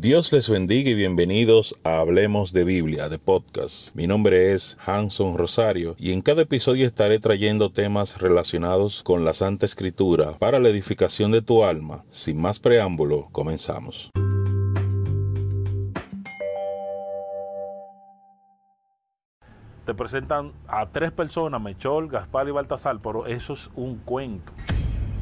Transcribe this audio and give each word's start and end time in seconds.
Dios 0.00 0.32
les 0.32 0.48
bendiga 0.48 0.90
y 0.90 0.94
bienvenidos 0.94 1.74
a 1.82 1.98
Hablemos 1.98 2.52
de 2.52 2.62
Biblia, 2.62 3.08
de 3.08 3.18
podcast. 3.18 3.92
Mi 3.96 4.06
nombre 4.06 4.52
es 4.52 4.78
Hanson 4.86 5.36
Rosario 5.36 5.96
y 5.98 6.12
en 6.12 6.22
cada 6.22 6.42
episodio 6.42 6.86
estaré 6.86 7.18
trayendo 7.18 7.72
temas 7.72 8.20
relacionados 8.20 9.02
con 9.02 9.24
la 9.24 9.34
Santa 9.34 9.66
Escritura 9.66 10.38
para 10.38 10.60
la 10.60 10.68
edificación 10.68 11.32
de 11.32 11.42
tu 11.42 11.64
alma. 11.64 12.04
Sin 12.12 12.40
más 12.40 12.60
preámbulo, 12.60 13.26
comenzamos. 13.32 14.12
Te 19.84 19.94
presentan 19.94 20.52
a 20.68 20.86
tres 20.92 21.10
personas, 21.10 21.60
Mechol, 21.60 22.08
Gaspar 22.08 22.46
y 22.46 22.52
Baltasar, 22.52 23.00
pero 23.02 23.26
eso 23.26 23.54
es 23.54 23.68
un 23.74 23.96
cuento. 23.96 24.52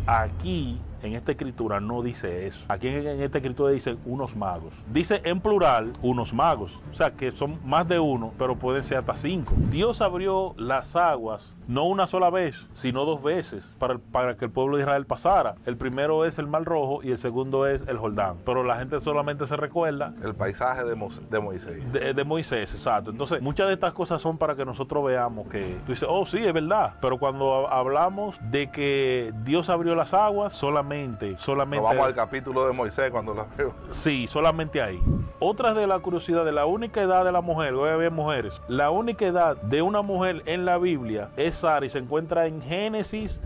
Aquí 0.06 0.79
en 1.07 1.14
esta 1.14 1.32
escritura 1.32 1.80
no 1.80 2.02
dice 2.02 2.46
eso. 2.46 2.64
Aquí 2.68 2.89
en, 2.89 3.20
esta 3.20 3.39
escritura 3.39 3.70
dicen 3.70 3.98
unos 4.04 4.36
magos. 4.36 4.75
Dice 4.93 5.21
en 5.25 5.40
plural 5.40 5.93
unos 6.03 6.32
magos. 6.32 6.72
O 6.93 6.94
sea 6.94 7.13
que 7.13 7.30
son 7.30 7.58
más 7.64 7.89
de 7.89 7.99
uno, 7.99 8.32
pero 8.39 8.57
pueden 8.57 8.85
ser 8.85 8.99
hasta 8.99 9.16
cinco. 9.16 9.54
Dios 9.71 10.00
abrió 10.00 10.54
las 10.57 10.96
aguas 10.96 11.54
no 11.68 11.85
una 11.85 12.07
sola 12.07 12.30
vez, 12.30 12.64
sino 12.72 13.04
dos 13.04 13.22
veces 13.22 13.77
para, 13.79 13.99
para 13.99 14.36
que 14.36 14.44
el 14.44 14.50
pueblo 14.50 14.77
de 14.77 14.85
Israel 14.85 15.04
pasara. 15.04 15.57
El 15.66 15.77
primero 15.77 16.25
es 16.25 16.39
el 16.39 16.46
Mar 16.46 16.64
Rojo 16.64 17.00
y 17.03 17.11
el 17.11 17.18
segundo 17.18 17.66
es 17.66 17.86
el 17.88 17.99
Jordán. 17.99 18.36
Pero 18.44 18.63
la 18.63 18.77
gente 18.77 19.00
solamente 19.00 19.46
se 19.46 19.57
recuerda. 19.57 20.14
El 20.22 20.35
paisaje 20.35 20.85
de, 20.85 20.91
de 21.30 21.41
Moisés. 21.41 21.93
De, 21.93 22.14
de, 22.14 22.25
Moisés, 22.25 22.72
exacto. 22.72 23.11
Entonces, 23.11 23.43
muchas 23.43 23.66
de 23.66 23.75
estas 23.75 23.93
cosas 23.93 24.22
son 24.22 24.38
para 24.38 24.54
que 24.54 24.64
nosotros 24.64 25.04
veamos 25.04 25.49
que 25.49 25.79
tú 25.86 25.93
dices, 25.93 26.08
oh, 26.08 26.25
sí, 26.27 26.38
es 26.38 26.52
verdad. 26.52 26.94
Pero 27.00 27.18
cuando 27.18 27.68
hablamos 27.68 28.38
de 28.50 28.71
que 28.71 29.32
Dios 29.44 29.68
abrió 29.68 29.94
las 29.94 30.14
aguas, 30.14 30.54
solamente 30.54 30.96
solamente, 31.39 31.82
vamos 31.82 32.06
al 32.06 32.14
capítulo 32.14 32.67
de 32.67 32.73
Moisés 32.73 33.11
cuando 33.11 33.34
la 33.34 33.47
veo. 33.56 33.75
Sí, 33.91 34.27
solamente 34.27 34.81
ahí. 34.81 35.00
Otra 35.39 35.75
de 35.75 35.86
la 35.86 35.98
curiosidad 35.98 36.45
de 36.45 36.53
la 36.53 36.67
única 36.67 37.03
edad 37.03 37.25
de 37.25 37.33
la 37.33 37.41
mujer, 37.41 37.75
voy 37.75 37.91
a 37.91 37.97
ver 37.97 38.11
mujeres, 38.11 38.61
la 38.69 38.91
única 38.91 39.27
edad 39.27 39.56
de 39.62 39.83
una 39.83 40.03
mujer 40.03 40.42
en 40.47 40.64
la 40.64 40.78
Biblia 40.78 41.30
es 41.36 41.56
Sara 41.56 41.84
y 41.84 41.88
se 41.88 41.98
encuentra 41.98 42.47
en 42.47 42.61
Génesis 42.62 43.41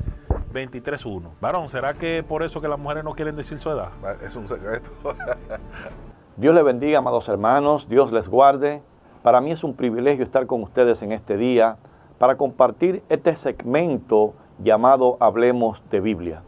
23.1. 0.53 1.31
Varón, 1.41 1.69
¿será 1.69 1.95
que 1.95 2.25
por 2.27 2.43
eso 2.43 2.61
que 2.61 2.69
las 2.69 2.79
mujeres 2.79 3.05
no 3.05 3.15
quieren 3.15 3.37
decir 3.37 3.61
su 3.61 3.71
edad? 3.71 3.91
Es 4.23 4.37
un 4.37 4.49
secreto. 4.49 4.91
Dios 6.37 6.55
les 6.55 6.65
bendiga, 6.65 6.99
amados 6.99 7.29
hermanos, 7.29 7.89
Dios 7.89 8.13
les 8.13 8.29
guarde. 8.29 8.83
Para 9.23 9.41
mí 9.41 9.53
es 9.53 9.63
un 9.63 9.75
privilegio 9.75 10.25
estar 10.25 10.47
con 10.47 10.63
ustedes 10.63 11.03
en 11.03 11.13
este 11.13 11.37
día 11.37 11.77
para 12.19 12.37
compartir 12.37 13.03
este 13.09 13.37
segmento 13.37 14.35
llamado 14.59 15.17
Hablemos 15.21 15.83
de 15.91 16.01
Biblia. 16.01 16.43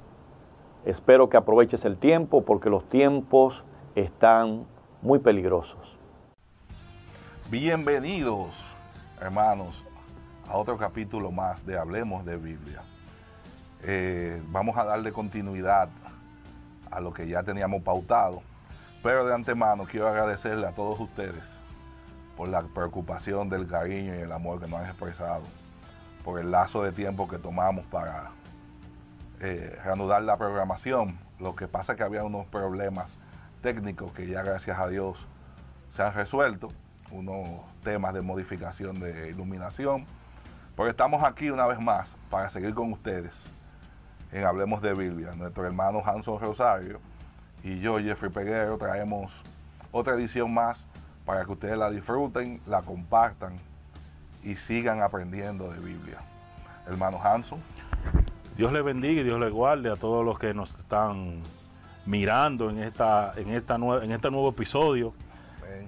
Espero 0.84 1.28
que 1.28 1.36
aproveches 1.36 1.84
el 1.84 1.96
tiempo 1.96 2.44
porque 2.44 2.68
los 2.68 2.88
tiempos 2.88 3.62
están 3.94 4.66
muy 5.00 5.20
peligrosos. 5.20 5.96
Bienvenidos, 7.50 8.56
hermanos, 9.20 9.84
a 10.48 10.56
otro 10.56 10.76
capítulo 10.76 11.30
más 11.30 11.64
de 11.64 11.78
Hablemos 11.78 12.24
de 12.24 12.36
Biblia. 12.36 12.82
Eh, 13.84 14.42
vamos 14.48 14.76
a 14.76 14.84
darle 14.84 15.12
continuidad 15.12 15.88
a 16.90 17.00
lo 17.00 17.12
que 17.12 17.28
ya 17.28 17.44
teníamos 17.44 17.82
pautado, 17.82 18.42
pero 19.04 19.24
de 19.24 19.34
antemano 19.34 19.84
quiero 19.84 20.08
agradecerle 20.08 20.66
a 20.66 20.72
todos 20.72 20.98
ustedes 20.98 21.58
por 22.36 22.48
la 22.48 22.60
preocupación 22.62 23.48
del 23.48 23.68
cariño 23.68 24.16
y 24.16 24.18
el 24.18 24.32
amor 24.32 24.60
que 24.60 24.66
nos 24.66 24.80
han 24.80 24.86
expresado, 24.86 25.44
por 26.24 26.40
el 26.40 26.50
lazo 26.50 26.82
de 26.82 26.90
tiempo 26.90 27.28
que 27.28 27.38
tomamos 27.38 27.86
para 27.86 28.32
eh, 29.42 29.76
reanudar 29.82 30.22
la 30.22 30.36
programación. 30.36 31.18
Lo 31.40 31.56
que 31.56 31.66
pasa 31.66 31.92
es 31.92 31.98
que 31.98 32.04
había 32.04 32.22
unos 32.22 32.46
problemas 32.46 33.18
técnicos 33.60 34.12
que 34.12 34.28
ya 34.28 34.42
gracias 34.42 34.78
a 34.78 34.86
Dios 34.86 35.26
se 35.90 36.04
han 36.04 36.14
resuelto, 36.14 36.68
unos 37.10 37.48
temas 37.82 38.14
de 38.14 38.20
modificación 38.20 39.00
de 39.00 39.30
iluminación. 39.30 40.06
Porque 40.76 40.90
estamos 40.90 41.24
aquí 41.24 41.50
una 41.50 41.66
vez 41.66 41.80
más 41.80 42.14
para 42.30 42.48
seguir 42.50 42.72
con 42.72 42.92
ustedes 42.92 43.50
en 44.30 44.44
Hablemos 44.44 44.80
de 44.80 44.94
Biblia. 44.94 45.34
Nuestro 45.34 45.66
hermano 45.66 46.02
Hanson 46.06 46.38
Rosario 46.38 47.00
y 47.64 47.80
yo, 47.80 47.98
Jeffrey 47.98 48.30
Peguero, 48.30 48.78
traemos 48.78 49.42
otra 49.90 50.14
edición 50.14 50.54
más 50.54 50.86
para 51.26 51.44
que 51.44 51.50
ustedes 51.50 51.76
la 51.76 51.90
disfruten, 51.90 52.60
la 52.66 52.82
compartan 52.82 53.56
y 54.44 54.54
sigan 54.54 55.02
aprendiendo 55.02 55.68
de 55.72 55.80
Biblia. 55.80 56.18
Hermano 56.86 57.20
Hanson. 57.20 57.60
Dios 58.56 58.72
le 58.72 58.82
bendiga 58.82 59.20
y 59.20 59.24
Dios 59.24 59.40
le 59.40 59.50
guarde 59.50 59.90
a 59.90 59.96
todos 59.96 60.24
los 60.24 60.38
que 60.38 60.54
nos 60.54 60.74
están 60.74 61.40
mirando 62.04 62.70
en, 62.70 62.78
esta, 62.78 63.32
en, 63.36 63.50
esta 63.50 63.76
en 63.76 64.12
este 64.12 64.30
nuevo 64.30 64.50
episodio. 64.50 65.14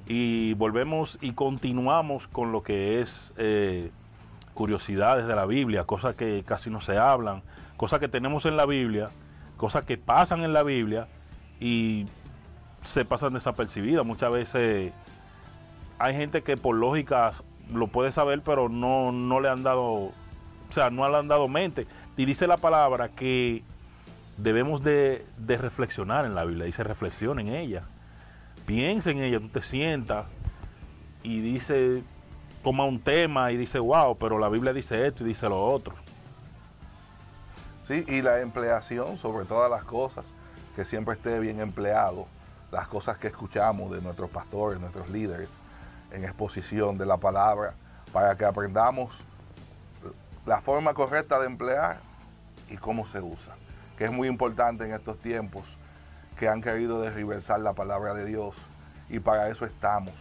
Y 0.06 0.54
volvemos 0.54 1.18
y 1.20 1.32
continuamos 1.32 2.28
con 2.28 2.52
lo 2.52 2.62
que 2.62 3.00
es 3.00 3.32
eh, 3.36 3.90
curiosidades 4.54 5.26
de 5.26 5.34
la 5.34 5.46
Biblia, 5.46 5.84
cosas 5.84 6.14
que 6.14 6.42
casi 6.44 6.70
no 6.70 6.80
se 6.80 6.98
hablan, 6.98 7.42
cosas 7.76 8.00
que 8.00 8.08
tenemos 8.08 8.46
en 8.46 8.56
la 8.56 8.66
Biblia, 8.66 9.10
cosas 9.56 9.84
que 9.84 9.98
pasan 9.98 10.42
en 10.42 10.52
la 10.52 10.62
Biblia 10.62 11.08
y 11.60 12.06
se 12.82 13.04
pasan 13.04 13.34
desapercibidas. 13.34 14.04
Muchas 14.04 14.30
veces 14.30 14.92
hay 15.98 16.14
gente 16.14 16.42
que 16.42 16.56
por 16.56 16.76
lógica 16.76 17.32
lo 17.72 17.86
puede 17.88 18.12
saber, 18.12 18.42
pero 18.42 18.68
no, 18.68 19.12
no 19.12 19.40
le 19.40 19.48
han 19.48 19.62
dado, 19.62 20.12
sea, 20.74 20.90
no 20.90 21.04
han 21.04 21.28
dado 21.28 21.48
mente. 21.48 21.86
Y 22.16 22.24
dice 22.24 22.46
la 22.46 22.56
palabra 22.56 23.08
que 23.08 23.62
debemos 24.36 24.82
de, 24.82 25.24
reflexionar 25.46 26.24
en 26.24 26.34
la 26.34 26.44
Biblia. 26.44 26.66
Dice, 26.66 26.82
reflexiona 26.84 27.40
en 27.40 27.48
ella. 27.48 27.84
Piensa 28.66 29.10
en 29.10 29.18
ella, 29.18 29.40
tú 29.40 29.48
te 29.48 29.62
sientas 29.62 30.26
y 31.22 31.40
dice, 31.40 32.02
toma 32.62 32.84
un 32.84 33.00
tema 33.00 33.52
y 33.52 33.56
dice, 33.56 33.78
wow, 33.78 34.16
pero 34.16 34.38
la 34.38 34.48
Biblia 34.48 34.72
dice 34.72 35.06
esto 35.06 35.24
y 35.24 35.28
dice 35.28 35.48
lo 35.48 35.64
otro. 35.64 35.94
Sí, 37.82 38.04
y 38.08 38.22
la 38.22 38.40
empleación 38.40 39.18
sobre 39.18 39.44
todas 39.44 39.70
las 39.70 39.84
cosas, 39.84 40.24
que 40.74 40.86
siempre 40.86 41.14
esté 41.14 41.38
bien 41.40 41.60
empleado, 41.60 42.26
las 42.72 42.88
cosas 42.88 43.18
que 43.18 43.28
escuchamos 43.28 43.90
de 43.92 44.00
nuestros 44.00 44.30
pastores, 44.30 44.80
nuestros 44.80 45.10
líderes, 45.10 45.58
en 46.10 46.24
exposición 46.24 46.96
de 46.96 47.04
la 47.04 47.18
palabra, 47.18 47.74
para 48.12 48.36
que 48.36 48.44
aprendamos 48.44 49.22
la 50.46 50.60
forma 50.60 50.94
correcta 50.94 51.38
de 51.40 51.46
emplear 51.46 52.00
y 52.70 52.76
cómo 52.76 53.06
se 53.06 53.20
usa, 53.20 53.54
que 53.96 54.04
es 54.04 54.12
muy 54.12 54.28
importante 54.28 54.84
en 54.84 54.92
estos 54.92 55.18
tiempos 55.18 55.76
que 56.38 56.48
han 56.48 56.60
querido 56.60 57.00
desriversar 57.00 57.60
la 57.60 57.74
palabra 57.74 58.14
de 58.14 58.24
Dios 58.24 58.56
y 59.08 59.20
para 59.20 59.48
eso 59.48 59.64
estamos, 59.64 60.14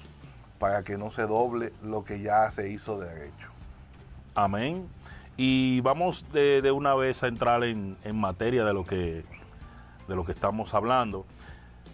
para 0.60 0.84
que 0.84 0.98
no 0.98 1.12
se 1.12 1.24
doble 1.24 1.74
lo 1.82 2.04
que 2.04 2.22
ya 2.22 2.50
se 2.52 2.70
hizo 2.70 3.00
derecho. 3.00 3.50
Amén. 4.36 4.88
Y 5.36 5.82
vamos 5.82 6.26
de, 6.32 6.72
una 6.72 6.94
vez 6.96 7.24
a 7.24 7.28
entrar 7.28 7.64
en, 7.64 7.98
en, 8.04 8.16
materia 8.16 8.64
de 8.64 8.74
lo, 8.74 8.84
que, 8.84 9.26
de 10.08 10.16
lo 10.16 10.24
que 10.24 10.32
estamos 10.32 10.74
hablando. 10.74 11.26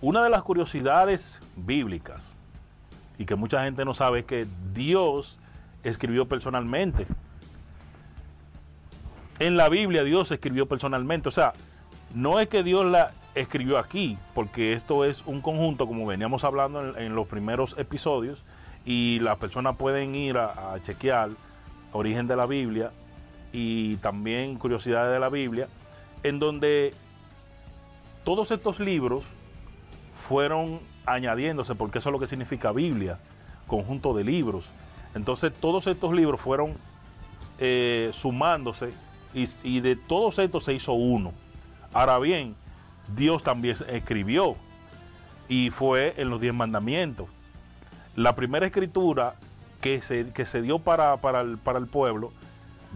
Una 0.01 0.23
de 0.23 0.29
las 0.29 0.43
curiosidades 0.43 1.41
bíblicas 1.55 2.35
y 3.17 3.25
que 3.25 3.35
mucha 3.35 3.63
gente 3.63 3.85
no 3.85 3.93
sabe 3.93 4.19
es 4.19 4.25
que 4.25 4.47
Dios 4.73 5.39
escribió 5.83 6.27
personalmente 6.27 7.07
en 9.39 9.57
la 9.57 9.69
Biblia 9.69 10.03
Dios 10.03 10.31
escribió 10.31 10.67
personalmente. 10.67 11.29
O 11.29 11.31
sea, 11.31 11.53
no 12.13 12.39
es 12.39 12.47
que 12.47 12.63
Dios 12.63 12.85
la 12.85 13.11
escribió 13.35 13.77
aquí, 13.77 14.17
porque 14.33 14.73
esto 14.73 15.05
es 15.05 15.23
un 15.25 15.41
conjunto, 15.41 15.87
como 15.87 16.05
veníamos 16.05 16.43
hablando 16.43 16.97
en, 16.97 17.15
los 17.15 17.27
primeros 17.27 17.77
episodios, 17.77 18.43
y 18.85 19.19
las 19.19 19.37
personas 19.37 19.75
pueden 19.77 20.15
ir 20.15 20.37
a, 20.37 20.75
chequear 20.83 21.29
origen 21.91 22.27
de 22.27 22.35
la 22.35 22.45
Biblia 22.45 22.91
y 23.51 23.97
también 23.97 24.57
curiosidades 24.57 25.11
de 25.13 25.19
la 25.19 25.29
Biblia, 25.29 25.67
en 26.23 26.39
donde 26.39 26.93
todos 28.23 28.51
estos 28.51 28.79
libros 28.79 29.25
fueron 30.15 30.79
añadiéndose, 31.05 31.75
porque 31.75 31.99
eso 31.99 32.09
es 32.09 32.13
lo 32.13 32.19
que 32.19 32.27
significa 32.27 32.71
Biblia, 32.71 33.17
conjunto 33.67 34.13
de 34.13 34.23
libros. 34.23 34.69
Entonces 35.15 35.51
todos 35.53 35.87
estos 35.87 36.13
libros 36.13 36.39
fueron 36.39 36.73
eh, 37.57 38.09
sumándose 38.13 38.91
y, 39.33 39.79
de 39.79 39.95
todos 39.95 40.39
estos 40.39 40.63
se 40.63 40.73
hizo 40.73 40.93
uno. 40.93 41.33
Ahora 41.93 42.19
bien, 42.19 42.55
Dios 43.15 43.43
también 43.43 43.77
escribió 43.87 44.55
y 45.47 45.69
fue 45.71 46.13
en 46.17 46.29
los 46.29 46.41
diez 46.41 46.53
mandamientos. 46.53 47.27
La 48.15 48.35
primera 48.35 48.65
escritura 48.65 49.35
que 49.81 50.01
se, 50.01 50.31
que 50.31 50.45
se 50.45 50.61
dio 50.61 50.79
para, 50.79 51.17
para, 51.17 51.41
el, 51.41 51.87
pueblo 51.87 52.31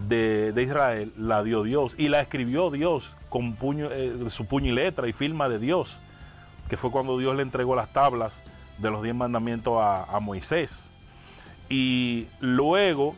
de, 0.08 0.54
Israel 0.58 1.14
la 1.18 1.44
dio 1.44 1.64
Dios 1.64 1.96
y 1.98 2.10
la 2.10 2.22
escribió 2.22 2.72
Dios 2.72 3.12
con 3.30 3.54
puño, 3.54 3.90
eh, 3.92 4.30
su 4.30 4.46
puño 4.46 4.72
y 4.72 4.76
letra 4.76 5.08
y 5.08 5.14
firma 5.14 5.50
de 5.50 5.60
Dios, 5.60 5.96
que 6.70 6.78
fue 6.78 6.92
cuando 6.92 7.18
Dios 7.18 7.36
le 7.36 7.42
entregó 7.44 7.76
las 7.76 7.92
tablas 7.94 8.44
de 8.78 8.92
los 8.92 9.02
diez 9.02 9.16
mandamientos 9.16 9.80
a, 9.80 10.04
a 10.04 10.20
Moisés. 10.20 10.78
Y 11.70 12.28
luego 12.40 13.16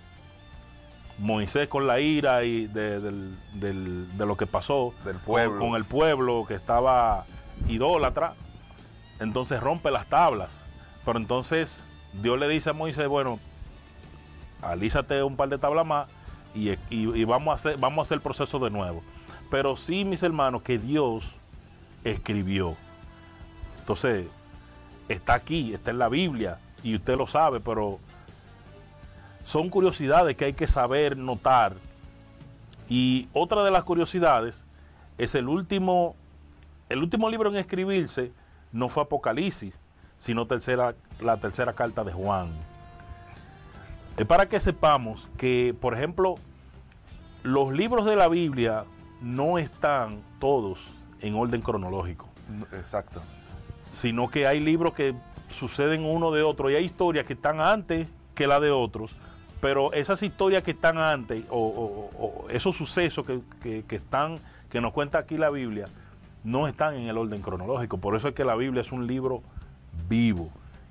Moisés 1.18 1.68
con 1.68 1.88
la 1.88 2.00
ira 2.00 2.44
y 2.44 2.68
de, 2.68 3.00
lo 4.18 4.36
que 4.38 4.46
pasó 4.48 4.94
Del 5.06 5.18
pueblo. 5.18 5.60
Con, 5.60 5.76
el 5.76 5.86
pueblo 5.86 6.46
que 6.48 6.56
estaba 6.56 7.26
idólatra, 7.70 8.34
entonces 9.20 9.62
rompe 9.62 9.92
las 9.92 10.08
tablas. 10.08 10.50
Pero 11.06 11.18
entonces 11.20 11.82
Dios 12.22 12.38
le 12.40 12.48
dice 12.48 12.72
a 12.72 12.74
Moisés, 12.74 13.08
bueno, 13.08 13.40
alízate 14.62 15.24
un 15.24 15.36
par 15.36 15.50
de 15.50 15.58
tablas 15.58 15.86
más 15.86 16.10
y, 16.54 16.72
y- 16.72 16.78
y 16.90 17.24
vamos, 17.26 17.52
a 17.52 17.56
hacer, 17.56 17.78
vamos 17.78 18.00
a 18.00 18.02
hacer 18.04 18.16
el 18.16 18.22
proceso 18.22 18.60
de 18.60 18.70
nuevo. 18.70 19.02
Pero 19.52 19.76
sí, 19.76 20.04
mis 20.06 20.24
hermanos, 20.24 20.64
que 20.64 20.78
Dios 20.80 21.36
escribió. 22.04 22.76
Entonces, 23.80 24.28
está 25.08 25.36
aquí, 25.36 25.74
está 25.74 25.92
en 25.92 26.00
la 26.00 26.10
Biblia, 26.10 26.58
y 26.84 26.96
usted 26.96 27.16
lo 27.18 27.28
sabe, 27.28 27.60
pero 27.60 28.00
son 29.46 29.70
curiosidades 29.70 30.36
que 30.36 30.46
hay 30.46 30.54
que 30.54 30.68
saber 30.68 31.16
notar. 31.16 31.76
Y 32.90 33.30
otra 33.32 33.64
de 33.64 33.72
las 33.72 33.84
curiosidades 33.84 34.66
es 35.18 35.36
el 35.36 35.48
último, 35.48 36.16
el 36.90 37.00
último 37.00 37.30
libro 37.30 37.50
en 37.50 37.56
escribirse 37.56 38.34
no 38.74 38.90
fue 38.90 39.04
Apocalipsis, 39.04 39.74
sino 40.18 40.48
tercera, 40.48 40.96
la 41.22 41.38
tercera 41.38 41.74
carta 41.74 42.04
de 42.04 42.12
Juan. 42.12 42.50
Es 44.18 44.26
para 44.26 44.50
que 44.50 44.60
sepamos 44.60 45.28
que, 45.38 45.76
por 45.80 45.94
ejemplo, 45.94 46.36
los 47.44 47.72
libros 47.72 48.06
de 48.06 48.16
la 48.16 48.28
Biblia 48.28 48.86
no 49.22 49.60
están 49.60 50.24
todos 50.40 50.96
en 51.22 51.36
orden 51.36 51.62
cronológico 51.62 52.28
Exacto. 52.74 53.22
sino 53.92 54.30
que 54.30 54.48
hay 54.48 54.60
libros 54.60 54.94
que 54.94 55.16
suceden 55.48 56.04
uno 56.04 56.32
de 56.32 56.44
otro 56.44 56.70
y 56.70 56.76
hay 56.76 56.84
historias 56.84 57.26
que 57.26 57.34
están 57.34 57.62
antes 57.62 58.08
que 58.34 58.48
la 58.48 58.60
de 58.60 58.72
otros, 58.72 59.12
pero 59.62 59.94
esas 59.94 60.22
historias 60.24 60.64
que 60.64 60.72
están 60.72 60.98
antes 60.98 61.44
o, 61.50 62.46
esos 62.50 62.76
sucesos 62.76 63.26
que, 63.26 63.42
que- 63.88 63.96
están, 63.96 64.38
que 64.70 64.82
nos 64.82 64.94
cuenta 64.94 65.18
aquí 65.20 65.38
la 65.38 65.50
Biblia, 65.50 65.86
no 66.44 66.68
están 66.68 66.96
en 66.96 67.08
el 67.08 67.18
orden 67.18 67.42
cronológico. 67.42 67.98
Por 67.98 68.16
eso 68.16 68.28
es 68.28 68.36
que 68.36 68.44
la 68.44 68.56
Biblia 68.56 68.82
es 68.82 68.92
un 68.92 69.08
libro 69.08 69.42
vivo, 70.08 70.50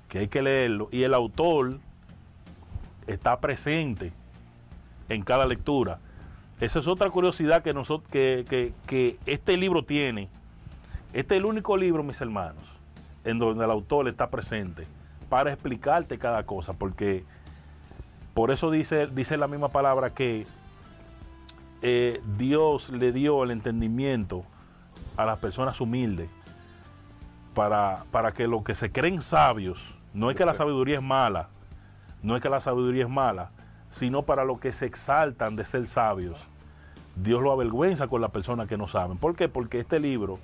que 0.09 0.19
hay 0.19 0.27
que 0.27 0.41
leerlo 0.41 0.89
y 0.91 1.03
el 1.03 1.13
autor 1.13 1.79
está 3.07 3.39
presente 3.39 4.11
en 5.09 5.23
cada 5.23 5.45
lectura. 5.45 5.99
Esa 6.59 6.79
es 6.79 6.87
otra 6.87 7.09
curiosidad 7.09 7.61
que, 7.63 7.73
nosotros, 7.73 8.09
que- 8.11 8.73
que 8.87 9.17
este 9.25 9.57
libro 9.57 9.83
tiene. 9.83 10.27
Este 11.13 11.35
es 11.35 11.39
el 11.39 11.45
único 11.45 11.77
libro, 11.77 12.03
mis 12.03 12.19
hermanos, 12.19 12.63
en 13.23 13.39
donde 13.39 13.63
el 13.63 13.71
autor 13.71 14.07
está 14.07 14.29
presente 14.29 14.85
para 15.29 15.51
explicarte 15.51 16.17
cada 16.17 16.43
cosa, 16.45 16.73
porque 16.73 17.23
por 18.35 18.51
eso 18.51 18.69
dice, 18.69 19.07
dice 19.07 19.37
la 19.37 19.47
misma 19.47 19.69
palabra 19.69 20.09
que 20.09 20.45
eh, 21.81 22.21
Dios 22.37 22.89
le 22.89 23.13
dio 23.13 23.43
el 23.45 23.49
entendimiento 23.49 24.43
a 25.15 25.25
las 25.25 25.39
personas 25.39 25.79
humildes 25.79 26.29
para, 27.53 28.03
para 28.11 28.33
que 28.33 28.45
los 28.47 28.63
que 28.63 28.75
se 28.75 28.91
creen 28.91 29.21
sabios, 29.21 29.95
no 30.13 30.29
es 30.29 30.35
que 30.35 30.45
la 30.45 30.53
sabiduría 30.53 30.95
es 30.95 31.01
mala, 31.01 31.47
no 32.21 32.35
es 32.35 32.41
que 32.41 32.49
la 32.49 32.59
sabiduría 32.59 33.05
es 33.05 33.09
mala, 33.09 33.51
sino 33.89 34.23
para 34.23 34.43
los 34.43 34.59
que 34.59 34.73
se 34.73 34.85
exaltan 34.85 35.55
de 35.55 35.63
ser 35.63 35.87
sabios. 35.87 36.37
Dios 37.15 37.41
lo 37.41 37.53
avergüenza 37.53 38.09
con 38.09 38.19
las 38.19 38.31
personas 38.31 38.67
que 38.67 38.75
no 38.75 38.89
saben. 38.89 39.17
¿Por 39.17 39.37
qué? 39.37 39.47
Porque 39.47 39.79
este 39.79 39.97
libro, 39.97 40.39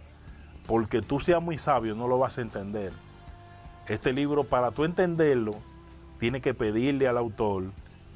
porque 0.65 1.01
tú 1.01 1.19
seas 1.19 1.41
muy 1.41 1.57
sabio, 1.57 1.93
no 1.93 2.07
lo 2.07 2.17
vas 2.17 2.37
a 2.37 2.41
entender. 2.41 2.93
Este 3.87 4.13
libro, 4.13 4.45
para 4.45 4.71
tú 4.71 4.85
entenderlo, 4.85 5.55
tiene 6.21 6.39
que 6.39 6.53
pedirle 6.53 7.07
al 7.07 7.17
autor 7.17 7.63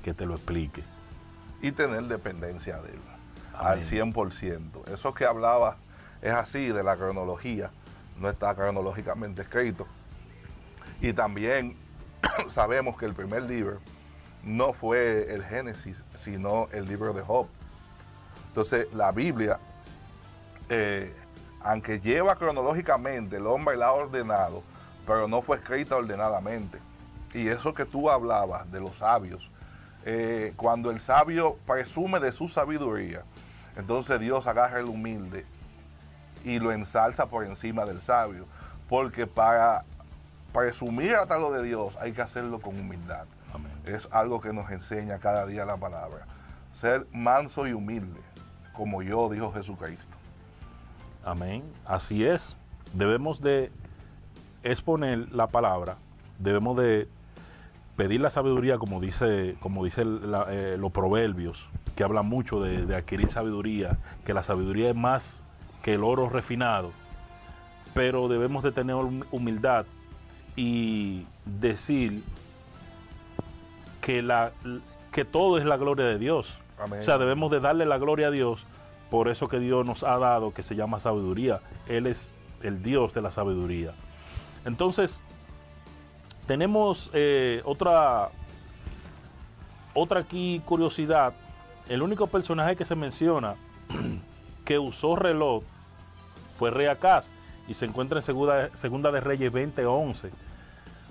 que 0.04 0.14
te 0.14 0.28
lo 0.28 0.36
explique. 0.36 0.84
Y 1.64 1.72
tener 1.72 2.04
dependencia 2.04 2.78
de 2.78 2.92
él. 2.92 3.00
Amén. 3.56 3.68
Al 3.68 3.82
100%. 3.82 4.94
Eso 4.94 5.16
que 5.16 5.26
hablaba 5.26 5.78
es 6.22 6.32
así 6.32 6.68
de 6.68 6.84
la 6.84 6.98
cronología. 6.98 7.72
No 8.20 8.30
está 8.30 8.54
cronológicamente 8.54 9.42
escrito. 9.42 9.88
Y 11.02 11.14
también 11.14 11.76
sabemos 12.52 12.96
que 12.96 13.08
el 13.08 13.16
primer 13.16 13.42
libro 13.42 13.80
no 14.44 14.72
fue 14.72 15.34
el 15.34 15.44
Génesis, 15.44 16.04
sino 16.14 16.68
el 16.74 16.86
libro 16.86 17.12
de 17.12 17.24
Job. 17.24 17.48
Entonces, 18.50 18.88
la 18.94 19.12
Biblia, 19.14 19.58
eh, 20.70 21.12
aunque 21.60 22.00
lleva 22.00 22.36
cronológicamente, 22.36 23.38
el 23.38 23.48
hombre 23.48 23.76
la 23.76 23.88
ha 23.88 23.94
ordenado, 23.94 24.62
pero 25.08 25.28
no 25.28 25.42
fue 25.42 25.58
escrita 25.58 25.96
ordenadamente. 25.96 26.78
Y 27.36 27.50
eso 27.50 27.74
que 27.74 27.84
tú 27.84 28.10
hablabas 28.10 28.72
de 28.72 28.80
los 28.80 28.96
sabios, 28.96 29.52
eh, 30.06 30.54
cuando 30.56 30.90
el 30.90 31.02
sabio 31.02 31.58
presume 31.68 32.22
de 32.22 32.32
su 32.32 32.48
sabiduría, 32.48 33.24
entonces 33.76 34.22
Dios 34.22 34.48
agarra 34.48 34.80
el 34.80 34.86
humilde 34.86 35.46
y 36.46 36.60
lo 36.60 36.72
ensalza 36.72 37.26
por 37.26 37.44
encima 37.44 37.86
del 37.86 38.02
sabio. 38.02 38.46
Porque 38.88 39.28
para 39.28 39.84
presumir 40.54 41.16
hasta 41.16 41.38
lo 41.38 41.52
de 41.52 41.62
Dios 41.62 41.98
hay 42.00 42.14
que 42.14 42.22
hacerlo 42.22 42.62
con 42.62 42.80
humildad. 42.80 43.26
Amén. 43.54 43.74
Es 43.84 44.08
algo 44.12 44.40
que 44.40 44.54
nos 44.54 44.72
enseña 44.72 45.20
cada 45.20 45.46
día 45.46 45.66
la 45.66 45.76
palabra. 45.76 46.26
Ser 46.72 47.06
manso 47.12 47.68
y 47.68 47.74
humilde, 47.74 48.22
como 48.72 49.02
yo, 49.02 49.28
dijo 49.28 49.52
Jesucristo. 49.52 50.16
Amén. 51.26 51.64
Así 51.86 52.26
es. 52.26 52.56
Debemos 52.94 53.42
de 53.42 53.74
exponer 54.64 55.32
la 55.34 55.48
palabra, 55.48 55.98
debemos 56.40 56.78
de 56.78 57.10
pedir 57.96 58.22
la 58.22 58.30
sabiduría, 58.30 58.78
como 58.78 59.00
dice, 59.00 59.56
como 59.60 59.84
dice 59.86 60.04
la- 60.06 60.48
eh, 60.50 60.78
los 60.78 60.92
proverbios, 60.92 61.66
que 61.96 62.04
hablan 62.04 62.26
mucho 62.26 62.60
de, 62.62 62.86
de 62.86 62.96
adquirir 62.96 63.32
sabiduría, 63.32 63.98
que 64.26 64.34
la 64.34 64.44
sabiduría 64.44 64.90
es 64.90 64.96
más 64.96 65.44
que 65.82 65.94
el 65.94 66.04
oro 66.04 66.30
refinado, 66.30 66.92
pero 67.94 68.28
debemos 68.28 68.64
de 68.64 68.72
tener 68.72 68.96
hum- 68.96 69.24
humildad 69.32 69.86
y 70.58 71.26
decir 71.46 72.22
que, 74.02 74.22
la, 74.22 74.52
que 75.12 75.26
todo 75.26 75.58
es 75.58 75.66
la 75.66 75.78
gloria 75.78 76.06
de 76.06 76.18
Dios. 76.18 76.54
Amén. 76.80 77.00
O 77.00 77.04
sea, 77.04 77.18
debemos 77.18 77.52
de 77.52 77.60
darle 77.60 77.86
la 77.86 77.98
gloria 77.98 78.28
a 78.28 78.32
Dios 78.32 78.64
por 79.10 79.30
eso 79.30 79.48
que 79.48 79.60
Dios 79.60 79.86
nos 79.86 80.04
ha 80.04 80.18
dado, 80.18 80.54
que 80.54 80.64
se 80.64 80.76
llama 80.76 81.00
sabiduría. 81.00 81.62
Él 81.88 82.08
es 82.08 82.36
el 82.62 82.84
Dios 82.84 83.14
de 83.14 83.22
la 83.22 83.32
sabiduría. 83.32 83.92
Entonces, 84.66 85.24
tenemos 86.48 87.10
eh, 87.14 87.62
otra, 87.66 88.30
otra 89.94 90.22
aquí 90.22 90.62
curiosidad. 90.66 91.34
El 91.90 92.02
único 92.02 92.28
personaje 92.28 92.76
que 92.76 92.86
se 92.86 92.96
menciona 92.96 93.56
que 94.66 94.80
usó 94.80 95.16
reloj 95.16 95.64
fue 96.54 96.72
Rey 96.72 96.88
Acaz 96.88 97.34
y 97.68 97.74
se 97.74 97.86
encuentra 97.86 98.20
en 98.20 98.24
Segunda, 98.24 98.70
Segunda 98.76 99.12
de 99.12 99.20
Reyes 99.22 99.52
2011. 99.52 100.32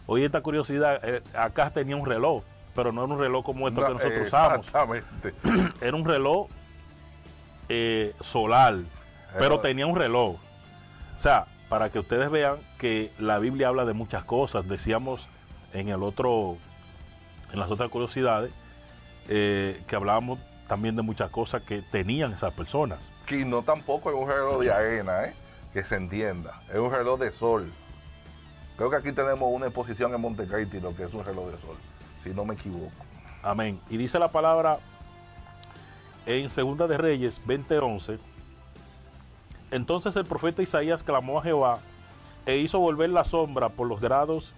Oye, 0.06 0.27
esta 0.27 0.41
curiosidad, 0.41 1.01
eh, 1.03 1.23
Acaz 1.35 1.73
tenía 1.73 1.97
un 1.97 2.06
reloj, 2.06 2.43
pero 2.75 2.93
no 2.93 3.05
era 3.05 3.15
un 3.15 3.19
reloj 3.19 3.44
como 3.44 3.69
esto 3.69 3.81
que 3.81 3.89
No, 3.89 3.94
nosotros 3.94 4.27
usamos 4.27 4.58
Exactamente. 4.67 5.35
era 5.81 5.97
un 5.97 6.05
reloj 6.05 6.49
eh, 7.69 8.15
solar, 8.20 8.77
pero 9.32 9.41
Reloj. 9.49 9.63
tenía 9.63 9.87
un 9.87 9.97
reloj. 9.97 10.37
O 11.17 11.20
sea, 11.20 11.47
para 11.69 11.91
que 11.91 11.99
ustedes 11.99 12.31
vean 12.31 12.56
que 12.79 13.11
la 13.19 13.39
Biblia 13.39 13.69
habla 13.69 13.85
de 13.85 13.93
muchas 13.93 14.25
cosas. 14.25 14.69
Decíamos 14.69 15.29
en 15.73 15.89
el 15.89 16.03
otro, 16.03 16.56
en 17.53 17.59
las 17.59 17.71
otras 17.71 17.91
curiosidades, 17.91 18.53
eh, 19.29 19.83
que 19.87 19.97
hablábamos 19.97 20.39
también 20.69 20.97
de 20.97 21.03
muchas 21.03 21.31
cosas 21.31 21.63
que 21.63 21.83
tenían 21.83 22.33
esas 22.33 22.55
personas. 22.55 23.11
Que 23.27 23.44
no 23.44 23.63
tampoco 23.63 24.11
es 24.11 24.17
un 24.17 24.29
reloj 24.29 24.61
de 24.61 24.73
arena, 24.73 25.25
¿eh? 25.25 25.35
que 25.73 25.85
se 25.85 25.97
entienda. 25.97 26.61
Es 26.71 26.79
un 26.79 26.91
reloj 26.91 27.19
de 27.19 27.33
sol. 27.33 27.71
Creo 28.77 28.91
que 28.91 28.97
aquí 28.97 29.13
tenemos 29.13 29.49
una 29.53 29.67
exposición 29.67 30.15
en 30.15 30.21
Montecristi, 30.21 30.81
lo 30.81 30.94
que 30.97 31.05
es 31.05 31.15
un 31.15 31.25
reloj 31.25 31.51
de 31.51 31.59
sol, 31.59 31.77
si 32.19 32.31
no 32.31 32.44
me 32.44 32.55
equivoco. 32.55 32.91
Amén. 33.43 33.81
Y 33.89 33.97
dice 33.97 34.19
la 34.19 34.33
palabra 34.33 34.79
en 36.27 36.51
Segunda 36.51 36.87
de 36.87 36.99
Reyes 36.99 37.41
20:11. 37.47 38.19
Entonces 39.71 40.17
el 40.17 40.25
profeta 40.25 40.63
Isaías 40.63 41.03
clamó 41.03 41.39
a 41.39 41.43
Jehová 41.43 41.79
e 42.47 42.56
hizo 42.59 42.79
volver 42.79 43.11
la 43.11 43.25
sombra 43.25 43.71
por 43.71 43.89
los 43.89 44.01
grados 44.01 44.55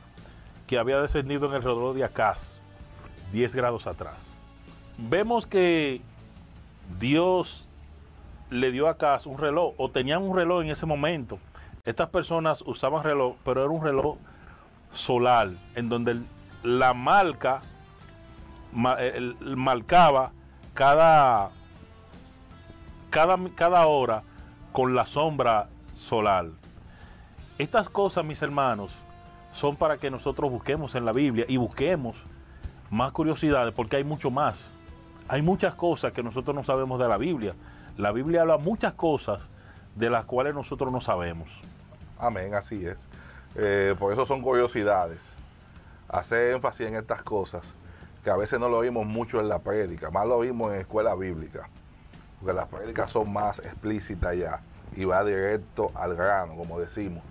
que 0.67 0.79
había 0.79 1.01
descendido 1.01 1.47
en 1.47 1.55
el 1.55 1.63
reloj 1.63 1.95
de 1.95 2.05
Acaz, 2.05 2.61
10 3.33 3.55
grados 3.55 3.87
atrás. 3.87 4.37
Vemos 4.99 5.47
que 5.47 6.01
Dios 6.99 7.69
le 8.51 8.71
dio 8.71 8.89
a 8.89 8.93
Acaz 8.93 9.27
un 9.27 9.39
reloj, 9.39 9.75
o 9.77 9.91
tenían 9.91 10.23
un 10.23 10.37
reloj 10.37 10.63
en 10.63 10.71
ese 10.71 10.87
momento. 10.87 11.39
Estas 11.85 12.09
personas 12.09 12.63
usaban 12.67 13.05
reloj, 13.05 13.37
pero 13.45 13.63
era 13.63 13.71
un 13.71 13.83
reloj 13.83 14.17
solar, 14.91 15.51
en 15.75 15.89
donde 15.89 16.21
la 16.63 16.95
marca 16.95 17.63
marcaba 18.73 20.33
cada, 20.75 21.51
cada, 23.11 23.39
cada 23.55 23.87
hora 23.87 24.23
con 24.77 24.95
la 24.95 25.07
sombra 25.07 25.71
solar. 25.95 26.49
Estas 27.57 27.89
cosas, 27.89 28.27
mis 28.27 28.43
hermanos, 28.43 28.93
son 29.51 29.75
para 29.75 29.97
que 29.97 30.11
nosotros 30.11 30.51
busquemos 30.51 30.95
en 30.95 31.07
la 31.07 31.13
Biblia 31.13 31.47
y 31.49 31.57
busquemos 31.57 32.27
más 32.91 33.11
curiosidades, 33.13 33.73
porque 33.73 33.97
hay 33.97 34.05
mucho 34.05 34.31
más. 34.31 34.67
Hay 35.29 35.41
muchas 35.41 35.75
cosas 35.75 36.13
que 36.13 36.23
nosotros 36.23 36.55
no 36.55 36.63
sabemos 36.63 37.01
de 37.01 37.09
la 37.09 37.17
Biblia. 37.17 37.55
La 37.97 38.13
Biblia 38.13 38.43
habla 38.43 38.59
muchas 38.59 38.93
cosas 38.93 39.49
de 39.95 40.11
las 40.11 40.27
cuales 40.27 40.55
nosotros 40.55 40.93
no 40.93 41.01
sabemos. 41.01 41.49
Amén, 42.19 42.53
así 42.53 42.85
es. 42.85 42.99
Eh, 43.55 43.95
por 43.99 44.13
eso 44.13 44.27
son 44.27 44.43
curiosidades. 44.43 45.33
Hacer 46.07 46.53
énfasis 46.53 46.89
en 46.89 46.97
estas 46.97 47.23
cosas, 47.23 47.73
que 48.23 48.29
a 48.29 48.37
veces 48.37 48.61
no 48.61 48.69
lo 48.69 48.77
oímos 48.77 49.07
mucho 49.07 49.41
en 49.41 49.49
la 49.49 49.61
prédica, 49.61 50.11
más 50.11 50.27
lo 50.27 50.37
oímos 50.37 50.75
en 50.75 50.81
escuela 50.81 51.15
bíblica, 51.15 51.71
porque 52.39 52.53
las 52.53 52.67
prédicas 52.67 53.11
son 53.11 53.33
más 53.33 53.59
explícitas 53.61 54.37
ya 54.37 54.61
y 54.95 55.05
va 55.05 55.25
directo 55.25 55.91
al 55.95 56.15
grano, 56.15 56.55
como 56.57 56.79
decimos. 56.79 57.23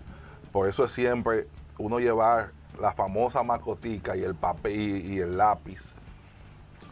Por 0.51 0.67
eso 0.67 0.85
es 0.85 0.91
siempre 0.91 1.47
uno 1.77 1.99
llevar 1.99 2.51
la 2.79 2.93
famosa 2.93 3.43
mascotica 3.43 4.15
y 4.15 4.23
el 4.23 4.35
papel 4.35 5.05
y, 5.05 5.19
el 5.19 5.37
lápiz. 5.37 5.93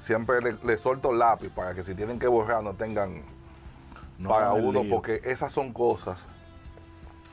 Siempre 0.02 0.42
le, 0.42 0.54
le 0.64 0.78
suelto 0.78 1.12
el 1.12 1.20
lápiz 1.20 1.50
para 1.50 1.74
que 1.74 1.84
si 1.84 1.96
tienen 1.96 2.20
que 2.20 2.28
borrar 2.28 2.64
no 2.64 2.74
tengan 2.74 3.22
No 4.18 4.30
para 4.30 4.54
uno, 4.54 4.84
lío. 4.84 4.90
porque 4.94 5.22
esas 5.24 5.52
son 5.52 5.72
cosas, 5.72 6.28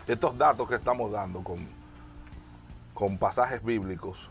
estos 0.06 0.36
datos 0.38 0.68
que 0.68 0.76
estamos 0.76 1.10
dando 1.10 1.42
con, 1.42 1.58
con 2.94 3.18
pasajes 3.18 3.62
bíblicos, 3.64 4.30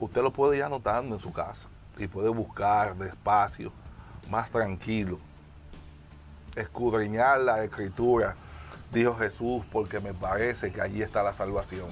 usted 0.00 0.22
los 0.22 0.32
puede 0.32 0.56
ir 0.56 0.64
anotando 0.64 1.14
en 1.16 1.20
su 1.20 1.32
casa 1.32 1.68
y 1.98 2.06
puede 2.08 2.28
buscar 2.28 2.96
despacio, 2.96 3.72
más 4.28 4.50
tranquilo, 4.50 5.18
escudriñar 6.56 7.40
la 7.40 7.62
escritura, 7.62 8.34
dijo 8.92 9.14
Jesús, 9.16 9.64
porque 9.70 10.00
me 10.00 10.14
parece 10.14 10.72
que 10.72 10.80
allí 10.80 11.02
está 11.02 11.22
la 11.22 11.32
salvación. 11.32 11.90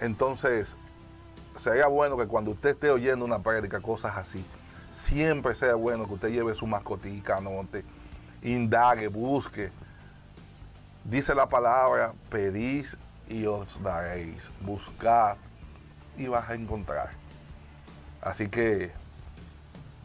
Entonces, 0.00 0.76
sería 1.58 1.86
bueno 1.86 2.16
que 2.16 2.26
cuando 2.26 2.52
usted 2.52 2.70
esté 2.70 2.90
oyendo 2.90 3.24
una 3.24 3.40
prédica, 3.40 3.80
cosas 3.80 4.16
así, 4.16 4.44
siempre 4.94 5.54
sea 5.54 5.74
bueno 5.74 6.06
que 6.06 6.14
usted 6.14 6.28
lleve 6.30 6.54
su 6.54 6.66
mascotica, 6.66 7.36
anote, 7.36 7.84
indague, 8.42 9.08
busque. 9.08 9.70
Dice 11.04 11.34
la 11.34 11.48
palabra, 11.48 12.12
pedís 12.30 12.96
y 13.28 13.46
os 13.46 13.82
daréis, 13.82 14.50
buscad 14.60 15.36
y 16.16 16.26
vas 16.26 16.48
a 16.48 16.54
encontrar. 16.54 17.10
Así 18.20 18.48
que 18.48 18.92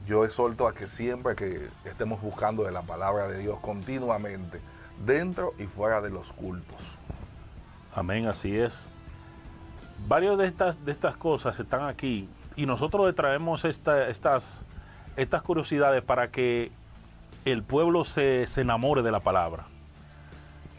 yo 0.06 0.24
exhorto 0.26 0.68
a 0.68 0.74
que 0.74 0.88
siempre 0.88 1.36
que 1.36 1.68
estemos 1.86 2.22
buscando 2.22 2.64
de 2.64 2.72
la 2.72 2.82
palabra 2.82 3.28
de 3.28 3.40
Dios 3.40 3.60
continuamente, 3.60 4.60
dentro 5.06 5.54
y 5.60 5.64
fuera 5.66 6.02
de 6.02 6.10
los 6.10 6.32
cultos. 6.34 6.96
Amén, 7.94 8.28
así 8.28 8.58
es. 8.58 8.90
Varios 10.08 10.38
de 10.38 10.46
estas, 10.48 10.84
de 10.86 10.92
estas 10.92 11.18
cosas 11.18 11.60
están 11.60 11.86
aquí 11.88 12.30
y 12.56 12.66
nosotros 12.66 13.06
le 13.08 13.14
traemos 13.14 13.66
esta- 13.66 14.08
estas, 14.08 14.64
estas 15.16 15.42
curiosidades 15.42 16.02
para 16.04 16.30
que 16.30 16.72
el 17.46 17.64
pueblo 17.64 18.06
se, 18.06 18.48
se 18.48 18.62
enamore 18.62 19.02
de 19.02 19.12
la 19.12 19.20
palabra. 19.22 19.66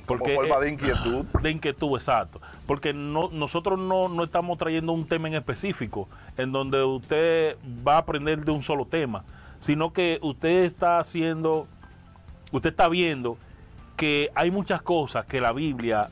Porque 0.07 0.35
Porque 0.35 0.35
forma 0.49 0.57
eh, 0.57 0.61
de 0.61 0.71
inquietud. 0.71 1.25
de 1.43 1.51
inquietud, 1.51 1.97
exacto. 1.97 2.41
Porque 2.67 2.93
no, 2.95 3.29
nosotros 3.33 3.79
no, 3.79 4.09
no 4.09 4.25
estamos 4.25 4.57
trayendo 4.59 4.93
un 4.93 5.07
tema 5.07 5.29
en 5.29 5.35
específico 5.35 6.09
en 6.37 6.53
donde 6.53 6.83
usted 6.85 7.57
va 7.87 7.95
a 7.97 7.99
aprender 7.99 8.45
de 8.45 8.53
un 8.53 8.63
solo 8.63 8.85
tema, 8.87 9.25
sino 9.61 9.93
que 9.93 10.19
usted 10.23 10.65
está 10.65 10.99
haciendo, 10.99 11.67
usted 12.53 12.71
está 12.71 12.89
viendo 12.89 13.37
que 13.97 14.31
hay 14.35 14.51
muchas 14.51 14.83
cosas 14.83 15.25
que 15.27 15.41
la 15.41 15.53
Biblia 15.53 16.11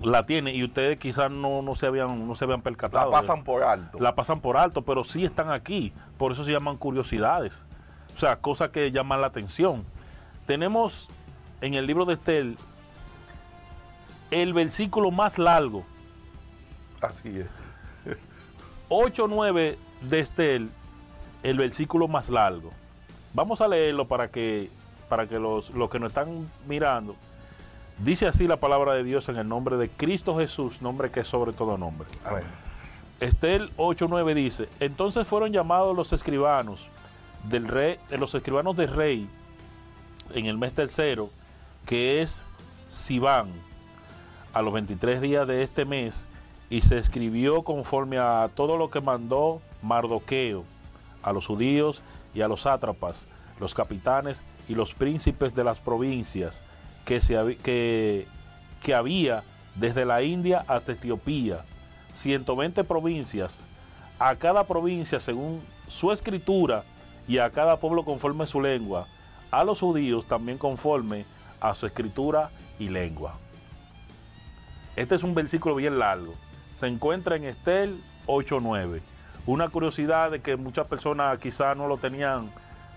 la 0.00 0.24
tiene 0.26 0.52
y 0.54 0.64
ustedes 0.64 0.98
quizás 0.98 1.30
no, 1.30 1.62
no 1.62 1.74
se 1.74 1.86
habían 1.86 2.26
no 2.26 2.34
se 2.34 2.44
habían 2.44 2.60
La 2.60 2.64
percatado. 2.64 3.10
de- 3.10 3.16
pasan 3.16 3.44
por 3.44 3.62
alto. 3.62 3.98
la 4.00 4.14
pasan 4.14 4.40
por 4.40 4.56
alto, 4.56 4.82
pero 4.82 5.04
sí 5.04 5.24
están 5.24 5.50
aquí. 5.50 5.92
Por 6.18 6.32
eso 6.32 6.44
se 6.44 6.50
llaman 6.52 6.76
curiosidades. 6.76 7.52
O 8.16 8.18
sea, 8.18 8.36
cosas 8.36 8.70
que 8.70 8.90
llaman 8.90 9.20
la 9.20 9.28
atención. 9.28 9.84
Tenemos 10.46 11.08
en 11.60 11.74
el 11.74 11.86
libro 11.86 12.04
de 12.04 12.14
Estel 12.14 12.56
el 14.32 14.52
versículo 14.52 15.12
más 15.12 15.38
largo, 15.38 15.84
Así 17.02 17.40
es. 17.40 17.48
8-9 18.88 19.76
de 20.02 20.20
Estel, 20.20 20.70
el 21.42 21.58
versículo 21.58 22.06
más 22.06 22.30
largo. 22.30 22.70
Vamos 23.34 23.60
a 23.60 23.68
leerlo 23.68 24.06
para 24.06 24.28
que, 24.28 24.70
para 25.08 25.26
que 25.26 25.38
los, 25.38 25.70
los 25.70 25.90
que 25.90 25.98
nos 25.98 26.10
están 26.10 26.50
mirando, 26.68 27.16
dice 27.98 28.26
así 28.26 28.46
la 28.46 28.58
palabra 28.58 28.92
de 28.92 29.02
Dios 29.02 29.28
en 29.28 29.36
el 29.36 29.48
nombre 29.48 29.76
de 29.76 29.88
Cristo 29.88 30.38
Jesús, 30.38 30.80
nombre 30.80 31.10
que 31.10 31.20
es 31.20 31.26
sobre 31.26 31.52
todo 31.52 31.76
nombre. 31.76 32.08
Amén. 32.24 32.44
Estel 33.20 33.70
8:9 33.76 34.34
dice, 34.34 34.68
entonces 34.80 35.26
fueron 35.26 35.52
llamados 35.52 35.96
los 35.96 36.12
escribanos 36.12 36.88
del 37.48 37.68
rey, 37.68 37.98
de 38.10 38.18
los 38.18 38.34
escribanos 38.34 38.76
del 38.76 38.92
rey 38.92 39.28
en 40.34 40.46
el 40.46 40.58
mes 40.58 40.74
tercero, 40.74 41.30
que 41.86 42.20
es 42.22 42.44
Sibán, 42.88 43.52
a 44.52 44.62
los 44.62 44.72
23 44.72 45.20
días 45.20 45.46
de 45.46 45.62
este 45.62 45.84
mes, 45.84 46.28
y 46.70 46.82
se 46.82 46.98
escribió 46.98 47.62
conforme 47.62 48.18
a 48.18 48.50
todo 48.54 48.76
lo 48.76 48.90
que 48.90 49.00
mandó 49.00 49.60
Mardoqueo 49.82 50.64
a 51.22 51.32
los 51.32 51.46
judíos 51.46 52.02
y 52.34 52.40
a 52.40 52.48
los 52.48 52.62
sátrapas, 52.62 53.28
los 53.60 53.74
capitanes 53.74 54.44
y 54.68 54.74
los 54.74 54.94
príncipes 54.94 55.54
de 55.54 55.64
las 55.64 55.78
provincias 55.78 56.62
que, 57.04 57.20
se, 57.20 57.56
que, 57.62 58.26
que 58.82 58.94
había 58.94 59.44
desde 59.74 60.04
la 60.04 60.22
India 60.22 60.64
hasta 60.66 60.92
Etiopía, 60.92 61.64
120 62.12 62.84
provincias, 62.84 63.64
a 64.18 64.34
cada 64.36 64.64
provincia 64.64 65.20
según 65.20 65.60
su 65.88 66.12
escritura 66.12 66.84
y 67.28 67.38
a 67.38 67.50
cada 67.50 67.76
pueblo 67.76 68.04
conforme 68.04 68.46
su 68.46 68.60
lengua, 68.60 69.08
a 69.50 69.64
los 69.64 69.80
judíos 69.80 70.26
también 70.26 70.58
conforme 70.58 71.24
a 71.60 71.74
su 71.74 71.86
escritura 71.86 72.50
y 72.78 72.88
lengua. 72.88 73.41
Este 74.94 75.14
es 75.14 75.22
un 75.22 75.34
versículo 75.34 75.74
bien 75.74 75.98
largo. 75.98 76.34
Se 76.74 76.86
encuentra 76.86 77.36
en 77.36 77.44
Estel 77.44 77.98
8.9. 78.26 79.00
Una 79.46 79.68
curiosidad 79.68 80.30
de 80.30 80.40
que 80.40 80.56
muchas 80.56 80.86
personas 80.86 81.38
quizás 81.38 81.76
no 81.76 81.88
lo 81.88 81.96
tenían 81.96 82.50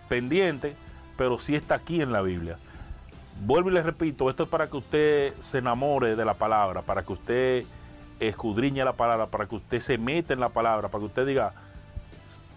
pendiente, 0.10 0.76
pero 1.18 1.40
sí 1.40 1.56
está 1.56 1.76
aquí 1.76 2.02
en 2.02 2.12
la 2.12 2.22
Biblia. 2.22 2.58
Vuelvo 3.46 3.70
y 3.70 3.74
les 3.74 3.86
repito, 3.86 4.30
esto 4.30 4.44
es 4.44 4.50
para 4.50 4.70
que 4.70 4.78
usted 4.78 5.34
se 5.40 5.60
enamore 5.60 6.16
de 6.16 6.26
la 6.26 6.34
palabra, 6.34 6.82
para 6.82 7.04
que 7.04 7.14
usted 7.14 7.66
escudriñe 8.20 8.84
la 8.84 8.94
palabra, 8.94 9.28
para 9.28 9.46
que 9.46 9.56
usted 9.56 9.80
se 9.80 9.98
meta 9.98 10.34
en 10.34 10.40
la 10.40 10.50
palabra, 10.50 10.90
para 10.90 11.02
que 11.02 11.08
usted 11.08 11.26
diga, 11.26 11.54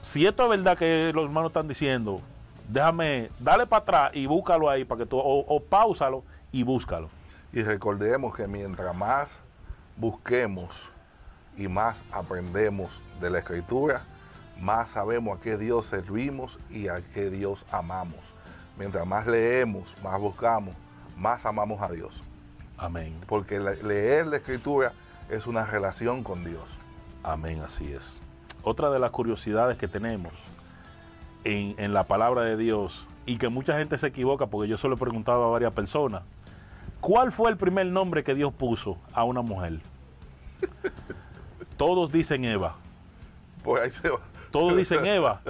si 0.03 0.27
esto 0.27 0.45
es 0.45 0.51
verdad 0.51 0.77
que 0.77 1.13
los 1.15 1.25
hermanos 1.25 1.51
están 1.51 1.69
diciendo, 1.69 2.21
déjame, 2.69 3.31
dale 3.39 3.67
para 3.67 3.83
atrás 3.83 4.11
y 4.15 4.27
búscalo 4.27 4.69
ahí, 4.69 4.85
para 4.85 5.01
que 5.01 5.07
tú, 5.07 5.17
o, 5.19 5.41
o 5.41 5.61
páusalo 5.61 6.23
y 6.53 6.63
búscalo. 6.65 7.09
Y 7.53 7.63
recordemos 7.63 8.35
que 8.35 8.47
mientras 8.47 8.95
más 8.95 9.41
busquemos 9.97 10.71
y 11.57 11.69
más 11.69 12.05
aprendemos 12.13 13.03
de 13.21 13.31
la 13.31 13.39
escritura, 13.39 14.03
más 14.61 14.91
sabemos 14.91 15.39
a 15.39 15.41
qué 15.41 15.57
Dios 15.57 15.87
servimos 15.87 16.59
y 16.71 16.89
a 16.89 17.01
qué 17.15 17.31
Dios 17.31 17.65
amamos. 17.71 18.19
Mientras 18.79 19.07
más 19.07 19.27
leemos, 19.27 19.95
más 20.03 20.21
buscamos, 20.21 20.75
más 21.17 21.47
amamos 21.47 21.81
a 21.83 21.89
Dios. 21.89 22.23
Amén. 22.77 23.19
Porque 23.27 23.59
le- 23.59 23.83
leer 23.83 24.27
la 24.27 24.37
escritura 24.37 24.93
es 25.31 25.47
una 25.47 25.65
relación 25.67 26.23
con 26.23 26.45
Dios. 26.45 26.79
Amén, 27.25 27.61
así 27.63 27.93
es. 27.93 28.21
Otra 28.63 28.91
de 28.91 28.99
las 28.99 29.11
curiosidades 29.11 29.77
que 29.77 29.89
tenemos 29.89 30.33
en, 31.45 31.75
en 31.79 31.93
la 31.93 32.05
palabra 32.05 32.43
de 32.43 32.57
Dios 32.57 33.07
y 33.27 33.39
que 33.39 33.49
mucha 33.49 33.77
gente 33.79 33.99
se 33.99 34.07
equivoca 34.09 34.47
porque 34.47 34.69
yo 34.69 34.79
se 34.79 34.89
lo 34.89 34.95
he 34.95 34.99
preguntado 34.99 35.45
a 35.45 35.49
varias 35.51 35.73
personas. 35.73 36.23
¿Cuál 37.01 37.31
fue 37.33 37.51
el 37.51 37.57
primer 37.57 37.87
nombre 37.87 38.25
que 38.25 38.35
Dios 38.35 38.53
puso 38.53 38.99
a 39.13 39.25
una 39.25 39.43
mujer? 39.43 39.81
Todos 41.77 42.11
dicen 42.11 42.45
Eva. 42.45 42.77
Por 43.63 43.81
ahí 43.81 43.91
se 43.91 44.09
va. 44.09 44.19
Todos 44.51 44.77
dicen 44.77 45.07
Eva. 45.07 45.41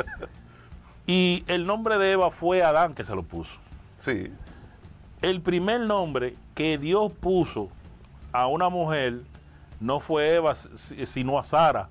Y 1.06 1.44
el 1.46 1.66
nombre 1.66 1.96
de 1.98 2.12
Eva 2.12 2.30
fue 2.30 2.62
Adán 2.62 2.94
que 2.94 3.04
se 3.04 3.14
lo 3.14 3.22
puso. 3.22 3.50
Sí, 3.96 4.30
El 5.22 5.40
primer 5.40 5.80
nombre 5.80 6.36
que 6.54 6.78
Dios 6.78 7.10
puso 7.12 7.70
a 8.32 8.46
una 8.46 8.68
mujer 8.68 9.22
no 9.80 9.98
fue 10.00 10.36
Eva, 10.36 10.54
si- 10.54 11.06
sino 11.06 11.38
a 11.38 11.44
Sara. 11.44 11.88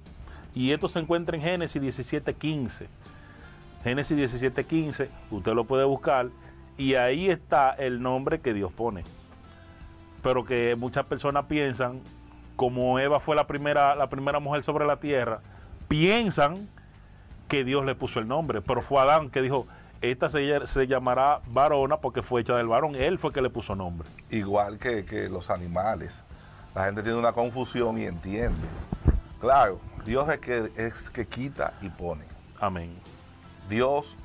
Y 0.55 0.71
esto 0.71 0.87
se 0.87 0.99
encuentra 0.99 1.35
en 1.35 1.41
Génesis 1.43 1.81
17:15. 1.81 2.87
Génesis 3.83 4.15
17:15, 4.17 5.09
usted 5.31 5.53
lo 5.53 5.65
puede 5.65 5.83
buscar. 5.83 6.29
Y 6.77 6.93
ahí 6.95 7.29
está 7.29 7.71
el 7.71 8.01
nombre 8.01 8.39
que 8.39 8.53
Dios 8.53 8.71
pone. 8.71 9.03
Pero 10.27 10.43
que 10.43 10.75
muchas 10.77 11.05
personas 11.05 11.45
piensan, 11.45 12.01
como 12.57 12.99
Eva 12.99 13.21
fue 13.21 13.33
la 13.33 13.47
primera, 13.47 13.95
la 13.95 14.09
primera 14.09 14.41
mujer 14.41 14.61
sobre 14.61 14.85
la 14.85 14.97
tierra, 14.97 15.39
piensan 15.87 16.67
que 17.47 17.63
Dios 17.63 17.85
le 17.85 17.95
puso 17.95 18.19
el 18.19 18.27
nombre. 18.27 18.61
Pero 18.61 18.81
fue 18.81 19.01
Adán 19.01 19.29
que 19.29 19.41
dijo, 19.41 19.67
esta 20.01 20.27
se, 20.27 20.67
se 20.67 20.85
llamará 20.85 21.39
varona 21.47 21.95
porque 22.01 22.23
fue 22.23 22.41
hecha 22.41 22.57
del 22.57 22.67
varón. 22.67 22.93
Él 22.95 23.17
fue 23.19 23.31
que 23.31 23.41
le 23.41 23.49
puso 23.49 23.73
nombre. 23.73 24.09
igual 24.29 24.79
que, 24.79 25.05
que 25.05 25.29
los 25.29 25.49
animales. 25.49 26.21
La 26.75 26.83
gente 26.87 27.03
tiene 27.03 27.17
una 27.17 27.31
confusión 27.31 27.97
y 27.97 28.03
entiende. 28.03 28.67
Claro, 29.39 29.79
Dios 30.05 30.27
es 30.27 30.39
que, 30.39 30.69
es 30.75 31.09
que 31.09 31.25
quita 31.25 31.71
y 31.81 31.87
pone. 31.87 32.25
Amén. 32.59 32.93
Dios 33.69 34.17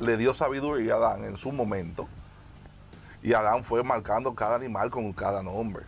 le 0.00 0.16
dio 0.16 0.34
sabiduría 0.34 0.94
a 0.94 0.98
Adán 0.98 1.24
en 1.24 1.36
su 1.36 1.50
momento 1.50 2.06
y 3.24 3.32
Adán 3.32 3.64
fue 3.64 3.82
marcando 3.82 4.34
cada 4.34 4.54
animal 4.54 4.90
con 4.90 5.10
cada 5.14 5.42
nombre. 5.42 5.82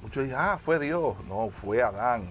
Muchos 0.00 0.24
dicen, 0.24 0.38
ah, 0.40 0.58
fue 0.58 0.78
Dios. 0.78 1.14
No, 1.28 1.50
fue 1.50 1.82
Adán. 1.82 2.30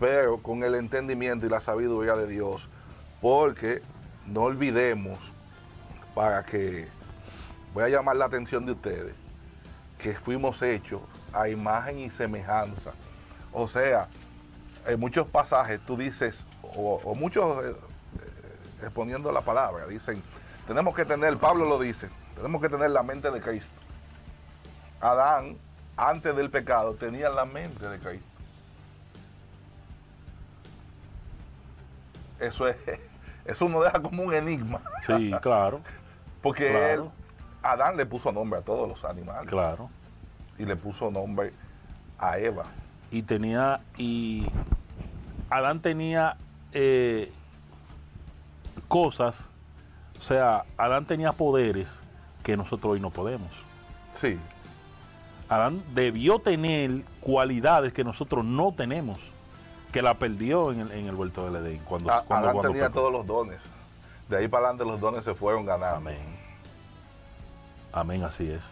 Pero 0.00 0.42
con 0.42 0.64
el 0.64 0.74
entendimiento 0.74 1.46
y 1.46 1.48
la 1.48 1.60
sabiduría 1.60 2.16
de 2.16 2.26
Dios. 2.26 2.68
Porque 3.20 3.82
no 4.26 4.42
olvidemos, 4.42 5.16
para 6.12 6.44
que 6.44 6.88
voy 7.72 7.84
a 7.84 7.88
llamar 7.88 8.16
la 8.16 8.24
atención 8.24 8.66
de 8.66 8.72
ustedes, 8.72 9.14
que 9.96 10.14
fuimos 10.14 10.60
hechos 10.60 11.02
a 11.32 11.48
imagen 11.48 12.00
y 12.00 12.10
semejanza. 12.10 12.94
O 13.52 13.68
sea, 13.68 14.08
en 14.88 14.98
muchos 14.98 15.30
pasajes 15.30 15.78
tú 15.86 15.96
dices, 15.96 16.44
o, 16.62 17.14
muchos 17.14 17.64
eh, 17.64 17.70
eh, 17.70 18.82
exponiendo 18.82 19.30
la 19.30 19.42
palabra, 19.42 19.86
dicen, 19.86 20.20
tenemos 20.66 20.96
que 20.96 21.04
tener, 21.04 21.38
Pablo 21.38 21.64
lo 21.64 21.78
dice, 21.78 22.10
tenemos 22.36 22.60
que 22.60 22.68
tener 22.68 22.90
la 22.90 23.02
mente 23.02 23.30
de 23.30 23.40
Cristo. 23.40 23.80
Adán, 25.00 25.56
antes 25.96 26.36
del 26.36 26.50
pecado, 26.50 26.94
tenía 26.94 27.28
la 27.30 27.44
mente 27.44 27.88
de 27.88 27.98
Cristo. 27.98 28.26
Eso 32.38 32.68
es, 32.68 32.76
eso 33.44 33.68
nos 33.68 33.84
deja 33.84 34.00
como 34.00 34.22
un 34.22 34.34
enigma. 34.34 34.80
Sí, 35.06 35.32
claro. 35.40 35.80
Porque 36.42 36.70
Claro. 36.70 37.04
él, 37.04 37.10
Adán 37.62 37.96
le 37.96 38.06
puso 38.06 38.30
nombre 38.32 38.60
a 38.60 38.62
todos 38.62 38.88
los 38.88 39.04
animales. 39.04 39.46
Claro. 39.46 39.90
Y 40.58 40.64
le 40.64 40.76
puso 40.76 41.10
nombre 41.10 41.52
a 42.18 42.38
Eva. 42.38 42.64
Y 43.10 43.22
tenía, 43.22 43.80
y 43.96 44.46
Adán 45.50 45.80
tenía 45.80 46.36
eh, 46.72 47.32
cosas, 48.88 49.46
o 50.18 50.22
sea, 50.22 50.64
Adán 50.76 51.06
tenía 51.06 51.32
poderes 51.32 52.00
que 52.46 52.56
nosotros 52.56 52.92
hoy 52.92 53.00
no 53.00 53.10
podemos. 53.10 53.50
Sí, 54.12 54.38
Adán 55.48 55.82
debió 55.96 56.38
tener 56.38 57.02
cualidades 57.20 57.92
que 57.92 58.04
nosotros 58.04 58.44
no 58.44 58.72
tenemos, 58.72 59.18
que 59.92 60.00
la 60.00 60.14
perdió 60.14 60.70
en 60.70 60.80
el, 60.80 60.92
en 60.92 61.06
el 61.08 61.14
huerto 61.16 61.44
del 61.50 61.56
Edén. 61.66 61.80
Cuando, 61.84 62.12
A- 62.12 62.22
cuando- 62.22 62.46
Adán 62.46 62.52
cuando 62.54 62.70
tenía 62.72 62.86
pecó. 62.88 63.00
todos 63.00 63.12
los 63.12 63.26
dones. 63.26 63.60
De 64.28 64.36
ahí 64.36 64.46
para 64.48 64.68
adelante 64.68 64.84
los 64.90 65.00
dones 65.00 65.24
se 65.24 65.34
fueron 65.34 65.66
ganando. 65.66 65.96
Amén. 65.96 66.18
Amén, 67.92 68.22
así 68.24 68.48
es. 68.48 68.62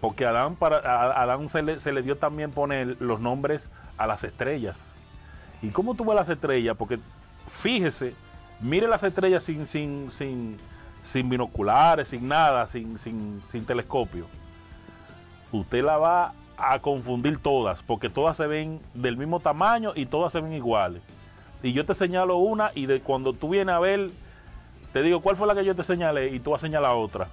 Porque 0.00 0.24
Adán, 0.26 0.56
para, 0.56 0.78
a 0.78 1.22
Adán 1.22 1.48
se 1.48 1.62
le, 1.62 1.78
se 1.78 1.92
le 1.92 2.02
dio 2.02 2.16
también 2.16 2.50
poner 2.50 2.96
los 3.00 3.20
nombres 3.20 3.70
a 3.98 4.06
las 4.06 4.24
estrellas. 4.24 4.76
¿Y 5.62 5.68
cómo 5.68 5.94
tuvo 5.94 6.14
las 6.14 6.28
estrellas? 6.28 6.74
Porque 6.78 6.98
fíjese, 7.46 8.14
mire 8.60 8.88
las 8.88 9.02
estrellas 9.02 9.44
sin, 9.44 9.66
sin, 9.66 10.10
sin, 10.10 10.56
sin 11.02 11.28
binoculares, 11.28 12.08
sin 12.08 12.28
nada, 12.28 12.66
sin, 12.66 12.98
sin, 12.98 13.40
sin 13.46 13.64
telescopio. 13.64 14.26
Usted 15.52 15.82
la 15.84 15.96
va 15.98 16.32
a 16.56 16.78
confundir 16.80 17.38
todas, 17.38 17.80
porque 17.82 18.08
todas 18.08 18.36
se 18.36 18.46
ven 18.46 18.80
del 18.94 19.16
mismo 19.16 19.40
tamaño 19.40 19.92
y 19.94 20.06
todas 20.06 20.32
se 20.32 20.40
ven 20.40 20.52
iguales. 20.52 21.02
Y 21.62 21.72
yo 21.72 21.84
te 21.84 21.94
señalo 21.94 22.36
una 22.36 22.70
y 22.74 22.86
de 22.86 23.00
cuando 23.00 23.32
tú 23.32 23.48
vienes 23.50 23.74
a 23.74 23.78
ver, 23.78 24.10
te 24.92 25.02
digo 25.02 25.20
cuál 25.20 25.36
fue 25.36 25.46
la 25.46 25.54
que 25.54 25.64
yo 25.64 25.74
te 25.74 25.84
señalé 25.84 26.28
y 26.30 26.40
tú 26.40 26.50
vas 26.52 26.62
a 26.62 26.66
señalar 26.66 26.94
otra. 26.94 27.28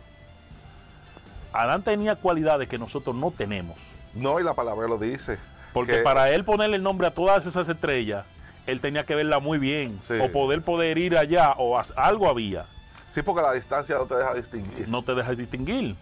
Adán 1.54 1.82
tenía 1.82 2.16
cualidades 2.16 2.68
que 2.68 2.78
nosotros 2.78 3.16
no 3.16 3.32
tenemos. 3.32 3.76
No, 4.14 4.40
y 4.40 4.44
la 4.44 4.54
palabra 4.54 4.88
lo 4.88 4.98
dice. 4.98 5.38
Porque 5.74 5.98
que- 5.98 6.02
para 6.02 6.30
él 6.32 6.44
ponerle 6.44 6.78
el 6.78 6.84
nombre 6.84 7.08
a 7.08 7.12
todas 7.12 7.46
esas 7.46 7.68
estrellas, 7.70 8.26
él 8.66 8.82
tenía 8.82 9.04
que 9.06 9.16
verla 9.16 9.40
muy 9.40 9.58
bien. 9.58 10.00
Sí. 10.02 10.16
O 10.22 10.32
poder 10.32 10.62
poder 10.62 10.98
ir 10.98 11.18
allá, 11.18 11.54
o 11.58 11.80
algo 11.96 12.30
había. 12.30 12.66
Sí, 13.12 13.22
porque 13.22 13.42
la 13.42 13.54
distancia 13.54 13.96
no 13.96 14.06
te 14.06 14.16
deja 14.16 14.34
distinguir. 14.34 14.88
No 14.88 15.04
te 15.04 15.16
dejas 15.16 15.38
distinguir. 15.38 15.96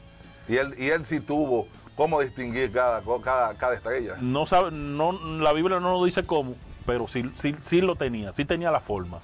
Y, 0.48 0.58
él, 0.58 0.76
y 0.78 0.90
él 0.90 1.06
sí 1.06 1.20
tuvo 1.20 1.68
cómo 1.96 2.22
distinguir 2.22 2.72
cada, 2.72 3.02
cada, 3.24 3.54
cada 3.56 3.74
estrella. 3.74 4.16
No 4.20 4.46
sabe, 4.46 4.72
no, 4.72 5.14
la 5.40 5.54
Biblia 5.54 5.80
no 5.80 5.94
nos 5.94 6.06
dice 6.06 6.26
cómo, 6.26 6.56
pero 6.86 7.08
sí, 7.08 7.32
sí, 7.36 7.56
sí 7.62 7.82
lo 7.82 7.96
tenía, 7.96 8.34
sí 8.36 8.46
tenía 8.46 8.72
la 8.72 8.80
forma. 8.80 9.20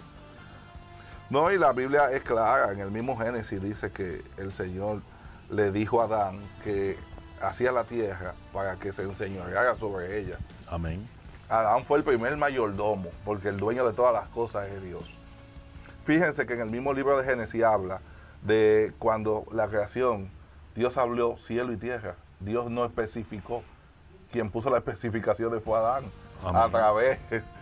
No, 1.29 1.51
y 1.51 1.57
la 1.57 1.71
Biblia 1.71 2.11
es 2.11 2.21
clara. 2.21 2.73
En 2.73 2.79
el 2.79 2.91
mismo 2.91 3.17
Génesis 3.17 3.61
dice 3.61 3.91
que 3.91 4.21
el 4.37 4.51
Señor 4.51 5.01
le 5.49 5.71
dijo 5.71 6.01
a 6.01 6.05
Adán 6.05 6.39
que 6.63 6.97
hacía 7.41 7.71
la 7.71 7.83
tierra 7.83 8.33
para 8.53 8.75
que 8.75 8.91
se 8.91 9.03
enseñoreara 9.03 9.75
sobre 9.75 10.19
ella. 10.19 10.37
Amén. 10.69 11.07
Adán 11.49 11.85
fue 11.85 11.97
el 11.97 12.03
primer 12.03 12.35
mayordomo, 12.37 13.09
porque 13.25 13.49
el 13.49 13.57
dueño 13.57 13.85
de 13.85 13.93
todas 13.93 14.13
las 14.13 14.27
cosas 14.29 14.67
es 14.69 14.83
Dios. 14.83 15.03
Fíjense 16.11 16.45
que 16.45 16.53
en 16.55 16.59
el 16.59 16.69
mismo 16.69 16.91
libro 16.91 17.17
de 17.17 17.23
Génesis 17.23 17.63
habla 17.63 18.01
de 18.41 18.91
cuando 18.99 19.45
la 19.53 19.69
creación, 19.69 20.29
Dios 20.75 20.97
habló 20.97 21.37
cielo 21.37 21.71
y 21.71 21.77
tierra. 21.77 22.15
Dios 22.41 22.69
no 22.69 22.83
especificó. 22.83 23.63
Quien 24.29 24.49
puso 24.51 24.69
la 24.69 24.79
especificación 24.79 25.61
fue 25.61 25.77
Adán. 25.77 26.03
Amén. 26.43 26.61
A 26.61 26.69
través. 26.69 27.17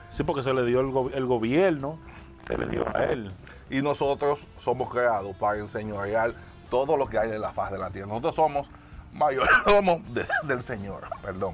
Sí, 0.09 0.23
porque 0.23 0.41
se 0.41 0.51
le 0.51 0.65
dio 0.65 0.79
el, 0.79 0.89
go- 0.89 1.11
el 1.13 1.27
gobierno, 1.27 1.99
se 2.47 2.57
le 2.57 2.65
dio 2.65 2.87
a 2.97 3.03
él. 3.03 3.31
Y 3.69 3.83
nosotros 3.83 4.47
somos 4.57 4.89
creados 4.89 5.35
para 5.37 5.59
enseñorear 5.59 6.33
todo 6.71 6.97
lo 6.97 7.05
que 7.07 7.19
hay 7.19 7.29
en 7.31 7.41
la 7.41 7.51
faz 7.53 7.71
de 7.71 7.77
la 7.77 7.91
tierra. 7.91 8.07
Nosotros 8.07 8.33
somos 8.33 8.67
mayordomos 9.13 10.01
de- 10.15 10.25
del 10.45 10.63
Señor. 10.63 11.01
Perdón. 11.21 11.53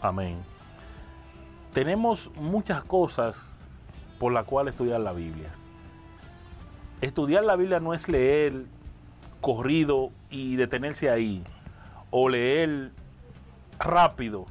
Amén. 0.00 0.42
Tenemos 1.72 2.32
muchas 2.34 2.82
cosas 2.82 3.46
por 4.18 4.32
las 4.32 4.44
cuales 4.44 4.72
estudiar 4.72 4.98
la 5.00 5.12
Biblia. 5.12 5.50
Estudiar 7.02 7.44
la 7.44 7.56
Biblia 7.56 7.80
no 7.80 7.94
es 7.94 8.08
leer 8.08 8.64
corrido 9.40 10.10
y 10.30 10.54
detenerse 10.54 11.10
ahí, 11.10 11.42
o 12.10 12.28
leer 12.28 12.92
rápido, 13.80 14.46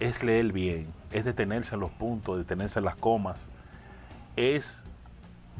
es 0.00 0.22
leer 0.22 0.52
bien, 0.52 0.92
es 1.10 1.24
detenerse 1.24 1.74
en 1.74 1.80
los 1.80 1.90
puntos, 1.90 2.36
detenerse 2.36 2.78
en 2.78 2.84
las 2.84 2.94
comas, 2.94 3.48
es 4.36 4.84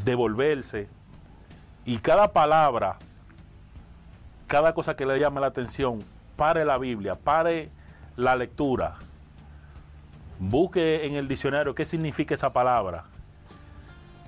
devolverse 0.04 0.86
y 1.86 1.96
cada 1.96 2.30
palabra, 2.34 2.98
cada 4.48 4.74
cosa 4.74 4.94
que 4.96 5.06
le 5.06 5.18
llame 5.18 5.40
la 5.40 5.46
atención, 5.46 6.00
pare 6.36 6.66
la 6.66 6.76
Biblia, 6.76 7.14
pare 7.14 7.70
la 8.16 8.36
lectura, 8.36 8.96
busque 10.38 11.06
en 11.06 11.14
el 11.14 11.26
diccionario 11.26 11.74
qué 11.74 11.86
significa 11.86 12.34
esa 12.34 12.52
palabra, 12.52 13.04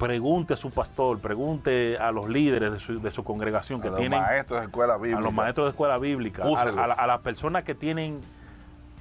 pregunte 0.03 0.55
a 0.55 0.57
su 0.57 0.73
pastor, 0.73 1.21
pregunte 1.21 1.97
a 1.97 2.11
los 2.11 2.29
líderes 2.29 2.73
de 2.73 2.81
su, 2.81 3.01
de 3.01 3.11
su 3.13 3.23
congregación 3.23 3.81
que 3.81 3.87
a 3.87 3.93
los 3.93 4.01
tienen, 4.01 4.21
maestros 4.21 4.59
de 4.59 4.67
escuela 4.67 4.97
bíblica. 4.97 5.19
a 5.19 5.23
los 5.23 5.33
maestros 5.33 5.67
de 5.67 5.71
escuela 5.71 5.99
bíblica, 5.99 6.43
a, 6.43 7.07
las 7.07 7.21
personas 7.21 7.63
que 7.63 7.77
tienen 7.77 8.21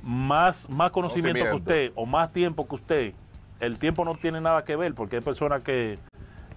más, 0.03 0.69
más 0.69 0.91
conocimiento, 0.91 1.43
que 1.43 1.55
usted 1.55 1.91
o 1.95 2.05
más 2.05 2.31
tiempo 2.31 2.67
que 2.67 2.75
usted. 2.75 3.13
El 3.59 3.79
tiempo 3.79 4.05
no 4.05 4.13
tiene 4.15 4.41
nada 4.41 4.63
que 4.63 4.75
ver 4.75 4.93
porque 4.93 5.15
hay 5.15 5.21
personas 5.23 5.63
que, 5.63 5.97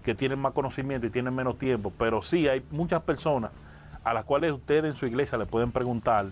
que 0.02 0.14
tienen 0.14 0.38
más 0.38 0.52
conocimiento 0.52 1.06
y 1.06 1.10
tienen 1.10 1.34
menos 1.34 1.58
tiempo, 1.58 1.90
pero 1.96 2.20
sí 2.20 2.46
hay 2.46 2.62
muchas 2.70 3.00
personas 3.02 3.50
a 4.04 4.12
las 4.12 4.26
cuales 4.26 4.52
ustedes 4.52 4.84
en 4.84 4.96
su 4.96 5.06
iglesia 5.06 5.38
le 5.38 5.46
pueden 5.46 5.72
preguntar 5.72 6.26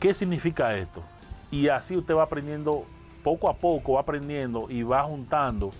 qué 0.00 0.14
significa 0.14 0.74
esto. 0.78 1.02
Y 1.50 1.68
así 1.68 1.94
usted 1.94 2.14
va 2.14 2.22
aprendiendo, 2.22 2.86
poco 3.22 3.50
a 3.50 3.54
poco 3.54 3.94
va 3.94 4.00
aprendiendo 4.00 4.66
y 4.70 4.82
va 4.82 5.02
juntando 5.02 5.72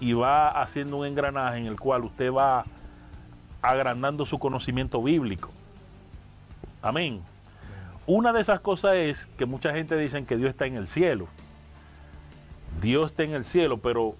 y 0.00 0.12
va 0.12 0.48
haciendo 0.48 0.98
un 0.98 1.06
engranaje 1.06 1.58
en 1.58 1.66
el 1.66 1.78
cual 1.78 2.04
usted 2.04 2.32
va 2.32 2.64
agrandando 3.62 4.26
su 4.26 4.38
conocimiento 4.38 5.02
bíblico. 5.02 5.50
Amén. 6.82 7.22
Una 8.06 8.32
de 8.32 8.40
esas 8.42 8.60
cosas 8.60 8.94
es 8.94 9.26
que 9.38 9.46
mucha 9.46 9.72
gente 9.72 9.96
dice 9.96 10.22
que 10.24 10.36
Dios 10.36 10.50
está 10.50 10.66
en 10.66 10.76
el 10.76 10.88
cielo. 10.88 11.28
Dios 12.82 13.12
está 13.12 13.22
en 13.22 13.32
el 13.32 13.44
cielo, 13.44 13.78
pero 13.78 14.14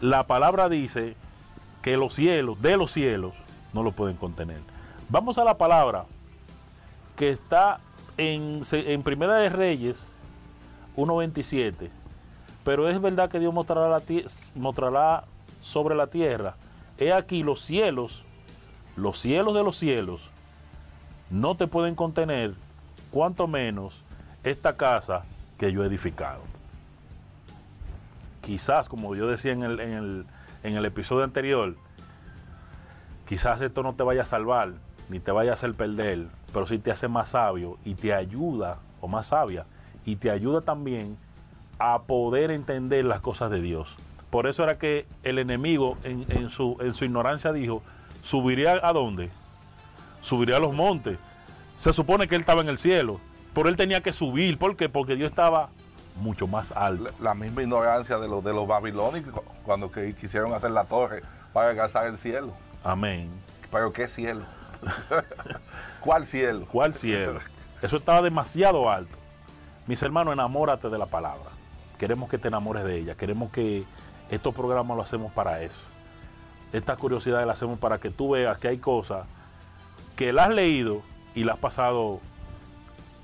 la 0.00 0.26
palabra 0.26 0.68
dice 0.68 1.16
que 1.82 1.98
los 1.98 2.14
cielos, 2.14 2.60
de 2.62 2.78
los 2.78 2.92
cielos, 2.92 3.34
no 3.74 3.82
lo 3.82 3.92
pueden 3.92 4.16
contener. 4.16 4.60
Vamos 5.10 5.36
a 5.36 5.44
la 5.44 5.58
palabra 5.58 6.06
que 7.16 7.28
está 7.28 7.80
en, 8.16 8.62
en 8.72 9.02
Primera 9.02 9.34
de 9.34 9.50
Reyes 9.50 10.10
1.27. 10.96 11.90
Pero 12.64 12.88
es 12.88 13.00
verdad 13.00 13.30
que 13.30 13.38
Dios 13.38 13.52
mostrará, 13.52 15.24
sobre 15.60 15.94
la 15.94 16.06
tierra. 16.08 16.56
He 16.98 17.12
aquí 17.12 17.42
los 17.42 17.60
cielos, 17.60 18.24
los 18.96 19.18
cielos 19.18 19.54
de 19.54 19.62
los 19.62 19.76
cielos, 19.76 20.30
no 21.30 21.56
te 21.56 21.66
pueden 21.66 21.94
contener, 21.94 22.54
cuanto 23.10 23.46
menos 23.48 24.02
esta 24.42 24.76
casa 24.76 25.24
que 25.58 25.72
yo 25.72 25.82
he 25.82 25.86
edificado. 25.86 26.42
Quizás, 28.42 28.88
como 28.88 29.14
yo 29.14 29.26
decía 29.26 29.52
en 29.52 29.62
el, 29.62 29.80
en 29.80 29.92
el, 29.92 30.26
en 30.62 30.76
el 30.76 30.84
episodio 30.84 31.24
anterior, 31.24 31.76
quizás 33.26 33.60
esto 33.60 33.82
no 33.82 33.94
te 33.94 34.02
vaya 34.02 34.22
a 34.22 34.26
salvar, 34.26 34.74
ni 35.08 35.18
te 35.18 35.32
vaya 35.32 35.52
a 35.52 35.54
hacer 35.54 35.74
perder, 35.74 36.28
pero 36.52 36.66
sí 36.66 36.78
te 36.78 36.90
hace 36.90 37.08
más 37.08 37.30
sabio 37.30 37.78
y 37.84 37.94
te 37.94 38.12
ayuda, 38.12 38.78
o 39.00 39.08
más 39.08 39.28
sabia, 39.28 39.66
y 40.04 40.16
te 40.16 40.30
ayuda 40.30 40.60
también 40.60 41.16
a 41.78 42.02
poder 42.02 42.50
entender 42.50 43.04
las 43.04 43.20
cosas 43.20 43.50
de 43.50 43.60
Dios. 43.60 43.88
Por 44.30 44.46
eso 44.46 44.64
era 44.64 44.78
que 44.78 45.06
el 45.22 45.38
enemigo 45.38 45.96
en, 46.04 46.24
en 46.28 46.50
su, 46.50 46.76
en 46.80 46.94
su 46.94 47.04
ignorancia 47.04 47.52
dijo, 47.52 47.82
¿subiría 48.22 48.80
a 48.82 48.92
dónde? 48.92 49.30
Subiría 50.22 50.56
a 50.56 50.60
los 50.60 50.72
montes. 50.72 51.18
Se 51.76 51.92
supone 51.92 52.26
que 52.28 52.34
él 52.34 52.42
estaba 52.42 52.60
en 52.62 52.68
el 52.68 52.78
cielo 52.78 53.20
Pero 53.52 53.68
él 53.68 53.76
tenía 53.76 54.00
que 54.00 54.12
subir. 54.12 54.58
¿Por 54.58 54.76
qué? 54.76 54.88
Porque 54.88 55.16
Dios 55.16 55.30
estaba 55.30 55.68
mucho 56.16 56.46
más 56.46 56.72
alto. 56.72 57.04
La, 57.04 57.30
la 57.30 57.34
misma 57.34 57.62
ignorancia 57.62 58.18
de 58.18 58.28
los, 58.28 58.42
de 58.42 58.52
los 58.52 58.66
babilónicos 58.66 59.42
cuando 59.64 59.90
que 59.90 60.14
quisieron 60.14 60.52
hacer 60.52 60.70
la 60.70 60.84
torre 60.84 61.22
para 61.52 61.70
alcanzar 61.70 62.06
el 62.06 62.18
cielo. 62.18 62.52
Amén. 62.82 63.30
Pero 63.70 63.92
¿qué 63.92 64.08
cielo? 64.08 64.44
¿Cuál 66.00 66.26
cielo? 66.26 66.66
¿Cuál 66.70 66.94
cielo? 66.94 67.38
Eso 67.82 67.96
estaba 67.96 68.22
demasiado 68.22 68.90
alto. 68.90 69.16
Mis 69.86 70.02
hermanos, 70.02 70.32
enamórate 70.32 70.88
de 70.88 70.98
la 70.98 71.06
palabra. 71.06 71.53
Queremos 71.98 72.28
que 72.28 72.38
te 72.38 72.48
enamores 72.48 72.84
de 72.84 72.98
ella. 72.98 73.14
Queremos 73.14 73.50
que 73.50 73.84
estos 74.30 74.54
programas 74.54 74.96
lo 74.96 75.02
hacemos 75.02 75.32
para 75.32 75.60
eso. 75.62 75.82
Esta 76.72 76.96
curiosidad 76.96 77.44
la 77.46 77.52
hacemos 77.52 77.78
para 77.78 78.00
que 78.00 78.10
tú 78.10 78.30
veas 78.30 78.58
que 78.58 78.68
hay 78.68 78.78
cosas 78.78 79.26
que 80.16 80.32
la 80.32 80.44
has 80.44 80.50
leído 80.50 81.02
y 81.34 81.44
la 81.44 81.52
has 81.54 81.58
pasado, 81.58 82.20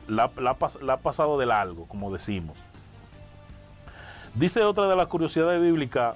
la, 0.06 0.30
la, 0.36 0.56
la 0.82 0.94
has 0.94 1.00
pasado 1.00 1.38
de 1.38 1.46
largo, 1.46 1.86
como 1.86 2.12
decimos. 2.12 2.58
Dice 4.34 4.62
otra 4.62 4.86
de 4.86 4.94
las 4.94 5.08
curiosidades 5.08 5.60
bíblicas, 5.60 6.14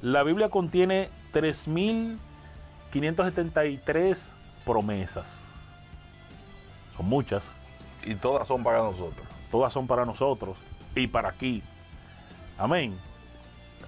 la 0.00 0.22
Biblia 0.22 0.48
contiene 0.48 1.10
3.573 1.32 4.30
promesas. 4.64 5.26
Son 6.96 7.06
muchas. 7.06 7.44
Y 8.04 8.14
todas 8.14 8.48
son 8.48 8.62
para 8.62 8.78
nosotros. 8.78 9.26
Todas 9.50 9.70
son 9.72 9.86
para 9.86 10.06
nosotros 10.06 10.56
y 10.96 11.06
para 11.06 11.28
aquí. 11.28 11.62
Amén. 12.58 12.98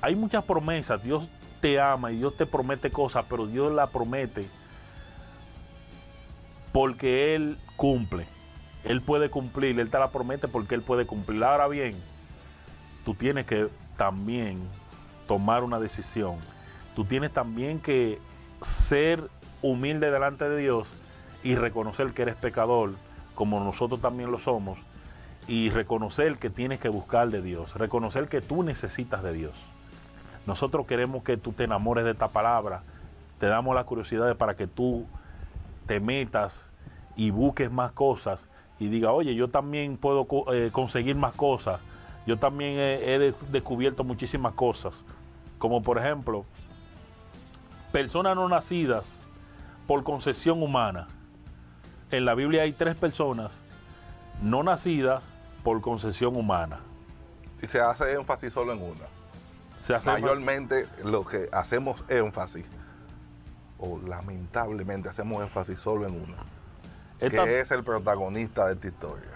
Hay 0.00 0.14
muchas 0.14 0.44
promesas. 0.44 1.02
Dios 1.02 1.28
te 1.60 1.80
ama 1.80 2.12
y 2.12 2.18
Dios 2.18 2.36
te 2.36 2.46
promete 2.46 2.90
cosas, 2.90 3.24
pero 3.28 3.46
Dios 3.46 3.72
la 3.72 3.88
promete 3.88 4.48
porque 6.72 7.34
Él 7.34 7.58
cumple. 7.76 8.26
Él 8.84 9.02
puede 9.02 9.30
cumplir, 9.30 9.80
Él 9.80 9.90
te 9.90 9.98
la 9.98 10.10
promete 10.10 10.46
porque 10.46 10.74
Él 10.74 10.82
puede 10.82 11.06
cumplir. 11.06 11.42
Ahora 11.42 11.66
bien, 11.66 11.96
tú 13.04 13.14
tienes 13.14 13.46
que 13.46 13.68
también 13.96 14.60
tomar 15.26 15.64
una 15.64 15.80
decisión. 15.80 16.36
Tú 16.94 17.04
tienes 17.04 17.32
también 17.32 17.80
que 17.80 18.20
ser 18.60 19.28
humilde 19.62 20.10
delante 20.10 20.48
de 20.48 20.60
Dios 20.60 20.88
y 21.42 21.54
reconocer 21.54 22.12
que 22.12 22.22
eres 22.22 22.36
pecador, 22.36 22.92
como 23.34 23.60
nosotros 23.60 24.00
también 24.00 24.30
lo 24.30 24.38
somos, 24.38 24.78
y 25.48 25.70
reconocer 25.70 26.38
que 26.38 26.50
tienes 26.50 26.78
que 26.78 26.90
buscar 26.90 27.30
de 27.30 27.40
Dios, 27.40 27.74
reconocer 27.74 28.28
que 28.28 28.42
tú 28.42 28.62
necesitas 28.62 29.22
de 29.22 29.32
Dios. 29.32 29.54
Nosotros 30.46 30.86
queremos 30.86 31.24
que 31.24 31.38
tú 31.38 31.52
te 31.52 31.64
enamores 31.64 32.04
de 32.04 32.10
esta 32.10 32.28
palabra, 32.28 32.82
te 33.38 33.46
damos 33.46 33.74
la 33.74 33.84
curiosidad 33.84 34.36
para 34.36 34.56
que 34.56 34.66
tú 34.66 35.06
te 35.86 36.00
metas 36.00 36.70
y 37.16 37.30
busques 37.30 37.72
más 37.72 37.92
cosas 37.92 38.48
y 38.78 38.88
diga, 38.88 39.10
oye, 39.10 39.34
yo 39.34 39.48
también 39.48 39.96
puedo 39.96 40.26
eh, 40.52 40.68
conseguir 40.70 41.16
más 41.16 41.34
cosas, 41.34 41.80
yo 42.26 42.38
también 42.38 42.78
he, 42.78 43.14
he 43.14 43.34
descubierto 43.50 44.04
muchísimas 44.04 44.52
cosas, 44.52 45.06
como 45.56 45.82
por 45.82 45.96
ejemplo, 45.98 46.44
personas 47.90 48.36
no 48.36 48.48
nacidas 48.50 49.22
por 49.86 50.04
concesión 50.04 50.62
humana. 50.62 51.08
En 52.10 52.26
la 52.26 52.34
Biblia 52.34 52.62
hay 52.62 52.72
tres 52.72 52.94
personas 52.96 53.58
no 54.42 54.62
nacidas 54.62 55.22
por 55.62 55.80
concesión 55.80 56.36
humana. 56.36 56.80
Y 57.62 57.66
se 57.66 57.80
hace 57.80 58.12
énfasis 58.12 58.52
solo 58.52 58.72
en 58.72 58.82
una. 58.82 59.06
Se 59.78 59.94
hace 59.94 60.10
Mayormente 60.10 60.86
lo 61.04 61.24
que 61.24 61.48
hacemos 61.52 62.04
énfasis, 62.08 62.66
o 63.78 63.98
lamentablemente 63.98 65.08
hacemos 65.08 65.42
énfasis 65.42 65.78
solo 65.78 66.06
en 66.06 66.14
una, 66.14 66.36
esta, 67.20 67.44
que 67.44 67.60
es 67.60 67.70
el 67.70 67.84
protagonista 67.84 68.66
de 68.66 68.74
esta 68.74 68.88
historia. 68.88 69.30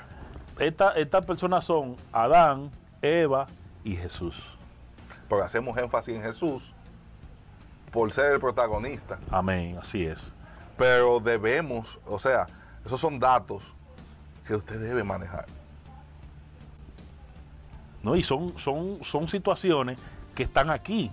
Esta, 0.58 0.92
estas 0.92 1.24
personas 1.24 1.64
son 1.64 1.96
Adán, 2.12 2.70
Eva 3.00 3.46
y 3.84 3.96
Jesús. 3.96 4.42
Porque 5.28 5.44
hacemos 5.44 5.78
énfasis 5.78 6.16
en 6.16 6.22
Jesús 6.22 6.72
por 7.92 8.10
ser 8.10 8.32
el 8.32 8.40
protagonista. 8.40 9.18
Amén, 9.30 9.78
así 9.80 10.04
es. 10.04 10.22
Pero 10.76 11.20
debemos, 11.20 11.98
o 12.06 12.18
sea, 12.18 12.46
esos 12.84 13.00
son 13.00 13.20
datos 13.20 13.72
que 14.46 14.56
usted 14.56 14.80
debe 14.80 15.04
manejar. 15.04 15.46
¿No? 18.02 18.16
Y 18.16 18.22
son, 18.22 18.56
son, 18.58 18.98
son 19.02 19.28
situaciones 19.28 19.98
que 20.34 20.42
están 20.42 20.70
aquí. 20.70 21.10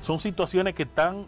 Son 0.00 0.18
situaciones 0.18 0.74
que 0.74 0.82
están 0.82 1.26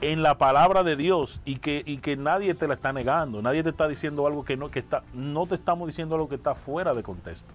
en 0.00 0.22
la 0.22 0.38
palabra 0.38 0.82
de 0.84 0.96
Dios 0.96 1.40
y 1.44 1.56
que, 1.56 1.82
y 1.84 1.98
que 1.98 2.16
nadie 2.16 2.54
te 2.54 2.68
la 2.68 2.74
está 2.74 2.92
negando. 2.92 3.42
Nadie 3.42 3.62
te 3.62 3.70
está 3.70 3.88
diciendo 3.88 4.26
algo 4.26 4.44
que 4.44 4.56
no, 4.56 4.70
que 4.70 4.78
está, 4.78 5.02
no 5.12 5.46
te 5.46 5.54
estamos 5.54 5.86
diciendo 5.88 6.14
algo 6.14 6.28
que 6.28 6.36
está 6.36 6.54
fuera 6.54 6.94
de 6.94 7.02
contexto. 7.02 7.52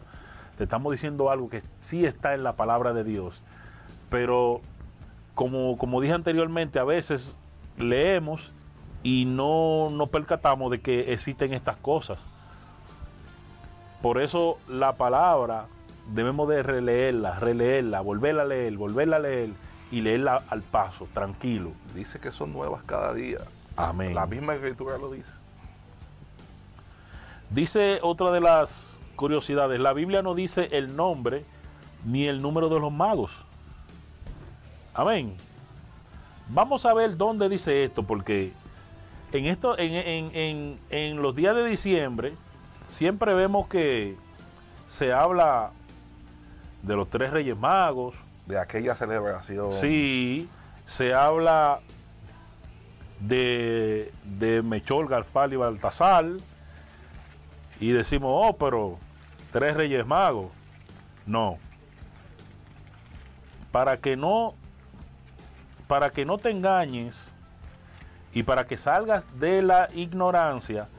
Te 0.57 0.65
estamos 0.65 0.91
diciendo 0.91 1.31
algo 1.31 1.49
que 1.49 1.63
sí 1.79 2.05
está 2.05 2.35
en 2.35 2.43
la 2.43 2.53
palabra 2.53 2.93
de 2.93 3.03
Dios. 3.03 3.41
Pero 4.09 4.61
como, 5.33 5.77
como 5.77 6.01
dije 6.01 6.13
anteriormente, 6.13 6.79
a 6.79 6.83
veces 6.83 7.37
leemos 7.77 8.51
y 9.01 9.25
no 9.25 9.89
nos 9.89 10.09
percatamos 10.09 10.69
de 10.71 10.81
que 10.81 11.13
existen 11.13 11.53
estas 11.53 11.77
cosas. 11.77 12.23
Por 14.01 14.21
eso 14.21 14.57
la 14.67 14.93
palabra 14.93 15.67
debemos 16.07 16.49
de 16.49 16.63
releerla, 16.63 17.39
releerla, 17.39 18.01
volverla 18.01 18.43
a 18.43 18.45
leer, 18.45 18.77
volverla 18.77 19.17
a 19.17 19.19
leer 19.19 19.49
y 19.91 20.01
leerla 20.01 20.43
al 20.49 20.61
paso, 20.61 21.07
tranquilo. 21.13 21.71
Dice 21.93 22.19
que 22.19 22.31
son 22.31 22.51
nuevas 22.51 22.83
cada 22.83 23.13
día. 23.13 23.39
Amén. 23.75 24.15
La 24.15 24.25
misma 24.25 24.55
escritura 24.55 24.97
lo 24.97 25.11
dice. 25.11 25.31
Dice 27.49 27.99
otra 28.01 28.31
de 28.31 28.41
las 28.41 28.99
curiosidades, 29.15 29.79
la 29.79 29.93
Biblia 29.93 30.21
no 30.21 30.33
dice 30.33 30.69
el 30.71 30.95
nombre 30.95 31.45
ni 32.05 32.27
el 32.27 32.41
número 32.41 32.69
de 32.69 32.79
los 32.79 32.91
magos. 32.91 33.31
Amén. 34.93 35.35
Vamos 36.49 36.85
a 36.85 36.93
ver 36.93 37.15
dónde 37.17 37.47
dice 37.49 37.83
esto, 37.83 38.03
porque 38.03 38.51
en, 39.31 39.45
esto, 39.45 39.77
en, 39.77 39.93
en, 39.93 40.35
en, 40.35 40.79
en 40.89 41.21
los 41.21 41.35
días 41.35 41.55
de 41.55 41.65
diciembre 41.65 42.33
siempre 42.85 43.33
vemos 43.33 43.67
que 43.67 44.17
se 44.87 45.13
habla 45.13 45.71
de 46.83 46.95
los 46.95 47.09
tres 47.09 47.31
reyes 47.31 47.57
magos. 47.57 48.15
De 48.45 48.59
aquella 48.59 48.93
celebración. 48.93 49.71
Sí, 49.71 50.47
se 50.85 51.13
habla 51.13 51.79
de, 53.19 54.13
de 54.23 54.61
Mechol, 54.61 55.07
Garfal 55.07 55.53
y 55.53 55.55
Baltasar. 55.55 56.25
Y 57.79 57.91
decimos, 57.91 58.31
oh, 58.33 58.57
pero 58.57 58.99
tres 59.51 59.75
reyes 59.75 60.05
magos. 60.05 60.51
No. 61.25 61.57
Para 63.71 63.97
que 63.97 64.15
no, 64.17 64.53
para 65.87 66.11
que 66.11 66.25
no 66.25 66.37
te 66.37 66.51
engañes 66.51 67.33
y 68.33 68.43
para 68.43 68.67
que 68.67 68.77
salgas 68.77 69.39
de 69.39 69.61
la 69.61 69.87
ignorancia, 69.95 70.89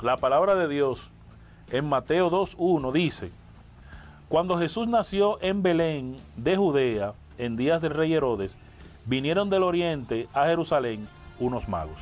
la 0.00 0.16
palabra 0.16 0.54
de 0.54 0.68
Dios 0.68 1.11
en 1.72 1.88
Mateo 1.88 2.30
2.1 2.30 2.92
dice, 2.92 3.30
cuando 4.28 4.56
Jesús 4.58 4.86
nació 4.88 5.38
en 5.42 5.62
Belén 5.62 6.16
de 6.36 6.56
Judea, 6.56 7.14
en 7.38 7.56
días 7.56 7.82
del 7.82 7.92
rey 7.94 8.12
Herodes, 8.14 8.58
vinieron 9.06 9.50
del 9.50 9.62
oriente 9.64 10.28
a 10.32 10.46
Jerusalén 10.46 11.08
unos 11.40 11.68
magos. 11.68 11.96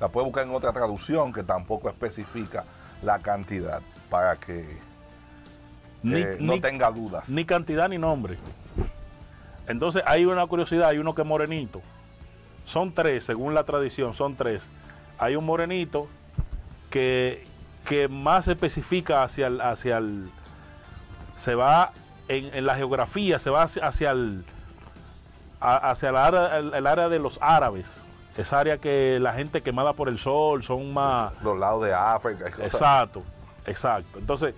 La 0.00 0.08
puede 0.08 0.26
buscar 0.26 0.44
en 0.46 0.54
otra 0.54 0.72
traducción 0.72 1.32
que 1.32 1.42
tampoco 1.42 1.88
especifica 1.90 2.64
la 3.02 3.18
cantidad 3.18 3.82
para 4.08 4.36
que 4.36 4.64
Ni, 6.02 6.20
eh, 6.20 6.36
no 6.40 6.54
ni- 6.54 6.60
tenga 6.60 6.90
dudas. 6.90 7.28
ni 7.28 7.44
cantidad 7.44 7.88
ni 7.88 7.98
nombre. 7.98 8.38
Entonces 9.66 10.02
hay 10.06 10.24
una 10.24 10.46
curiosidad, 10.46 10.88
hay 10.88 10.98
uno 10.98 11.14
que 11.14 11.22
es 11.22 11.28
morenito. 11.28 11.82
Son 12.64 12.92
tres, 12.94 13.24
según 13.24 13.54
la 13.54 13.64
tradición, 13.64 14.14
son 14.14 14.34
tres. 14.36 14.70
Hay 15.18 15.36
un 15.36 15.44
morenito 15.44 16.08
que, 16.90 17.46
que 17.86 18.08
más 18.08 18.44
se 18.46 18.52
especifica 18.52 19.22
hacia 19.22 19.46
el, 19.46 19.60
hacia 19.60 19.98
el 19.98 20.30
se 21.36 21.54
va 21.54 21.92
en, 22.28 22.54
en 22.54 22.66
la 22.66 22.76
geografía, 22.76 23.38
se 23.38 23.50
va 23.50 23.62
hacia, 23.62 23.86
hacia 23.86 24.10
el 24.10 24.44
hacia 25.60 26.08
el 26.08 26.16
área, 26.16 26.58
el- 26.58 26.72
el 26.74 26.86
área 26.86 27.08
de 27.08 27.18
los 27.18 27.38
árabes. 27.42 27.86
Esa 28.36 28.60
área 28.60 28.78
que 28.78 29.18
la 29.20 29.34
gente 29.34 29.62
quemada 29.62 29.92
por 29.92 30.08
el 30.08 30.18
sol 30.18 30.62
son 30.62 30.92
más 30.94 31.32
Los 31.42 31.58
lados 31.58 31.84
de 31.84 31.92
África. 31.92 32.48
y 32.48 32.52
cosas. 32.52 32.64
Exacto, 32.72 33.22
exacto. 33.66 34.18
Entonces, 34.18 34.54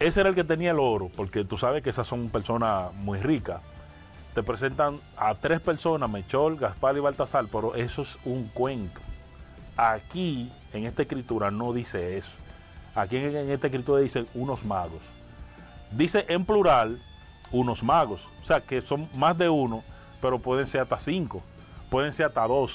ese 0.00 0.20
era 0.20 0.30
el 0.30 0.34
que 0.34 0.44
tenía 0.44 0.70
el 0.72 0.78
oro, 0.80 1.10
porque 1.14 1.44
tú 1.44 1.58
sabes 1.58 1.82
que 1.82 1.90
esas 1.90 2.06
son 2.06 2.28
personas 2.30 2.92
muy 2.94 3.20
ricas. 3.20 3.60
Te 4.34 4.42
presentan 4.42 4.98
a 5.16 5.34
tres 5.34 5.60
personas, 5.60 6.08
Mechol, 6.10 6.56
Gaspar 6.56 6.96
y 6.96 7.00
Baltasar, 7.00 7.44
pero 7.52 7.74
eso 7.74 8.02
es 8.02 8.16
un 8.24 8.48
cuento. 8.48 9.00
Aquí, 9.78 10.50
en 10.72 10.86
esta 10.86 11.02
escritura, 11.02 11.52
no 11.52 11.72
dice 11.72 12.18
eso. 12.18 12.32
Aquí 12.96 13.16
en, 13.16 13.48
esta 13.50 13.68
escritura 13.68 14.00
dicen 14.00 14.26
unos 14.34 14.64
magos. 14.64 15.00
Dice 15.92 16.24
en 16.28 16.44
plural 16.44 17.00
unos 17.52 17.84
magos. 17.84 18.20
O 18.42 18.46
sea, 18.46 18.60
que 18.60 18.80
son 18.80 19.08
más 19.14 19.38
de 19.38 19.48
uno, 19.48 19.84
pero 20.20 20.40
pueden 20.40 20.66
ser 20.68 20.80
hasta 20.80 20.98
cinco. 20.98 21.42
Pueden 21.90 22.12
ser 22.12 22.26
hasta 22.26 22.44
dos. 22.48 22.74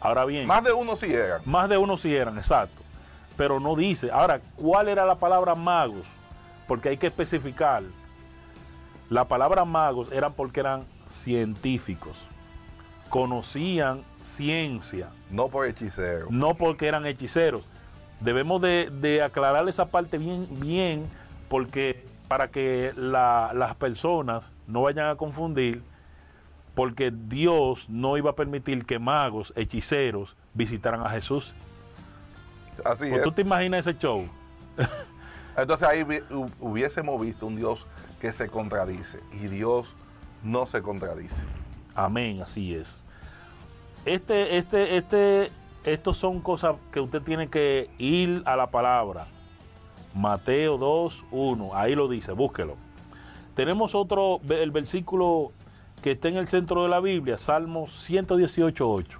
Ahora 0.00 0.24
bien, 0.24 0.48
Más 0.48 0.64
de 0.64 0.72
uno 0.72 0.96
sí 0.96 1.06
eran. 1.14 1.42
más 1.44 1.68
de 1.68 1.78
uno 1.78 1.96
sí 1.96 2.12
eran, 2.16 2.36
exacto. 2.36 2.82
Pero 3.36 3.60
no 3.60 3.76
dice. 3.76 4.10
Ahora, 4.10 4.40
¿cuál 4.56 4.88
era 4.88 5.06
la 5.06 5.14
palabra 5.14 5.54
magos? 5.54 6.08
Porque 6.66 6.88
hay 6.88 6.96
que 6.96 7.06
especificar. 7.06 7.84
La 9.08 9.26
palabra 9.26 9.64
magos 9.64 10.10
eran 10.10 10.32
porque 10.32 10.58
eran 10.60 10.84
científicos. 11.06 12.18
Conocían 13.08 14.02
ciencia, 14.20 15.10
No 15.30 15.48
por 15.48 15.66
hechicero. 15.66 16.26
no 16.30 16.54
porque 16.54 16.86
eran 16.88 17.06
hechiceros. 17.06 17.64
Debemos 18.20 18.60
de, 18.60 18.90
de 19.00 19.22
aclarar 19.22 19.68
esa 19.68 19.86
parte 19.86 20.18
bien, 20.18 20.46
bien, 20.60 21.06
porque 21.48 22.04
para 22.28 22.48
que 22.48 22.92
la- 22.96 23.52
las 23.54 23.74
personas 23.76 24.44
no 24.66 24.82
vayan 24.82 25.06
a 25.06 25.16
confundir, 25.16 25.82
porque 26.74 27.10
Dios 27.10 27.88
no 27.88 28.16
iba 28.16 28.30
a 28.30 28.34
permitir 28.34 28.84
que 28.84 28.98
magos, 28.98 29.52
hechiceros, 29.56 30.36
visitaran 30.54 31.00
a 31.04 31.10
Jesús. 31.10 31.54
Así 32.84 33.06
Pues 33.08 33.18
es. 33.20 33.22
tú 33.22 33.32
te 33.32 33.42
imaginas 33.42 33.86
ese 33.86 33.98
show. 33.98 34.26
Entonces 35.56 35.86
ahí 35.88 36.04
hubiésemos 36.60 37.20
visto 37.20 37.46
un 37.46 37.56
Dios 37.56 37.86
que 38.20 38.32
se 38.32 38.48
contradice 38.48 39.20
y 39.32 39.48
Dios 39.48 39.94
no 40.42 40.66
se 40.66 40.80
contradice. 40.80 41.44
Amén, 41.94 42.40
así 42.40 42.74
es. 42.74 43.04
Este, 44.04 44.56
este, 44.56 44.96
este, 44.96 45.50
estos 45.84 46.16
son 46.16 46.40
cosas 46.40 46.76
que 46.90 47.00
usted 47.00 47.22
tiene 47.22 47.48
que 47.48 47.90
ir 47.98 48.42
a 48.46 48.56
la 48.56 48.70
palabra. 48.70 49.26
Mateo 50.14 50.76
2, 50.78 51.26
1, 51.30 51.70
ahí 51.76 51.94
lo 51.94 52.08
dice, 52.08 52.32
búsquelo. 52.32 52.76
Tenemos 53.54 53.94
otro, 53.94 54.40
el 54.48 54.70
versículo 54.70 55.52
que 56.02 56.12
está 56.12 56.28
en 56.28 56.36
el 56.36 56.46
centro 56.46 56.82
de 56.82 56.88
la 56.88 57.00
Biblia, 57.00 57.36
Salmos 57.38 57.92
118, 58.02 58.90
8. 58.90 59.18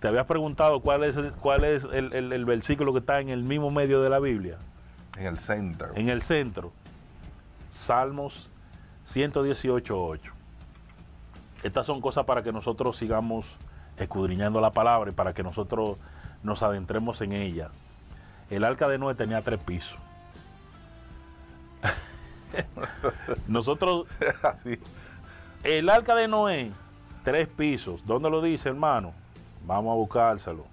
¿Te 0.00 0.08
habías 0.08 0.26
preguntado 0.26 0.80
cuál 0.80 1.04
es, 1.04 1.16
el, 1.16 1.32
cuál 1.32 1.64
es 1.64 1.84
el, 1.84 2.12
el- 2.12 2.32
el 2.32 2.44
versículo 2.44 2.92
que 2.92 3.00
está 3.00 3.20
en 3.20 3.28
el 3.28 3.42
mismo 3.42 3.70
medio 3.70 4.00
de 4.00 4.08
la 4.08 4.18
Biblia? 4.20 4.56
En 5.18 5.26
el 5.26 5.38
centro. 5.38 5.88
En 5.94 6.08
el 6.08 6.22
centro, 6.22 6.72
Salmos 7.68 8.48
118, 9.04 10.00
8. 10.04 10.32
Estas 11.62 11.86
son 11.86 12.00
cosas 12.00 12.24
para 12.24 12.42
que 12.42 12.52
nosotros 12.52 12.96
sigamos 12.96 13.56
escudriñando 13.96 14.60
la 14.60 14.70
palabra 14.70 15.10
y 15.10 15.14
para 15.14 15.34
que 15.34 15.42
nosotros 15.42 15.96
nos 16.42 16.62
adentremos 16.62 17.20
en 17.20 17.32
ella. 17.32 17.70
El 18.50 18.64
arca 18.64 18.88
de 18.88 18.98
Noé 18.98 19.14
tenía 19.14 19.42
tres 19.42 19.60
pisos. 19.60 19.98
nosotros, 23.48 24.06
Así. 24.42 24.78
el 25.64 25.88
arca 25.88 26.14
de 26.14 26.28
Noé, 26.28 26.72
tres 27.24 27.48
pisos. 27.48 28.06
¿Dónde 28.06 28.30
lo 28.30 28.40
dice, 28.40 28.68
hermano? 28.68 29.12
Vamos 29.66 29.92
a 29.92 29.96
buscárselo. 29.96 30.64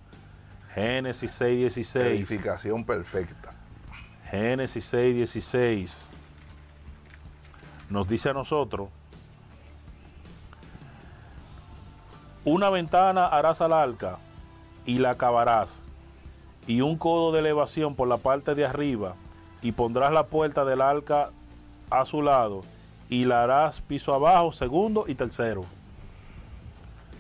Génesis 0.74 1.32
6, 1.32 1.60
16. 1.60 2.06
Edificación 2.06 2.84
perfecta. 2.84 3.54
Génesis 4.30 4.86
6, 4.86 5.16
16 5.16 6.08
nos 7.90 8.08
dice 8.08 8.30
a 8.30 8.34
nosotros, 8.34 8.90
una 12.46 12.70
ventana 12.70 13.26
harás 13.28 13.62
al 13.62 13.74
arca 13.74 14.18
y 14.86 15.00
la 15.00 15.12
acabarás, 15.12 15.84
y 16.68 16.82
un 16.82 16.98
codo 16.98 17.32
de 17.32 17.40
elevación 17.40 17.96
por 17.96 18.08
la 18.08 18.18
parte 18.18 18.56
de 18.56 18.66
arriba, 18.66 19.16
y 19.62 19.72
pondrás 19.72 20.12
la 20.12 20.28
puerta 20.28 20.64
del 20.66 20.82
arca 20.82 21.32
a 21.90 22.06
su 22.06 22.22
lado, 22.22 22.62
y 23.10 23.26
la 23.26 23.44
harás 23.44 23.82
piso 23.82 24.14
abajo, 24.14 24.52
segundo 24.52 25.06
y 25.08 25.16
tercero. 25.16 25.64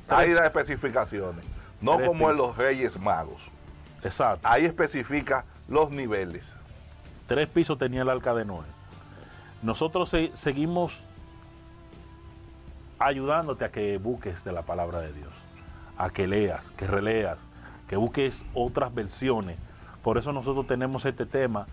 Ahí 0.09 0.31
da 0.33 0.45
especificaciones. 0.45 1.43
No 1.81 1.97
Tres 1.97 2.07
como 2.07 2.29
en 2.29 2.37
los 2.37 2.55
Reyes 2.55 2.99
Magos. 2.99 3.41
Exacto. 4.03 4.47
Ahí 4.47 4.65
especifica 4.65 5.45
los 5.67 5.89
niveles. 5.91 6.55
tres 7.27 7.47
pisos 7.49 7.77
tenía 7.79 8.03
el 8.03 8.09
arca 8.09 8.35
de 8.35 8.45
Noé. 8.45 8.65
Nosotros 9.63 10.09
se- 10.09 10.29
seguimos 10.35 11.01
ayudándote 12.99 13.65
a 13.65 13.71
que 13.71 13.97
busques 13.97 14.43
de 14.43 14.51
la 14.51 14.63
palabra 14.63 14.99
de 15.01 15.13
Dios, 15.13 15.33
a 15.97 16.09
que 16.09 16.27
leas, 16.27 16.71
que 16.71 16.87
releas, 16.87 17.47
que 17.87 17.97
busques 17.97 18.45
otras 18.53 18.93
versiones. 18.93 19.57
Por 20.01 20.17
eso 20.17 20.31
nosotros 20.33 20.67
tenemos 20.67 21.05
este 21.05 21.25
tema 21.25 21.67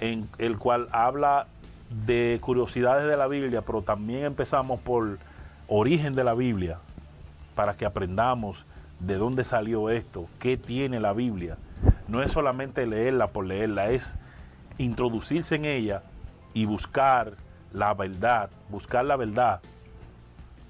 en 0.00 0.28
el 0.38 0.58
cual 0.58 0.88
habla 0.92 1.46
de 2.06 2.38
curiosidades 2.40 3.08
de 3.08 3.16
la 3.16 3.26
Biblia, 3.26 3.62
pero 3.62 3.82
también 3.82 4.24
empezamos 4.24 4.80
por 4.80 5.18
origen 5.68 6.14
de 6.14 6.24
la 6.24 6.34
Biblia, 6.34 6.78
para 7.54 7.74
que 7.74 7.86
aprendamos 7.86 8.66
de 9.00 9.16
dónde 9.16 9.44
salió 9.44 9.90
esto, 9.90 10.28
qué 10.38 10.56
tiene 10.56 11.00
la 11.00 11.12
Biblia. 11.12 11.56
No 12.08 12.22
es 12.22 12.32
solamente 12.32 12.86
leerla 12.86 13.28
por 13.28 13.46
leerla, 13.46 13.90
es 13.90 14.16
introducirse 14.78 15.54
en 15.54 15.64
ella 15.64 16.02
y 16.54 16.66
buscar 16.66 17.34
la 17.72 17.94
verdad, 17.94 18.50
buscar 18.68 19.04
la 19.04 19.16
verdad. 19.16 19.60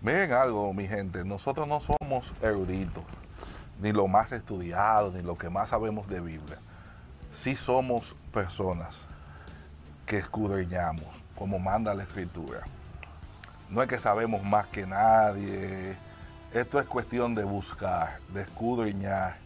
Miren 0.07 0.33
algo, 0.33 0.73
mi 0.73 0.87
gente, 0.87 1.25
nosotros 1.25 1.67
no 1.67 1.81
somos 1.81 2.33
eruditos, 2.41 3.03
ni 3.81 3.91
lo 3.91 4.07
más 4.07 4.31
estudiado, 4.31 5.11
ni 5.11 5.21
lo 5.21 5.37
que 5.37 5.51
más 5.51 5.71
sabemos 5.71 6.07
de 6.07 6.21
Biblia. 6.21 6.59
Sí 7.33 7.57
somos 7.57 8.15
personas 8.33 9.01
que 10.07 10.19
escudriñamos, 10.19 11.09
como 11.35 11.59
manda 11.59 11.93
la 11.93 12.05
Escritura. 12.05 12.61
No 13.69 13.83
es 13.83 13.89
que 13.89 13.99
sabemos 13.99 14.45
más 14.45 14.67
que 14.67 14.87
nadie. 14.87 15.97
Esto 16.55 16.79
es 16.79 16.87
cuestión 16.87 17.35
de 17.35 17.43
buscar, 17.43 18.21
de 18.33 18.43
escudriñar. 18.43 19.39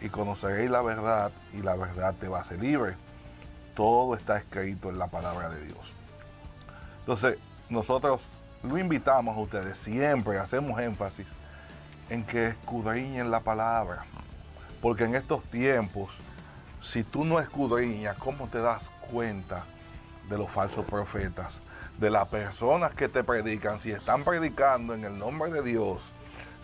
Y 0.00 0.08
conoceréis 0.08 0.70
la 0.72 0.82
verdad 0.82 1.30
y 1.54 1.62
la 1.62 1.76
verdad 1.76 2.16
te 2.18 2.26
va 2.26 2.38
a 2.38 2.40
hacer 2.40 2.60
libre. 2.60 2.96
Todo 3.76 4.16
está 4.16 4.38
escrito 4.38 4.88
en 4.88 4.98
la 4.98 5.06
palabra 5.06 5.50
de 5.50 5.64
Dios. 5.64 5.94
Entonces, 6.98 7.38
nosotros 7.70 8.28
lo 8.62 8.78
invitamos 8.78 9.36
a 9.36 9.40
ustedes, 9.40 9.78
siempre 9.78 10.38
hacemos 10.38 10.80
énfasis 10.80 11.26
en 12.10 12.24
que 12.24 12.48
escudriñen 12.48 13.30
la 13.30 13.40
palabra. 13.40 14.04
Porque 14.80 15.04
en 15.04 15.14
estos 15.14 15.44
tiempos, 15.44 16.14
si 16.80 17.02
tú 17.04 17.24
no 17.24 17.40
escudriñas, 17.40 18.16
¿cómo 18.16 18.48
te 18.48 18.58
das 18.58 18.82
cuenta 19.10 19.64
de 20.28 20.38
los 20.38 20.50
falsos 20.50 20.84
profetas? 20.84 21.60
De 21.98 22.10
las 22.10 22.28
personas 22.28 22.92
que 22.92 23.08
te 23.08 23.24
predican, 23.24 23.80
si 23.80 23.90
están 23.90 24.24
predicando 24.24 24.94
en 24.94 25.04
el 25.04 25.18
nombre 25.18 25.50
de 25.50 25.62
Dios, 25.62 26.02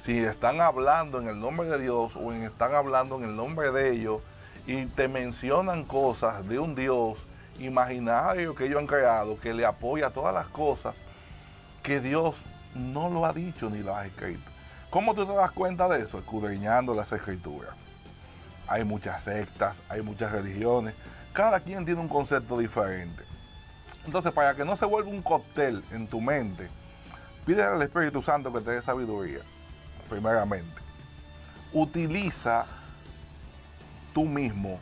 si 0.01 0.19
están 0.19 0.61
hablando 0.61 1.21
en 1.21 1.29
el 1.29 1.41
nombre 1.41 1.69
de 1.69 1.79
Dios 1.79 2.15
o 2.17 2.33
están 2.33 2.75
hablando 2.75 3.17
en 3.17 3.25
el 3.25 3.37
nombre 3.37 3.73
de 3.73 3.93
ellos 3.93 4.21
y 4.67 4.87
te 4.87 5.09
mencionan 5.09 5.85
cosas 5.85 6.47
de 6.49 6.59
un 6.59 6.75
Dios 6.75 7.19
imaginario 7.59 8.55
que 8.55 8.67
ellos 8.67 8.79
han 8.79 8.87
creado, 8.87 9.39
que 9.41 9.55
le 9.55 9.65
apoya 9.65 10.11
todas 10.11 10.35
las 10.35 10.47
cosas 10.47 11.01
que 11.85 12.01
Dios 12.01 12.35
no 12.75 13.11
lo 13.11 13.27
ha 13.27 13.33
dicho 13.33 13.69
ni 13.71 13.81
lo 13.81 13.95
ha 13.95 14.07
escrito. 14.07 14.51
¿Cómo 14.91 15.15
tú 15.15 15.27
te 15.27 15.35
das 15.35 15.53
cuenta 15.53 15.87
de 15.87 16.01
eso? 16.01 16.19
Escudriñando 16.19 16.95
las 16.95 17.13
escrituras. 17.13 17.71
Hay 18.67 18.85
muchas 18.85 19.23
sectas, 19.23 19.77
hay 19.91 20.01
muchas 20.01 20.33
religiones, 20.33 20.95
cada 21.35 21.61
quien 21.61 21.85
tiene 21.85 22.01
un 22.01 22.09
concepto 22.09 22.59
diferente. 22.59 23.23
Entonces, 24.07 24.33
para 24.33 24.55
que 24.55 24.65
no 24.65 24.77
se 24.77 24.87
vuelva 24.87 25.11
un 25.11 25.23
cóctel 25.23 25.85
en 25.93 26.09
tu 26.09 26.23
mente, 26.23 26.71
pídele 27.45 27.65
al 27.65 27.83
Espíritu 27.83 28.23
Santo 28.23 28.51
que 28.51 28.61
te 28.61 28.71
dé 28.71 28.83
sabiduría, 28.83 29.41
primeramente. 30.09 30.81
Utiliza 31.75 32.65
tú 34.15 34.25
mismo, 34.25 34.81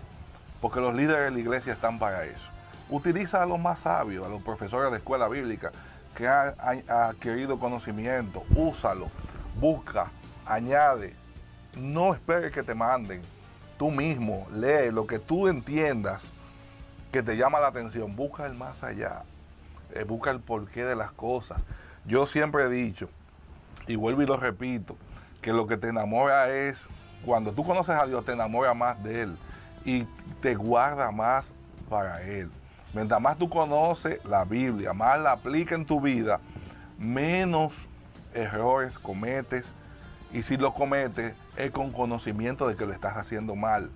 porque 0.61 0.81
los 0.81 0.95
líderes 0.95 1.25
de 1.25 1.31
la 1.33 1.39
iglesia 1.41 1.73
están 1.73 1.99
para 1.99 2.25
eso. 2.27 2.49
Utiliza 2.91 3.43
a 3.43 3.47
los 3.47 3.59
más 3.59 3.81
sabios, 3.81 4.25
a 4.25 4.29
los 4.29 4.43
profesores 4.43 4.93
de 4.93 4.99
escuela 4.99 5.27
bíblica 5.27 5.73
que 6.17 6.29
han 6.29 6.55
adquirido 6.89 7.59
conocimiento. 7.59 8.45
Úsalo, 8.55 9.09
busca, 9.61 10.11
añade. 10.47 11.15
No 11.77 12.15
esperes 12.15 12.53
que 12.53 12.63
te 12.63 12.75
manden. 12.75 13.23
Tú 13.79 13.91
mismo 13.91 14.47
lee 14.53 14.91
lo 14.93 15.07
que 15.07 15.19
tú 15.19 15.49
entiendas 15.49 16.33
que 17.11 17.23
te 17.23 17.37
llama 17.37 17.61
la 17.61 17.69
atención. 17.69 18.15
Busca 18.15 18.47
el 18.47 18.55
más 18.55 18.83
allá. 18.83 19.23
Eh, 19.95 20.05
busca 20.05 20.31
el 20.31 20.41
porqué 20.41 20.85
de 20.85 20.97
las 20.97 21.13
cosas. 21.13 21.61
Yo 22.05 22.27
siempre 22.27 22.65
he 22.65 22.69
dicho, 22.69 23.09
y 23.87 23.97
vuelvo 23.97 24.23
y 24.23 24.27
lo 24.27 24.37
repito, 24.37 24.97
que 25.41 25.53
lo 25.53 25.67
que 25.67 25.77
te 25.77 25.89
enamora 25.89 26.51
es, 26.51 26.89
cuando 27.25 27.53
tú 27.53 27.65
conoces 27.65 27.97
a 27.97 28.07
Dios, 28.07 28.25
te 28.25 28.33
enamora 28.33 28.75
más 28.75 29.03
de 29.03 29.23
Él 29.23 29.37
y 29.85 30.05
te 30.41 30.55
guarda 30.55 31.11
más 31.11 31.55
para 31.89 32.23
Él. 32.23 32.51
Mientras 32.95 33.21
más 33.21 33.39
tú 33.39 33.49
conoces 33.49 34.23
la 34.25 34.45
Biblia, 34.45 34.93
más 34.93 35.19
la 35.19 35.33
aplica 35.33 35.75
en 35.75 35.87
tu 35.87 36.01
vida, 36.01 36.41
menos 36.99 37.89
errores 38.35 38.99
cometes. 38.99 39.71
Y 40.33 40.43
si 40.43 40.57
lo 40.57 40.73
cometes, 40.75 41.35
es 41.57 41.71
con 41.71 41.91
conocimiento 41.91 42.67
de 42.67 42.77
que 42.77 42.87
lo 42.87 42.93
estás 42.93 43.17
haciendo 43.17 43.55
mal. 43.55 43.91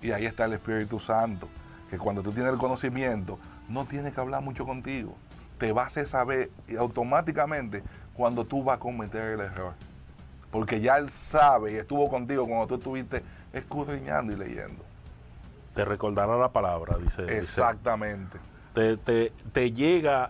Y 0.00 0.12
ahí 0.12 0.26
está 0.26 0.44
el 0.44 0.54
Espíritu 0.54 1.00
Santo, 1.00 1.48
que 1.90 1.98
cuando 1.98 2.22
tú 2.22 2.32
tienes 2.32 2.52
el 2.52 2.58
conocimiento, 2.58 3.38
no 3.68 3.84
tiene 3.84 4.12
que 4.12 4.20
hablar 4.20 4.42
mucho 4.42 4.64
contigo. 4.64 5.14
Te 5.58 5.72
va 5.72 5.86
a 5.86 5.90
saber 5.90 6.50
automáticamente 6.78 7.82
cuando 8.14 8.44
tú 8.44 8.62
vas 8.62 8.76
a 8.76 8.80
cometer 8.80 9.32
el 9.32 9.40
error. 9.40 9.74
Porque 10.50 10.80
ya 10.80 10.96
Él 10.96 11.10
sabe 11.10 11.72
y 11.72 11.76
estuvo 11.76 12.08
contigo 12.08 12.46
cuando 12.46 12.66
tú 12.66 12.74
estuviste 12.76 13.22
escudriñando 13.52 14.32
y 14.32 14.36
leyendo. 14.36 14.87
Te 15.78 15.84
recordará 15.84 16.36
la 16.36 16.48
palabra, 16.48 16.96
dice. 16.98 17.22
dice. 17.22 17.38
Exactamente. 17.38 18.36
Te, 18.74 18.96
te- 18.96 19.32
te 19.52 19.70
llega, 19.70 20.28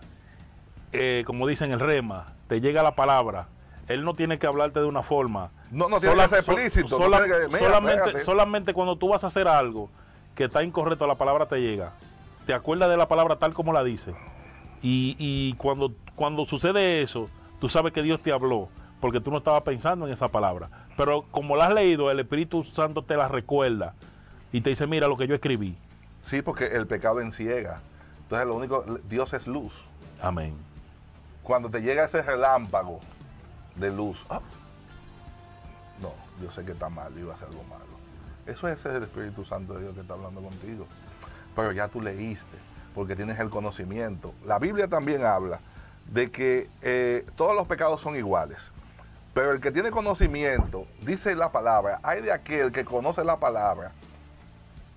eh, 0.91 1.23
como 1.25 1.47
dicen 1.47 1.71
el 1.71 1.79
rema, 1.79 2.27
te 2.47 2.61
llega 2.61 2.83
la 2.83 2.93
palabra. 2.93 3.47
Él 3.87 4.05
no 4.05 4.13
tiene 4.13 4.37
que 4.37 4.45
hablarte 4.45 4.79
de 4.79 4.85
una 4.85 5.01
forma. 5.01 5.49
No, 5.71 5.89
no 5.89 5.99
tiene 5.99 6.15
que 6.21 6.27
ser 6.29 6.37
explícito, 6.37 6.99
no 6.99 7.09
tiene 7.17 7.27
que- 7.27 7.47
mira, 7.47 7.59
solamente, 7.65 8.19
solamente 8.19 8.73
cuando 8.75 8.95
tú 8.95 9.09
vas 9.09 9.23
a 9.23 9.27
hacer 9.27 9.47
algo 9.47 9.89
que 10.35 10.43
está 10.43 10.61
incorrecto, 10.61 11.07
la 11.07 11.15
palabra 11.15 11.47
te 11.47 11.59
llega. 11.59 11.93
Te 12.45 12.53
acuerdas 12.53 12.87
de 12.91 12.97
la 12.97 13.07
palabra 13.07 13.37
tal 13.37 13.55
como 13.55 13.73
la 13.73 13.83
dice. 13.83 14.13
Y, 14.83 15.15
y 15.17 15.53
cuando, 15.53 15.93
cuando 16.13 16.45
sucede 16.45 17.01
eso, 17.01 17.27
tú 17.59 17.69
sabes 17.69 17.91
que 17.91 18.03
Dios 18.03 18.21
te 18.21 18.31
habló, 18.31 18.69
porque 19.01 19.19
tú 19.19 19.31
no 19.31 19.39
estabas 19.39 19.63
pensando 19.63 20.05
en 20.05 20.13
esa 20.13 20.27
palabra. 20.27 20.69
Pero 20.95 21.23
como 21.31 21.55
la 21.55 21.65
has 21.65 21.73
leído, 21.73 22.11
el 22.11 22.19
Espíritu 22.19 22.61
Santo 22.63 23.01
te 23.03 23.17
la 23.17 23.27
recuerda 23.27 23.95
y 24.51 24.61
te 24.61 24.69
dice, 24.69 24.87
mira 24.87 25.07
lo 25.07 25.17
que 25.17 25.27
yo 25.27 25.35
escribí. 25.35 25.77
Sí, 26.21 26.41
porque 26.41 26.67
el 26.67 26.87
pecado 26.87 27.21
enciega. 27.21 27.81
Entonces 28.23 28.47
lo 28.47 28.55
único, 28.55 28.83
Dios 29.07 29.33
es 29.33 29.47
luz. 29.47 29.73
Amén. 30.21 30.55
Cuando 31.43 31.69
te 31.69 31.81
llega 31.81 32.05
ese 32.05 32.21
relámpago 32.21 32.99
de 33.75 33.91
luz, 33.91 34.25
ah, 34.29 34.41
no, 36.01 36.13
yo 36.43 36.51
sé 36.51 36.65
que 36.65 36.73
está 36.73 36.89
mal, 36.89 37.17
iba 37.17 37.33
a 37.33 37.35
hacer 37.35 37.47
algo 37.47 37.63
malo. 37.63 37.85
Eso 38.45 38.67
es 38.67 38.83
el 38.85 39.03
Espíritu 39.03 39.45
Santo 39.45 39.73
de 39.73 39.81
Dios 39.81 39.93
que 39.93 40.01
está 40.01 40.13
hablando 40.13 40.41
contigo. 40.41 40.87
Pero 41.55 41.71
ya 41.71 41.87
tú 41.87 42.01
leíste, 42.01 42.57
porque 42.95 43.15
tienes 43.15 43.39
el 43.39 43.49
conocimiento. 43.49 44.33
La 44.45 44.59
Biblia 44.59 44.87
también 44.87 45.23
habla 45.23 45.59
de 46.11 46.31
que 46.31 46.69
eh, 46.81 47.25
todos 47.35 47.55
los 47.55 47.67
pecados 47.67 48.01
son 48.01 48.15
iguales. 48.15 48.71
Pero 49.33 49.51
el 49.51 49.61
que 49.61 49.71
tiene 49.71 49.91
conocimiento, 49.91 50.87
dice 51.01 51.35
la 51.35 51.51
palabra, 51.51 51.99
hay 52.03 52.21
de 52.21 52.31
aquel 52.31 52.71
que 52.71 52.83
conoce 52.83 53.23
la 53.23 53.39
palabra 53.39 53.91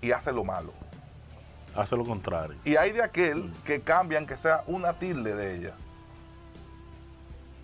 y 0.02 0.12
hace 0.12 0.32
lo 0.32 0.44
malo. 0.44 0.72
Hace 1.74 1.96
lo 1.96 2.04
contrario. 2.04 2.58
Y 2.64 2.76
hay 2.76 2.92
de 2.92 3.02
aquel 3.02 3.50
que 3.64 3.80
cambian 3.80 4.26
que 4.26 4.36
sea 4.36 4.62
una 4.66 4.98
tilde 4.98 5.34
de 5.34 5.56
ella. 5.56 5.74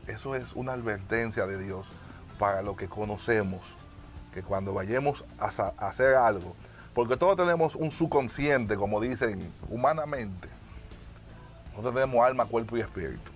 Eso 0.06 0.34
es 0.34 0.54
una 0.54 0.72
advertencia 0.72 1.46
de 1.46 1.62
Dios 1.62 1.88
para 2.38 2.62
lo 2.62 2.74
que 2.76 2.88
conocemos. 2.88 3.60
Que 4.32 4.42
cuando 4.42 4.72
vayamos 4.72 5.24
a 5.38 5.48
hacer 5.86 6.14
algo, 6.14 6.54
porque 6.94 7.16
todos 7.16 7.36
tenemos 7.36 7.74
un 7.74 7.90
subconsciente, 7.90 8.76
como 8.76 9.00
dicen 9.00 9.52
humanamente. 9.68 10.48
Nosotros 11.70 11.94
tenemos 11.94 12.24
alma, 12.24 12.46
cuerpo 12.46 12.76
y 12.76 12.80
espíritu. 12.80 13.30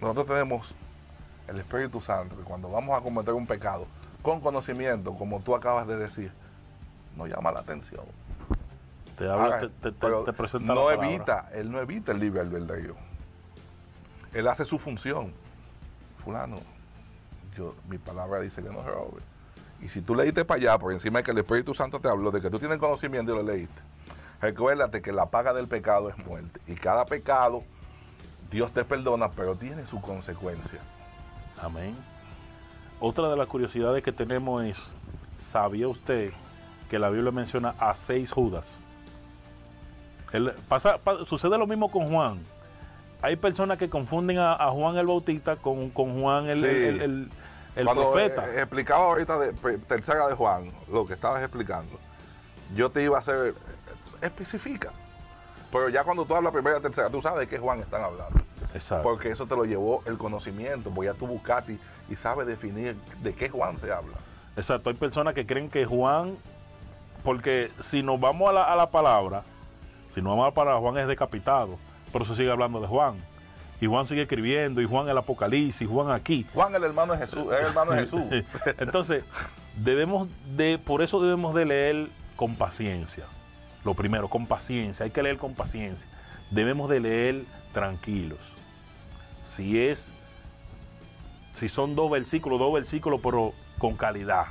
Nosotros 0.00 0.26
tenemos 0.26 0.74
el 1.48 1.58
Espíritu 1.58 2.00
Santo, 2.00 2.36
que 2.36 2.42
cuando 2.42 2.70
vamos 2.70 2.98
a 2.98 3.02
cometer 3.02 3.34
un 3.34 3.46
pecado, 3.46 3.86
con 4.22 4.40
conocimiento, 4.40 5.14
como 5.14 5.40
tú 5.40 5.54
acabas 5.54 5.86
de 5.86 5.96
decir, 5.96 6.32
nos 7.16 7.28
llama 7.28 7.52
la 7.52 7.60
atención. 7.60 8.04
Te 9.16 9.28
habla, 9.28 9.44
Ahora, 9.44 9.68
te, 10.24 10.32
presenta 10.32 10.74
no 10.74 10.88
la 10.88 10.94
evita, 10.94 11.48
él 11.52 11.70
no 11.70 11.80
evita 11.80 12.12
el 12.12 12.18
libre 12.18 12.40
albedrío. 12.40 12.96
Él 14.32 14.48
hace 14.48 14.64
su 14.64 14.78
función. 14.78 15.32
Fulano, 16.24 16.58
yo, 17.56 17.74
mi 17.88 17.98
palabra 17.98 18.40
dice 18.40 18.62
que 18.62 18.70
no 18.70 18.82
se 18.82 18.90
robe. 18.90 19.22
Y 19.80 19.88
si 19.88 20.00
tú 20.00 20.14
leíste 20.14 20.44
para 20.44 20.60
allá, 20.60 20.78
por 20.78 20.92
encima 20.92 21.20
de 21.20 21.24
que 21.24 21.30
el 21.30 21.38
Espíritu 21.38 21.74
Santo 21.74 22.00
te 22.00 22.08
habló, 22.08 22.30
de 22.30 22.40
que 22.40 22.50
tú 22.50 22.58
tienes 22.58 22.78
conocimiento 22.78 23.32
y 23.32 23.36
lo 23.36 23.42
leíste, 23.42 23.82
recuérdate 24.40 25.02
que 25.02 25.12
la 25.12 25.26
paga 25.26 25.52
del 25.52 25.68
pecado 25.68 26.08
es 26.08 26.18
muerte. 26.18 26.60
Y 26.66 26.74
cada 26.74 27.06
pecado, 27.06 27.62
Dios 28.50 28.72
te 28.72 28.84
perdona, 28.84 29.30
pero 29.30 29.54
tiene 29.54 29.86
su 29.86 30.00
consecuencia. 30.00 30.80
Amén. 31.62 31.94
Otra 32.98 33.28
de 33.28 33.36
las 33.36 33.46
curiosidades 33.46 34.02
que 34.02 34.12
tenemos 34.12 34.64
es, 34.64 34.78
¿sabía 35.36 35.86
usted 35.86 36.32
que 36.88 36.98
la 36.98 37.10
Biblia 37.10 37.30
menciona 37.30 37.74
a 37.78 37.94
seis 37.94 38.32
Judas? 38.32 38.83
Pasa, 40.68 40.98
pa- 40.98 41.24
sucede 41.26 41.56
lo 41.58 41.66
mismo 41.66 41.90
con 41.90 42.08
Juan. 42.08 42.40
Hay 43.22 43.36
personas 43.36 43.78
que 43.78 43.88
confunden 43.88 44.38
a, 44.38 44.52
a 44.54 44.70
Juan 44.70 44.96
el 44.96 45.06
Bautista 45.06 45.56
con, 45.56 45.90
con 45.90 46.20
Juan 46.20 46.48
el, 46.48 46.60
Sí. 46.60 46.66
el- 47.02 47.30
profeta. 47.84 48.46
eh, 48.50 48.58
explicaba 48.60 49.04
ahorita 49.06 49.38
de 49.38 49.52
pe- 49.52 49.78
tercera 49.78 50.28
de 50.28 50.34
Juan, 50.34 50.70
lo 50.92 51.06
que 51.06 51.14
estabas 51.14 51.42
explicando, 51.42 51.98
yo 52.74 52.90
te 52.90 53.02
iba 53.02 53.16
a 53.16 53.20
hacer, 53.20 53.54
especifica. 54.22 54.90
Pero 55.72 55.88
ya 55.88 56.04
cuando 56.04 56.24
tú 56.24 56.34
hablas 56.36 56.52
primera 56.52 56.78
y 56.78 56.82
tercera, 56.82 57.10
tú 57.10 57.20
sabes 57.20 57.40
de 57.40 57.46
qué 57.48 57.58
Juan 57.58 57.80
están 57.80 58.02
hablando. 58.04 58.40
Exacto. 58.74 59.02
Porque 59.02 59.30
eso 59.30 59.46
te 59.46 59.56
lo 59.56 59.64
llevó 59.64 60.02
el 60.06 60.16
conocimiento, 60.18 60.90
porque 60.90 61.06
ya 61.12 61.14
tú 61.18 61.26
buscaste 61.26 61.72
y, 61.72 62.12
y 62.12 62.16
sabes 62.16 62.46
definir 62.46 62.96
de 63.22 63.34
qué 63.34 63.48
Juan 63.48 63.76
se 63.78 63.90
habla. 63.92 64.16
Exacto, 64.56 64.90
hay 64.90 64.96
personas 64.96 65.34
que 65.34 65.44
creen 65.46 65.68
que 65.68 65.84
Juan, 65.84 66.36
porque 67.24 67.72
si 67.80 68.02
nos 68.04 68.20
vamos 68.20 68.50
a 68.50 68.52
la, 68.52 68.64
a 68.64 68.76
la 68.76 68.90
palabra, 68.90 69.42
si 70.14 70.22
nos 70.22 70.30
vamos 70.30 70.44
a 70.44 70.48
la 70.48 70.54
palabra, 70.54 70.80
Juan 70.80 70.96
es 70.98 71.08
decapitado, 71.08 71.76
pero 72.12 72.24
se 72.24 72.36
sigue 72.36 72.50
hablando 72.50 72.80
de 72.80 72.86
Juan. 72.86 73.16
Y 73.80 73.86
Juan 73.86 74.06
sigue 74.06 74.22
escribiendo, 74.22 74.80
y 74.80 74.86
Juan 74.86 75.08
el 75.08 75.18
Apocalipsis, 75.18 75.88
Juan 75.88 76.10
aquí. 76.10 76.46
Juan 76.54 76.74
el 76.74 76.84
hermano 76.84 77.14
de 77.14 77.18
Jesús, 77.18 77.52
es 77.52 77.58
el 77.58 77.66
hermano 77.66 77.92
de 77.92 78.00
Jesús. 78.00 78.22
Entonces, 78.78 79.24
debemos 79.76 80.28
de, 80.56 80.78
por 80.78 81.02
eso 81.02 81.20
debemos 81.20 81.54
de 81.54 81.64
leer 81.64 82.06
con 82.36 82.54
paciencia. 82.54 83.24
Lo 83.84 83.94
primero, 83.94 84.28
con 84.28 84.46
paciencia, 84.46 85.04
hay 85.04 85.10
que 85.10 85.22
leer 85.22 85.36
con 85.36 85.54
paciencia. 85.54 86.08
Debemos 86.50 86.88
de 86.88 87.00
leer 87.00 87.44
tranquilos. 87.72 88.38
Si 89.44 89.80
es, 89.80 90.12
si 91.52 91.68
son 91.68 91.96
dos 91.96 92.10
versículos, 92.10 92.60
dos 92.60 92.72
versículos, 92.72 93.20
pero 93.22 93.52
con 93.78 93.96
calidad. 93.96 94.46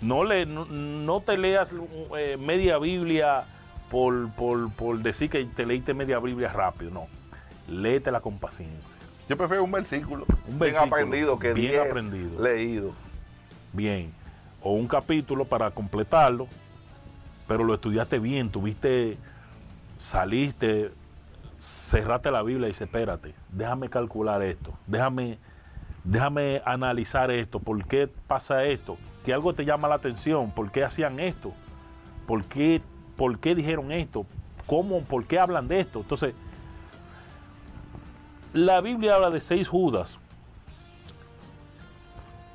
No, 0.00 0.24
le, 0.24 0.46
no, 0.46 0.64
no 0.64 1.20
te 1.20 1.36
leas 1.36 1.74
eh, 2.16 2.36
media 2.38 2.78
Biblia 2.78 3.44
por, 3.90 4.30
por, 4.32 4.70
por 4.72 4.98
decir 4.98 5.30
que 5.30 5.44
te 5.44 5.66
leíste 5.66 5.94
media 5.94 6.18
Biblia 6.18 6.52
rápido, 6.52 6.90
no. 6.90 7.06
Léetela 7.68 8.20
con 8.20 8.38
paciencia. 8.38 9.00
Yo 9.28 9.36
prefiero 9.36 9.62
un 9.64 9.72
versículo, 9.72 10.24
Un 10.46 10.58
bien 10.58 10.58
versículo, 10.58 10.86
aprendido 10.86 11.38
que 11.38 11.52
bien 11.52 11.72
diez 11.72 11.86
aprendido. 11.90 12.42
leído. 12.42 12.92
bien, 13.72 14.12
o 14.62 14.72
un 14.72 14.88
capítulo 14.88 15.44
para 15.44 15.70
completarlo, 15.70 16.48
pero 17.46 17.62
lo 17.64 17.74
estudiaste 17.74 18.18
bien, 18.18 18.50
tuviste, 18.50 19.18
saliste, 19.98 20.90
cerraste 21.58 22.30
la 22.30 22.42
Biblia 22.42 22.68
y 22.68 22.70
dices, 22.70 22.86
espérate, 22.86 23.34
déjame 23.52 23.88
calcular 23.90 24.42
esto, 24.42 24.72
déjame, 24.86 25.38
déjame 26.04 26.62
analizar 26.64 27.30
esto, 27.30 27.60
¿por 27.60 27.84
qué 27.86 28.08
pasa 28.26 28.64
esto? 28.64 28.96
Que 29.24 29.34
algo 29.34 29.52
te 29.52 29.64
llama 29.66 29.88
la 29.88 29.96
atención, 29.96 30.50
¿por 30.52 30.70
qué 30.70 30.84
hacían 30.84 31.20
esto? 31.20 31.52
¿Por 32.26 32.44
qué, 32.46 32.80
por 33.18 33.38
qué 33.38 33.54
dijeron 33.54 33.92
esto? 33.92 34.24
¿Cómo, 34.66 35.02
por 35.02 35.26
qué 35.26 35.38
hablan 35.38 35.68
de 35.68 35.80
esto? 35.80 36.00
Entonces, 36.00 36.34
la 38.54 38.80
Biblia 38.80 39.16
habla 39.16 39.30
de 39.30 39.40
seis 39.40 39.68
Judas, 39.68 40.18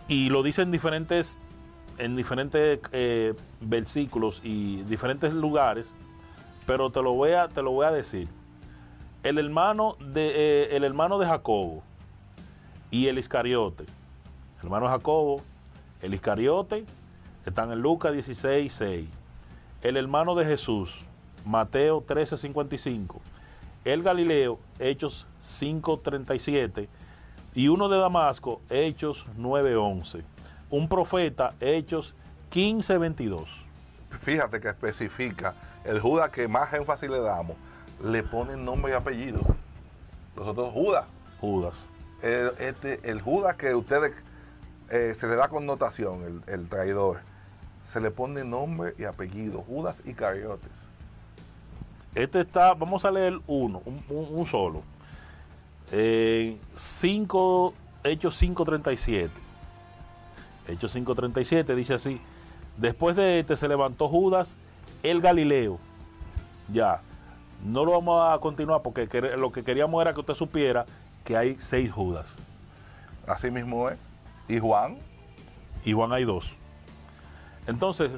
y 0.08 0.30
lo 0.30 0.44
dice 0.44 0.62
en 0.62 0.72
diferentes 0.72 1.40
en 1.98 2.16
diferentes 2.16 2.80
eh, 2.92 3.36
versículos 3.62 4.42
y 4.44 4.84
diferentes 4.84 5.34
lugares 5.34 5.94
pero 6.66 6.90
te 6.90 7.02
lo 7.02 7.14
voy 7.14 7.32
a 7.34 7.48
te 7.48 7.62
lo 7.62 7.72
voy 7.72 7.86
a 7.86 7.92
decir 7.92 8.28
el 9.22 9.38
hermano 9.38 9.96
de 10.00 10.32
eh, 10.36 10.76
el 10.76 10.84
hermano 10.84 11.20
de 11.20 11.28
Jacobo 11.28 11.84
y 12.90 13.08
el 13.08 13.20
Iscariote 13.20 13.84
el 13.84 14.64
hermano 14.64 14.88
Jacobo 14.88 15.42
el 16.02 16.14
Iscariote 16.14 16.86
están 17.46 17.72
en 17.72 17.80
Lucas 17.80 18.12
16 18.14 18.74
6 18.74 19.23
el 19.84 19.98
hermano 19.98 20.34
de 20.34 20.46
Jesús 20.46 21.06
Mateo 21.46 22.02
13 22.02 22.38
55 22.38 23.22
el 23.86 24.02
Galileo 24.02 24.60
Hechos 24.80 25.28
5 25.42 26.00
37 26.00 26.90
y 27.56 27.68
uno 27.68 27.88
de 27.88 28.00
Damasco, 28.00 28.62
Hechos 28.70 29.28
9:11. 29.38 30.24
Un 30.70 30.90
profeta, 30.90 31.54
Hechos 31.60 32.16
15:22. 32.52 33.48
Fíjate 34.22 34.60
que 34.60 34.70
especifica 34.70 35.54
el 35.84 36.00
Judas 36.00 36.30
que 36.30 36.48
más 36.48 36.74
énfasis 36.74 37.10
le 37.10 37.20
damos, 37.20 37.58
le 38.04 38.24
ponen 38.24 38.66
nombre 38.66 38.94
y 38.94 38.96
apellido. 38.96 39.42
Los 40.36 40.48
otros 40.48 40.72
Judas. 40.74 41.06
Judas. 41.40 41.86
El, 42.22 42.54
este, 42.60 43.00
el 43.04 43.22
Judas 43.22 43.56
que 43.56 43.76
ustedes 43.76 44.14
eh, 44.90 45.14
se 45.16 45.28
le 45.28 45.36
da 45.36 45.50
connotación, 45.50 46.24
el, 46.24 46.54
el 46.54 46.70
traidor, 46.70 47.20
se 47.88 48.00
le 48.02 48.12
pone 48.12 48.44
nombre 48.44 48.94
y 48.98 49.04
apellido, 49.04 49.62
Judas 49.62 50.02
y 50.06 50.14
Cariotes. 50.14 50.70
Este 52.16 52.42
está, 52.42 52.74
vamos 52.74 53.06
a 53.06 53.12
leer 53.12 53.40
uno, 53.48 53.82
un, 53.86 54.04
un- 54.10 54.28
un 54.40 54.46
solo. 54.46 54.84
Eh, 55.92 56.58
Hechos 58.04 58.42
5:37. 58.42 59.30
Hechos 60.68 60.96
5:37 60.96 61.76
dice 61.76 61.94
así: 61.96 62.20
Después 62.78 63.16
de 63.16 63.40
este 63.40 63.56
se 63.58 63.68
levantó 63.68 64.08
Judas 64.10 64.58
el 65.04 65.22
Galileo. 65.22 65.80
Ya, 66.72 67.02
no 67.66 67.84
lo 67.86 67.92
vamos 67.92 68.34
a 68.34 68.40
continuar 68.40 68.82
porque 68.82 69.08
lo 69.38 69.52
que 69.52 69.64
queríamos 69.64 70.02
era 70.02 70.14
que 70.14 70.20
usted 70.22 70.34
supiera 70.36 70.86
que 71.24 71.36
hay 71.38 71.58
seis 71.60 71.92
Judas. 71.92 72.28
Así 73.28 73.52
mismo 73.52 73.90
es. 73.90 73.98
¿Y 74.48 74.60
Juan? 74.60 74.98
Y 75.86 75.94
Juan 75.94 76.12
hay 76.14 76.26
dos. 76.26 76.58
Entonces, 77.68 78.12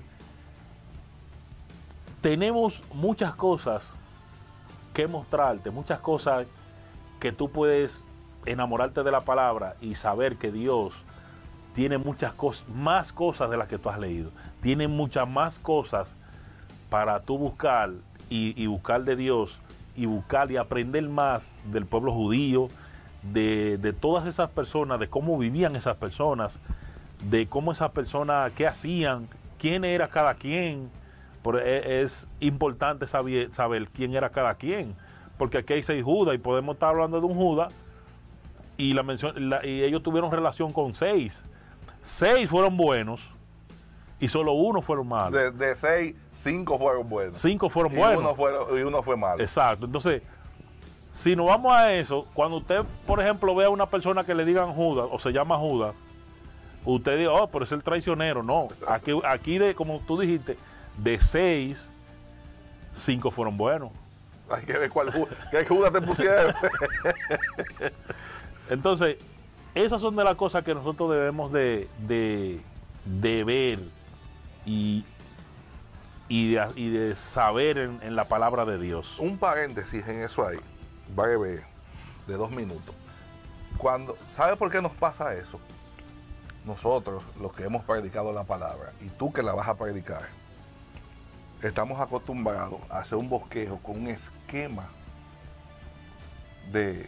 tenemos 2.21 2.83
muchas 2.93 3.35
cosas 3.35 3.93
que 4.93 5.07
mostrarte, 5.07 5.71
muchas 5.71 5.99
cosas 5.99 6.47
que 7.19 7.31
tú 7.31 7.49
puedes 7.49 8.07
enamorarte 8.45 9.03
de 9.03 9.11
la 9.11 9.21
palabra 9.21 9.75
y 9.81 9.95
saber 9.95 10.37
que 10.37 10.51
Dios 10.51 11.05
tiene 11.73 11.97
muchas 11.97 12.33
cosas, 12.33 12.67
más 12.69 13.11
cosas 13.11 13.49
de 13.49 13.57
las 13.57 13.67
que 13.67 13.77
tú 13.77 13.89
has 13.89 13.99
leído. 13.99 14.31
Tiene 14.61 14.87
muchas 14.87 15.27
más 15.29 15.59
cosas 15.59 16.15
para 16.89 17.19
tú 17.19 17.37
buscar 17.37 17.91
y, 18.29 18.65
buscar 18.67 19.03
de 19.03 19.15
Dios 19.15 19.59
y 19.95 20.05
buscar 20.05 20.51
y 20.51 20.57
aprender 20.57 21.07
más 21.09 21.53
del 21.65 21.85
pueblo 21.85 22.13
judío, 22.13 22.69
de, 23.33 23.93
todas 23.99 24.25
esas 24.25 24.49
personas, 24.49 24.99
de 24.99 25.09
cómo 25.09 25.37
vivían 25.37 25.75
esas 25.75 25.97
personas, 25.97 26.59
de 27.23 27.47
cómo 27.47 27.71
esas 27.71 27.91
personas, 27.91 28.51
qué 28.53 28.67
hacían, 28.67 29.27
quién 29.57 29.83
era 29.85 30.07
cada 30.07 30.35
quien. 30.35 30.89
Por, 31.41 31.61
es, 31.61 31.85
es, 31.85 32.29
importante 32.39 33.05
saber, 33.07 33.53
saber, 33.53 33.87
quién 33.89 34.15
era 34.15 34.29
cada 34.29 34.55
quien, 34.55 34.95
porque 35.37 35.59
aquí 35.59 35.73
hay 35.73 35.83
seis 35.83 36.03
Judas 36.03 36.33
y 36.35 36.39
podemos 36.39 36.75
estar 36.75 36.89
hablando 36.89 37.19
de 37.19 37.27
un 37.27 37.35
Judas 37.35 37.71
y, 38.77 38.93
la 38.93 39.03
mención, 39.03 39.49
la, 39.49 39.65
y 39.65 39.83
ellos 39.83 40.01
tuvieron 40.03 40.31
relación 40.31 40.73
con 40.73 40.93
seis. 40.93 41.43
Seis 42.01 42.49
fueron 42.49 42.75
buenos 42.77 43.21
y 44.19 44.27
solo 44.27 44.53
uno 44.53 44.81
fueron 44.81 45.07
malos. 45.07 45.33
De, 45.33 45.51
de 45.51 45.75
seis, 45.75 46.15
cinco 46.31 46.77
fueron 46.77 47.07
buenos. 47.07 47.37
Cinco 47.37 47.69
fueron 47.69 47.93
y 47.93 47.97
buenos. 47.97 48.21
Uno 48.21 48.35
fueron, 48.35 48.79
y 48.79 48.81
uno 48.81 49.03
fue 49.03 49.15
malo. 49.15 49.41
Exacto. 49.41 49.85
Entonces, 49.85 50.21
si 51.11 51.35
nos 51.35 51.47
vamos 51.47 51.73
a 51.73 51.93
eso, 51.93 52.27
cuando 52.33 52.57
usted, 52.57 52.81
por 53.05 53.21
ejemplo, 53.21 53.55
ve 53.55 53.65
a 53.65 53.69
una 53.69 53.85
persona 53.85 54.23
que 54.23 54.33
le 54.33 54.45
digan 54.45 54.73
Judas 54.73 55.07
o 55.09 55.19
se 55.19 55.31
llama 55.31 55.57
Judas, 55.57 55.95
usted 56.85 57.17
dice, 57.17 57.27
oh, 57.27 57.47
pero 57.47 57.65
es 57.65 57.71
el 57.71 57.83
traicionero. 57.83 58.43
No, 58.43 58.67
aquí, 58.87 59.19
aquí 59.23 59.57
de, 59.57 59.75
como 59.75 59.99
tú 60.01 60.19
dijiste, 60.19 60.57
de 60.97 61.19
seis, 61.19 61.89
cinco 62.95 63.31
fueron 63.31 63.57
buenos. 63.57 63.91
Hay 64.49 64.63
que 64.63 64.77
ver 64.77 64.89
cuál 64.89 65.11
qué 65.51 65.65
Judas 65.65 65.91
te 65.91 66.01
pusieron. 66.01 66.53
Entonces, 68.69 69.17
esas 69.73 69.99
son 69.99 70.15
de 70.15 70.23
las 70.23 70.35
cosas 70.35 70.63
que 70.63 70.73
nosotros 70.73 71.11
debemos 71.11 71.51
de, 71.51 71.89
de, 71.99 72.61
de 73.05 73.43
ver 73.43 73.79
y, 74.65 75.03
y, 76.29 76.53
de, 76.53 76.67
y 76.75 76.89
de 76.89 77.15
saber 77.15 77.77
en, 77.79 77.99
en, 78.01 78.15
la 78.15 78.27
palabra 78.27 78.65
de 78.65 78.77
Dios. 78.77 79.17
Un 79.19 79.37
paréntesis 79.37 80.07
en 80.07 80.21
eso 80.21 80.47
ahí, 80.47 80.57
va 81.17 81.25
a 81.25 81.37
ver, 81.37 81.63
de 82.27 82.33
dos 82.35 82.51
minutos. 82.51 82.95
Cuando, 83.77 84.15
¿Sabe 84.31 84.55
por 84.55 84.71
qué 84.71 84.81
nos 84.81 84.93
pasa 84.93 85.33
eso? 85.35 85.59
Nosotros, 86.65 87.23
los 87.39 87.53
que 87.53 87.63
hemos 87.63 87.83
predicado 87.83 88.33
la 88.33 88.43
palabra, 88.43 88.91
y 89.01 89.09
tú 89.09 89.31
que 89.31 89.43
la 89.43 89.53
vas 89.53 89.67
a 89.67 89.75
predicar, 89.75 90.23
estamos 91.61 92.01
acostumbrados 92.01 92.79
a 92.89 92.99
hacer 92.99 93.17
un 93.17 93.29
bosquejo 93.29 93.77
con 93.77 94.01
un 94.01 94.07
esquema 94.07 94.89
de, 96.71 97.07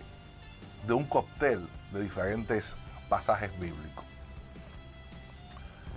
de 0.86 0.94
un 0.94 1.06
cóctel 1.06 1.68
de 1.92 2.04
diferentes 2.04 2.76
pasajes 3.10 3.52
bíblicos. 3.60 4.06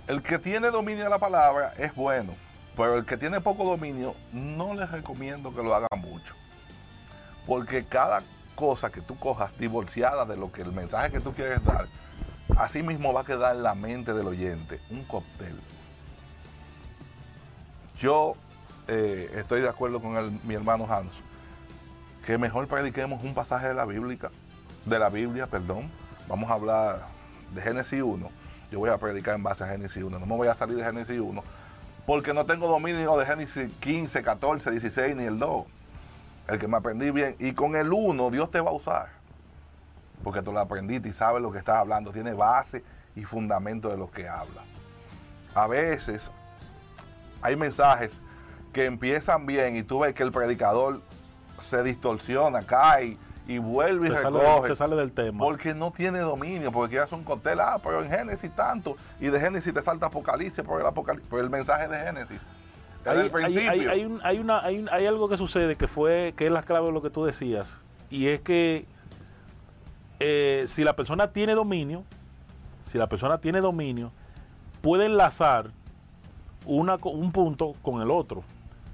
El 0.07 0.23
que 0.23 0.39
tiene 0.39 0.71
dominio 0.71 1.03
de 1.03 1.09
la 1.09 1.19
palabra 1.19 1.73
es 1.77 1.93
bueno, 1.93 2.33
pero 2.75 2.97
el 2.97 3.05
que 3.05 3.17
tiene 3.17 3.41
poco 3.41 3.63
dominio 3.63 4.15
no 4.33 4.73
les 4.73 4.89
recomiendo 4.89 5.53
que 5.53 5.61
lo 5.61 5.75
haga 5.75 5.87
mucho. 5.97 6.33
Porque 7.45 7.85
cada 7.85 8.23
cosa 8.55 8.91
que 8.91 9.01
tú 9.01 9.17
cojas 9.19 9.55
divorciada 9.59 10.25
de 10.25 10.35
lo 10.35 10.51
que 10.51 10.63
el 10.63 10.71
mensaje 10.71 11.11
que 11.11 11.19
tú 11.19 11.33
quieres 11.33 11.63
dar, 11.63 11.87
así 12.57 12.83
mismo 12.83 13.13
va 13.13 13.21
a 13.21 13.25
quedar 13.25 13.55
en 13.55 13.63
la 13.63 13.75
mente 13.75 14.13
del 14.13 14.27
oyente 14.27 14.79
un 14.89 15.03
cóctel. 15.03 15.59
Yo 17.97 18.35
eh, 18.87 19.29
estoy 19.35 19.61
de 19.61 19.69
acuerdo 19.69 20.01
con 20.01 20.17
el, 20.17 20.31
mi 20.43 20.55
hermano 20.55 20.87
Hans, 20.89 21.13
que 22.25 22.37
mejor 22.37 22.67
prediquemos 22.67 23.23
un 23.23 23.33
pasaje 23.33 23.67
de 23.67 23.73
la 23.73 23.85
Biblia, 23.85 24.29
de 24.85 24.99
la 24.99 25.09
Biblia, 25.09 25.47
perdón. 25.47 25.89
Vamos 26.27 26.49
a 26.49 26.53
hablar 26.53 27.05
de 27.53 27.61
Génesis 27.61 28.01
1. 28.01 28.29
Yo 28.71 28.79
voy 28.79 28.89
a 28.89 28.97
predicar 28.97 29.35
en 29.35 29.43
base 29.43 29.63
a 29.63 29.67
Génesis 29.67 30.01
1. 30.01 30.19
No 30.19 30.25
me 30.25 30.35
voy 30.35 30.47
a 30.47 30.55
salir 30.55 30.77
de 30.77 30.83
Génesis 30.83 31.19
1 31.19 31.43
porque 32.05 32.33
no 32.33 32.45
tengo 32.45 32.67
dominio 32.67 33.15
de 33.17 33.25
Génesis 33.25 33.71
15, 33.79 34.23
14, 34.23 34.71
16 34.71 35.15
ni 35.15 35.23
el 35.23 35.39
2. 35.39 35.65
El 36.47 36.59
que 36.59 36.67
me 36.67 36.77
aprendí 36.77 37.11
bien. 37.11 37.35
Y 37.39 37.53
con 37.53 37.75
el 37.75 37.91
1 37.93 38.31
Dios 38.31 38.49
te 38.51 38.59
va 38.59 38.71
a 38.71 38.73
usar. 38.73 39.20
Porque 40.23 40.41
tú 40.41 40.51
lo 40.51 40.59
aprendiste 40.59 41.09
y 41.09 41.13
sabes 41.13 41.41
lo 41.41 41.51
que 41.51 41.59
estás 41.59 41.77
hablando. 41.77 42.11
Tiene 42.11 42.33
base 42.33 42.83
y 43.15 43.23
fundamento 43.23 43.89
de 43.89 43.97
lo 43.97 44.09
que 44.09 44.27
habla. 44.27 44.63
A 45.53 45.67
veces 45.67 46.31
hay 47.41 47.55
mensajes 47.55 48.21
que 48.73 48.85
empiezan 48.85 49.45
bien 49.45 49.75
y 49.75 49.83
tú 49.83 49.99
ves 49.99 50.13
que 50.13 50.23
el 50.23 50.31
predicador 50.31 51.01
se 51.59 51.83
distorsiona, 51.83 52.63
cae 52.63 53.17
y 53.47 53.57
vuelve 53.57 54.07
y 54.07 54.09
recoge. 54.11 54.43
Sale, 54.43 54.67
se 54.67 54.75
sale 54.75 54.95
del 54.95 55.11
tema. 55.11 55.39
Porque 55.39 55.73
no 55.73 55.91
tiene 55.91 56.19
dominio, 56.19 56.71
porque 56.71 56.95
ya 56.95 57.07
son 57.07 57.23
cóctel, 57.23 57.59
ah, 57.59 57.79
pero 57.83 58.03
en 58.03 58.09
Génesis 58.09 58.51
tanto, 58.55 58.95
y 59.19 59.27
de 59.27 59.39
Génesis 59.39 59.73
te 59.73 59.81
salta 59.81 60.07
Apocalipsis 60.07 60.63
por 60.63 60.79
el, 60.79 60.87
Apocalipsis, 60.87 61.29
por 61.29 61.39
el 61.41 61.49
mensaje 61.49 61.87
de 61.87 61.99
Génesis. 61.99 62.39
Hay, 63.05 63.29
principio. 63.29 63.71
Hay, 63.71 63.85
hay, 63.87 64.05
un, 64.05 64.21
hay, 64.23 64.39
una, 64.39 64.59
hay, 64.59 64.85
hay 64.91 65.07
algo 65.07 65.27
que 65.27 65.35
sucede 65.35 65.75
que 65.75 65.87
fue, 65.87 66.33
que 66.37 66.45
es 66.45 66.51
la 66.51 66.61
clave 66.61 66.87
de 66.87 66.91
lo 66.91 67.01
que 67.01 67.09
tú 67.09 67.25
decías, 67.25 67.81
y 68.09 68.27
es 68.27 68.41
que 68.41 68.85
eh, 70.21 70.63
si 70.67 70.83
la 70.83 70.95
persona 70.95 71.31
tiene 71.31 71.53
dominio, 71.53 72.03
si 72.85 72.97
la 72.97 73.07
persona 73.07 73.39
tiene 73.39 73.61
dominio, 73.61 74.11
puede 74.81 75.05
enlazar 75.05 75.71
una, 76.65 76.95
un 77.03 77.31
punto 77.31 77.73
con 77.81 78.01
el 78.01 78.11
otro, 78.11 78.43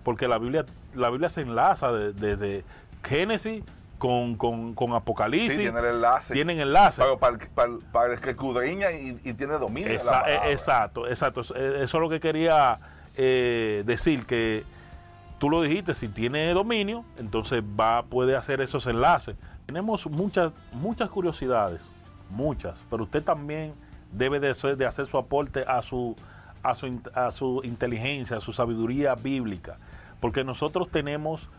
porque 0.04 0.28
la 0.28 0.38
Biblia, 0.38 0.66
la 0.94 1.10
Biblia 1.10 1.30
se 1.30 1.42
enlaza 1.42 1.92
desde 1.92 2.38
de, 2.38 2.38
de 2.38 2.64
Génesis 3.04 3.64
con, 3.98 4.36
con, 4.36 4.74
con, 4.74 4.94
Apocalipsis. 4.94 5.56
Sí, 5.56 5.62
tiene 5.62 5.80
el 5.80 5.86
enlace. 5.86 6.34
Tienen 6.34 6.60
enlace. 6.60 7.02
Pero 7.02 7.18
para, 7.18 7.38
para, 7.56 7.74
para 7.92 8.14
el 8.14 8.20
que 8.20 8.32
escudriña 8.32 8.92
y, 8.92 9.20
y, 9.24 9.34
tiene 9.34 9.54
dominio. 9.54 9.90
Esa, 9.90 10.24
de 10.24 10.36
la 10.36 10.52
exacto, 10.52 11.08
exacto. 11.08 11.42
Eso 11.42 11.54
es 11.82 11.94
lo 11.94 12.10
que 12.10 12.20
quería 12.20 12.80
eh, 13.16 13.84
decir, 13.86 14.26
que 14.26 14.64
tú 15.40 15.50
lo 15.50 15.62
dijiste, 15.62 15.96
si 15.96 16.08
tiene 16.08 16.54
dominio, 16.54 17.04
entonces 17.18 17.64
va, 17.64 18.04
puede 18.04 18.36
hacer 18.36 18.62
esos 18.62 18.86
enlaces. 18.88 19.36
Tenemos 19.68 20.10
muchas, 20.10 20.54
muchas 20.72 21.10
curiosidades, 21.10 21.92
muchas, 22.30 22.84
pero 22.90 23.04
usted 23.04 23.22
también 23.24 23.74
debe 24.12 24.40
de, 24.40 24.50
hacer 24.86 25.06
su 25.06 25.18
aporte 25.18 25.66
a 25.68 25.82
su, 25.82 26.16
a 26.64 26.74
su, 26.74 27.02
a 27.14 27.32
su 27.32 27.62
inteligencia, 27.66 28.38
a 28.38 28.42
su 28.42 28.54
sabiduría 28.54 29.14
bíblica, 29.16 29.78
porque 30.22 30.46
nosotros 30.46 30.90
tenemos 30.90 31.50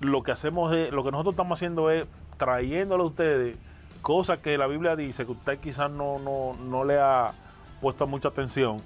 lo 0.00 0.22
que 0.22 0.32
hacemos 0.32 0.74
lo 0.90 1.04
que 1.04 1.10
nosotros 1.10 1.34
estamos 1.34 1.58
haciendo 1.58 1.90
es 1.90 2.06
trayéndole 2.38 3.02
a 3.02 3.06
ustedes 3.06 3.56
cosas 4.00 4.38
que 4.38 4.56
la 4.56 4.66
Biblia 4.66 4.96
dice 4.96 5.26
que 5.26 5.32
usted 5.32 5.58
quizás 5.58 5.90
no, 5.90 6.18
no, 6.18 6.54
no 6.54 6.84
le 6.84 6.98
ha 6.98 7.34
puesto 7.82 8.06
mucha 8.06 8.28
atención, 8.28 8.78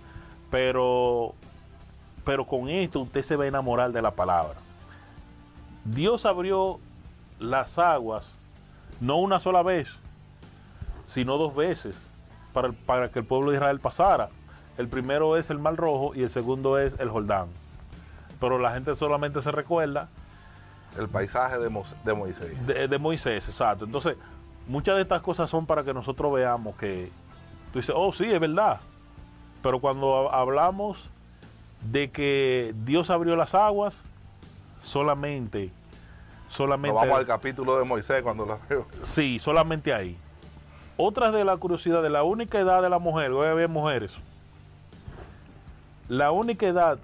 pero, 0.51 1.35
pero 2.25 2.45
con 2.45 2.69
esto 2.69 3.01
usted 3.01 3.23
se 3.23 3.37
va 3.37 3.45
a 3.45 3.47
enamorar 3.47 3.93
de 3.93 4.03
la 4.03 4.11
palabra. 4.11 4.57
Dios 5.85 6.27
abrió 6.27 6.81
las 7.43 7.79
aguas 7.79 8.37
no 9.01 9.19
una 9.19 9.41
sola 9.41 9.63
vez, 9.63 9.89
sino 11.07 11.37
dos 11.37 11.55
veces 11.55 12.11
para, 12.53 12.69
el, 12.69 12.75
para 12.75 13.11
que 13.11 13.19
el 13.19 13.25
pueblo 13.25 13.51
de 13.51 13.57
Israel 13.57 13.81
pasara. 13.81 14.29
El 14.79 14.89
primero 14.89 15.37
es 15.37 15.51
el 15.51 15.59
Mar 15.59 15.77
Rojo 15.77 16.15
y 16.15 16.23
el 16.23 16.31
segundo 16.31 16.79
es 16.79 16.99
el 16.99 17.11
Jordán. 17.11 17.49
Pero 18.41 18.59
la 18.59 18.73
gente 18.73 18.95
solamente 18.95 19.43
se 19.43 19.51
recuerda 19.51 20.09
el 20.99 21.09
paisaje 21.09 21.59
de, 21.59 21.69
Mo 21.69 21.85
de 22.05 22.15
Moisés. 22.15 22.67
De, 22.67 22.89
de, 22.89 22.99
Moisés, 22.99 23.49
exacto. 23.49 23.85
Entonces, 23.85 24.17
muchas 24.67 24.97
de 24.97 25.03
estas 25.03 25.23
cosas 25.23 25.49
son 25.49 25.67
para 25.67 25.85
que 25.85 25.95
nosotros 25.95 26.33
veamos 26.33 26.77
que 26.77 27.11
tú 27.73 27.79
dices, 27.79 27.95
oh, 27.97 28.13
sí, 28.13 28.25
es 28.25 28.41
verdad. 28.41 28.81
Pero 29.63 29.81
cuando 29.81 30.33
hablamos 30.33 31.11
de 31.91 32.11
que 32.11 32.75
Dios 32.85 33.11
abrió 33.11 33.37
las 33.37 33.55
aguas, 33.55 34.01
solamente, 34.83 35.71
solamente. 36.53 36.95
Nos 36.95 37.03
vamos 37.03 37.19
al 37.19 37.27
capítulo 37.27 37.77
de 37.79 37.85
Moisés 37.85 38.23
cuando 38.23 38.47
la 38.47 38.59
veo. 38.69 38.87
Sí, 39.03 39.39
solamente 39.39 39.93
ahí. 39.93 40.17
Otras 40.97 41.33
de 41.33 41.45
la 41.45 41.57
curiosidad 41.57 42.03
de 42.03 42.11
la 42.11 42.23
única 42.23 42.61
edad 42.61 42.83
de 42.83 42.91
la 42.91 42.99
mujer, 42.99 43.33
voy 43.33 43.47
a 43.47 43.55
ver 43.55 43.69
mujeres. 43.69 44.15
La 46.09 46.31
única 46.31 46.67
edad 46.67 46.99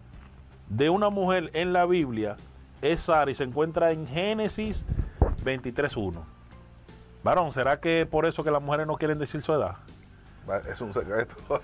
de 0.68 0.90
una 0.90 1.08
mujer 1.08 1.50
en 1.54 1.72
la 1.72 1.86
Biblia 1.86 2.36
es 2.82 3.00
Sara 3.00 3.30
y 3.30 3.34
se 3.34 3.44
encuentra 3.44 3.90
en 3.90 4.06
Génesis 4.06 4.86
23.1. 5.44 6.12
Varón, 7.24 7.52
¿será 7.52 7.80
que 7.80 8.06
por 8.06 8.26
eso 8.26 8.44
que 8.44 8.50
las 8.50 8.62
mujeres 8.62 8.86
no 8.86 8.96
quieren 8.96 9.18
decir 9.18 9.42
su 9.42 9.52
edad? 9.52 9.76
Es 10.70 10.80
un 10.80 10.94
secreto. 10.94 11.34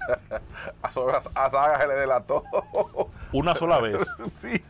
A 0.83 1.51
Sara 1.51 1.81
se 1.81 1.87
le 1.87 1.95
delató. 1.95 2.43
Una 3.33 3.55
sola 3.55 3.81
vez. 3.81 3.99
Sí. 4.41 4.63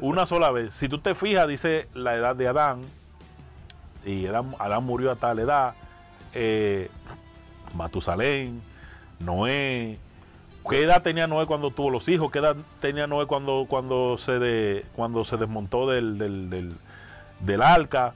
Una 0.00 0.26
sola 0.26 0.50
vez. 0.50 0.74
Si 0.74 0.88
tú 0.88 0.98
te 0.98 1.14
fijas, 1.14 1.46
dice 1.46 1.88
la 1.94 2.14
edad 2.14 2.34
de 2.36 2.48
Adán. 2.48 2.82
Y 4.04 4.26
Adán, 4.26 4.54
Adán 4.58 4.84
murió 4.84 5.10
a 5.10 5.16
tal 5.16 5.38
edad. 5.38 5.74
Eh, 6.34 6.90
Matusalén. 7.74 8.62
Noé. 9.20 9.98
¿Qué 10.68 10.82
edad 10.82 11.02
tenía 11.02 11.26
Noé 11.26 11.46
cuando 11.46 11.70
tuvo 11.70 11.90
los 11.90 12.08
hijos? 12.08 12.30
¿Qué 12.30 12.38
edad 12.38 12.56
tenía 12.80 13.06
Noé 13.06 13.26
cuando, 13.26 13.66
cuando, 13.68 14.18
se, 14.18 14.38
de, 14.38 14.84
cuando 14.94 15.24
se 15.24 15.36
desmontó 15.36 15.88
del, 15.88 16.18
del, 16.18 16.50
del, 16.50 16.74
del 17.40 17.62
arca? 17.62 18.14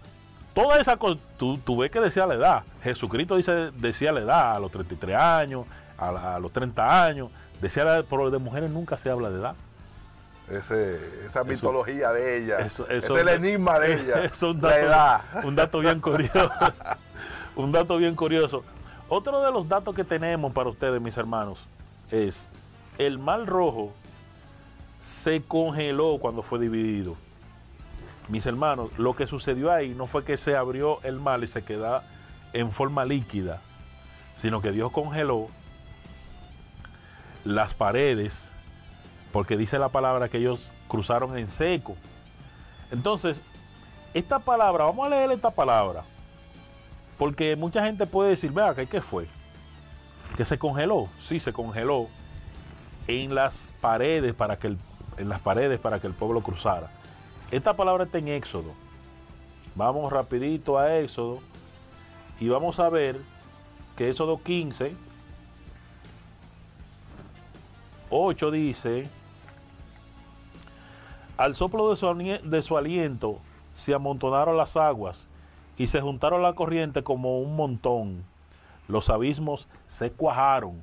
Toda 0.54 0.78
esa 0.78 0.96
cosa, 0.96 1.20
tú, 1.36 1.58
tú, 1.58 1.76
ves 1.76 1.90
que 1.90 2.00
decía 2.00 2.26
la 2.26 2.34
edad. 2.34 2.62
Jesucristo 2.82 3.36
dice, 3.36 3.70
decía 3.76 4.12
la 4.12 4.20
edad 4.20 4.56
a 4.56 4.60
los 4.60 4.70
33 4.70 5.16
años, 5.16 5.66
a, 5.98 6.36
a 6.36 6.38
los 6.38 6.52
30 6.52 7.04
años. 7.04 7.30
Decía 7.60 7.84
la 7.84 7.96
edad, 7.96 8.04
pero 8.08 8.30
de 8.30 8.38
mujeres 8.38 8.70
nunca 8.70 8.96
se 8.96 9.10
habla 9.10 9.30
de 9.30 9.40
edad. 9.40 9.54
Ese, 10.48 11.26
esa 11.26 11.42
mitología 11.42 12.08
eso, 12.08 12.14
de 12.14 12.36
ella, 12.36 12.58
eso, 12.58 12.86
es 12.88 13.04
el 13.08 13.28
enigma 13.28 13.78
de 13.78 13.94
ella, 13.94 14.24
es 14.24 14.42
un 14.42 14.60
dato, 14.60 14.76
la 14.76 14.80
edad. 14.80 15.20
Un 15.44 15.56
dato 15.56 15.78
bien 15.80 16.00
curioso. 16.00 16.50
un 17.56 17.72
dato 17.72 17.96
bien 17.96 18.14
curioso. 18.14 18.62
Otro 19.08 19.42
de 19.42 19.50
los 19.50 19.68
datos 19.68 19.94
que 19.94 20.04
tenemos 20.04 20.52
para 20.52 20.68
ustedes, 20.68 21.00
mis 21.00 21.16
hermanos, 21.16 21.66
es 22.10 22.50
el 22.98 23.18
Mar 23.18 23.46
Rojo 23.46 23.92
se 25.00 25.42
congeló 25.42 26.18
cuando 26.18 26.42
fue 26.42 26.58
dividido. 26.58 27.16
Mis 28.28 28.46
hermanos, 28.46 28.90
lo 28.96 29.14
que 29.14 29.26
sucedió 29.26 29.70
ahí 29.70 29.90
no 29.90 30.06
fue 30.06 30.24
que 30.24 30.36
se 30.36 30.56
abrió 30.56 30.98
el 31.02 31.20
mar 31.20 31.42
y 31.42 31.46
se 31.46 31.62
quedó 31.62 32.02
en 32.52 32.70
forma 32.70 33.04
líquida, 33.04 33.60
sino 34.36 34.62
que 34.62 34.72
Dios 34.72 34.90
congeló 34.92 35.48
las 37.44 37.74
paredes, 37.74 38.48
porque 39.32 39.56
dice 39.56 39.78
la 39.78 39.90
palabra 39.90 40.28
que 40.28 40.38
ellos 40.38 40.70
cruzaron 40.88 41.36
en 41.36 41.48
seco. 41.48 41.96
Entonces, 42.90 43.44
esta 44.14 44.38
palabra, 44.38 44.84
vamos 44.84 45.06
a 45.06 45.10
leer 45.10 45.30
esta 45.32 45.50
palabra, 45.50 46.04
porque 47.18 47.56
mucha 47.56 47.84
gente 47.84 48.06
puede 48.06 48.30
decir, 48.30 48.52
vea, 48.52 48.74
¿qué 48.74 49.00
fue? 49.02 49.26
Que 50.36 50.44
se 50.44 50.58
congeló, 50.58 51.08
sí, 51.20 51.40
se 51.40 51.52
congeló 51.52 52.08
en 53.06 53.34
las 53.34 53.68
paredes 53.80 54.34
para 54.34 54.58
que 54.58 54.68
el, 54.68 54.78
en 55.18 55.28
las 55.28 55.40
paredes 55.40 55.78
para 55.78 56.00
que 56.00 56.06
el 56.06 56.14
pueblo 56.14 56.40
cruzara. 56.42 56.90
Esta 57.54 57.76
palabra 57.76 58.02
está 58.02 58.18
en 58.18 58.26
Éxodo. 58.26 58.72
Vamos 59.76 60.12
rapidito 60.12 60.76
a 60.76 60.98
Éxodo 60.98 61.38
y 62.40 62.48
vamos 62.48 62.80
a 62.80 62.88
ver 62.88 63.20
que 63.94 64.10
Éxodo 64.10 64.42
15, 64.42 64.96
8 68.10 68.50
dice, 68.50 69.08
al 71.36 71.54
soplo 71.54 71.90
de 71.90 71.94
su, 71.94 72.12
de 72.42 72.60
su 72.60 72.76
aliento 72.76 73.38
se 73.70 73.94
amontonaron 73.94 74.56
las 74.56 74.76
aguas 74.76 75.28
y 75.78 75.86
se 75.86 76.00
juntaron 76.00 76.42
la 76.42 76.54
corriente 76.54 77.04
como 77.04 77.38
un 77.38 77.54
montón. 77.54 78.24
Los 78.88 79.10
abismos 79.10 79.68
se 79.86 80.10
cuajaron 80.10 80.82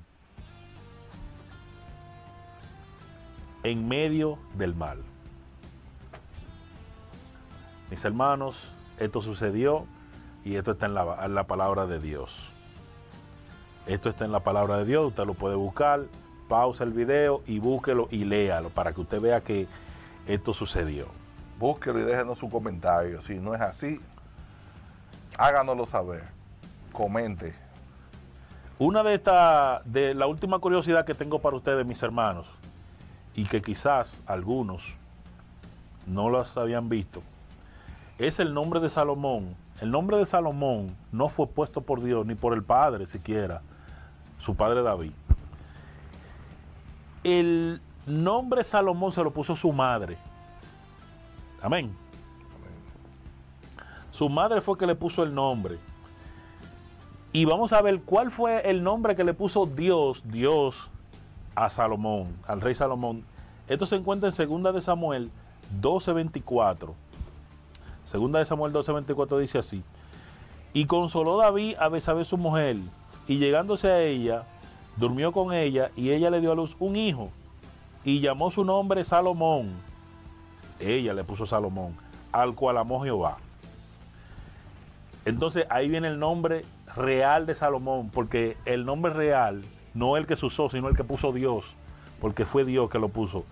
en 3.61 3.89
medio 3.89 4.39
del 4.55 4.73
mar. 4.73 5.10
Mis 7.91 8.05
hermanos, 8.05 8.71
esto 8.99 9.21
sucedió 9.21 9.85
y 10.45 10.55
esto 10.55 10.71
está 10.71 10.85
en 10.85 10.93
la, 10.93 11.25
en 11.25 11.35
la, 11.35 11.43
palabra 11.45 11.85
de 11.87 11.99
Dios. 11.99 12.53
Esto 13.85 14.07
está 14.07 14.23
en 14.23 14.31
la 14.31 14.39
palabra 14.39 14.77
de 14.77 14.85
Dios, 14.85 15.07
usted 15.09 15.25
lo 15.25 15.33
puede 15.33 15.55
buscar, 15.55 16.05
pausa 16.47 16.85
el 16.85 16.93
video 16.93 17.43
y 17.45 17.59
búsquelo 17.59 18.07
y 18.09 18.23
léalo 18.23 18.69
para 18.69 18.93
que 18.93 19.01
usted 19.01 19.19
vea 19.19 19.41
que 19.41 19.67
esto 20.25 20.53
sucedió. 20.53 21.07
Búsquelo 21.59 21.99
y 21.99 22.03
déjenos 22.03 22.39
su 22.39 22.49
comentario. 22.49 23.21
Si 23.21 23.39
no 23.39 23.53
es 23.53 23.59
así, 23.59 23.99
háganoslo 25.37 25.85
saber. 25.85 26.23
Comente. 26.93 27.53
Una 28.79 29.03
de 29.03 29.15
estas, 29.15 29.81
de 29.83 30.13
la 30.13 30.27
última 30.27 30.59
curiosidad 30.59 31.05
que 31.05 31.13
tengo 31.13 31.39
para 31.39 31.57
ustedes, 31.57 31.85
mis 31.85 32.01
hermanos, 32.01 32.47
y 33.35 33.43
que 33.43 33.61
quizás 33.61 34.23
algunos 34.27 34.97
no 36.07 36.29
las 36.29 36.55
habían 36.55 36.87
visto, 36.87 37.21
es 38.27 38.39
el 38.39 38.53
nombre 38.53 38.79
de 38.79 38.89
Salomón. 38.89 39.55
El 39.79 39.91
nombre 39.91 40.17
de 40.17 40.25
Salomón 40.25 40.95
no 41.11 41.29
fue 41.29 41.47
puesto 41.47 41.81
por 41.81 42.01
Dios 42.01 42.25
ni 42.25 42.35
por 42.35 42.53
el 42.53 42.63
padre 42.63 43.07
siquiera, 43.07 43.61
su 44.39 44.55
padre 44.55 44.83
David. 44.83 45.11
El 47.23 47.81
nombre 48.05 48.63
Salomón 48.63 49.11
se 49.11 49.23
lo 49.23 49.31
puso 49.31 49.55
su 49.55 49.71
madre. 49.71 50.17
Amén. 51.61 51.95
Su 54.11 54.29
madre 54.29 54.61
fue 54.61 54.77
que 54.77 54.85
le 54.85 54.95
puso 54.95 55.23
el 55.23 55.33
nombre. 55.33 55.79
Y 57.33 57.45
vamos 57.45 57.71
a 57.73 57.81
ver 57.81 58.01
cuál 58.01 58.29
fue 58.29 58.69
el 58.69 58.83
nombre 58.83 59.15
que 59.15 59.23
le 59.23 59.33
puso 59.33 59.65
Dios, 59.65 60.23
Dios, 60.25 60.89
a 61.55 61.69
Salomón, 61.69 62.35
al 62.45 62.61
rey 62.61 62.75
Salomón. 62.75 63.23
Esto 63.67 63.85
se 63.85 63.95
encuentra 63.95 64.27
en 64.29 64.33
Segunda 64.33 64.71
de 64.71 64.81
Samuel 64.81 65.31
12:24. 65.81 66.93
Segunda 68.11 68.39
de 68.39 68.45
Samuel 68.45 68.73
12:24 68.73 69.39
dice 69.39 69.57
así: 69.57 69.83
Y 70.73 70.83
consoló 70.83 71.37
David 71.37 71.77
a 71.79 71.87
Besabé 71.87 72.25
su 72.25 72.37
mujer, 72.37 72.75
y 73.25 73.37
llegándose 73.37 73.89
a 73.89 74.01
ella, 74.01 74.43
durmió 74.97 75.31
con 75.31 75.53
ella, 75.53 75.91
y 75.95 76.09
ella 76.09 76.29
le 76.29 76.41
dio 76.41 76.51
a 76.51 76.55
luz 76.55 76.75
un 76.79 76.97
hijo, 76.97 77.29
y 78.03 78.19
llamó 78.19 78.51
su 78.51 78.65
nombre 78.65 79.05
Salomón. 79.05 79.71
Ella 80.81 81.13
le 81.13 81.23
puso 81.23 81.45
Salomón, 81.45 81.95
al 82.33 82.53
cual 82.53 82.79
amó 82.79 83.01
Jehová. 83.01 83.37
Entonces 85.23 85.65
ahí 85.69 85.87
viene 85.87 86.09
el 86.09 86.19
nombre 86.19 86.65
real 86.93 87.45
de 87.45 87.55
Salomón, 87.55 88.09
porque 88.09 88.57
el 88.65 88.83
nombre 88.83 89.13
real 89.13 89.63
no 89.93 90.17
el 90.17 90.27
que 90.27 90.35
se 90.35 90.47
usó, 90.47 90.69
sino 90.69 90.89
el 90.89 90.97
que 90.97 91.05
puso 91.05 91.31
Dios, 91.31 91.63
porque 92.19 92.43
fue 92.43 92.65
Dios 92.65 92.89
que 92.89 92.99
lo 92.99 93.07
puso. 93.07 93.45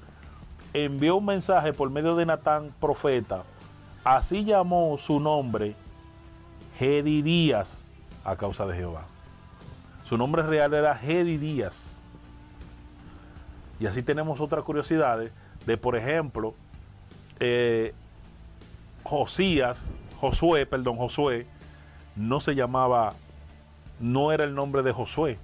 Envió 0.74 1.16
un 1.16 1.26
mensaje 1.28 1.72
por 1.72 1.90
medio 1.90 2.18
de 2.18 2.26
Natán, 2.26 2.74
profeta, 2.82 3.44
así 4.04 4.44
llamó 4.44 4.98
su 4.98 5.20
nombre 5.20 5.76
Gedidías 6.78 7.84
a 8.24 8.36
causa 8.36 8.66
de 8.66 8.76
Jehová. 8.76 9.04
Su 10.06 10.18
nombre 10.18 10.44
real 10.44 10.74
era 10.74 10.96
Gedidías. 10.96 11.98
Y 13.80 13.86
así 13.86 14.02
tenemos 14.02 14.42
otras 14.42 14.64
curiosidades 14.64 15.32
de, 15.66 15.78
por 15.78 15.96
ejemplo, 15.96 16.54
eh, 17.40 17.94
Josías, 19.04 19.82
Josué, 20.20 20.66
perdón, 20.66 20.98
Josué, 20.98 21.48
no 22.16 22.42
se 22.42 22.56
llamaba, 22.56 23.14
no 24.00 24.32
era 24.32 24.44
el 24.44 24.54
nombre 24.56 24.84
de 24.84 24.92
Josué, 24.92 25.38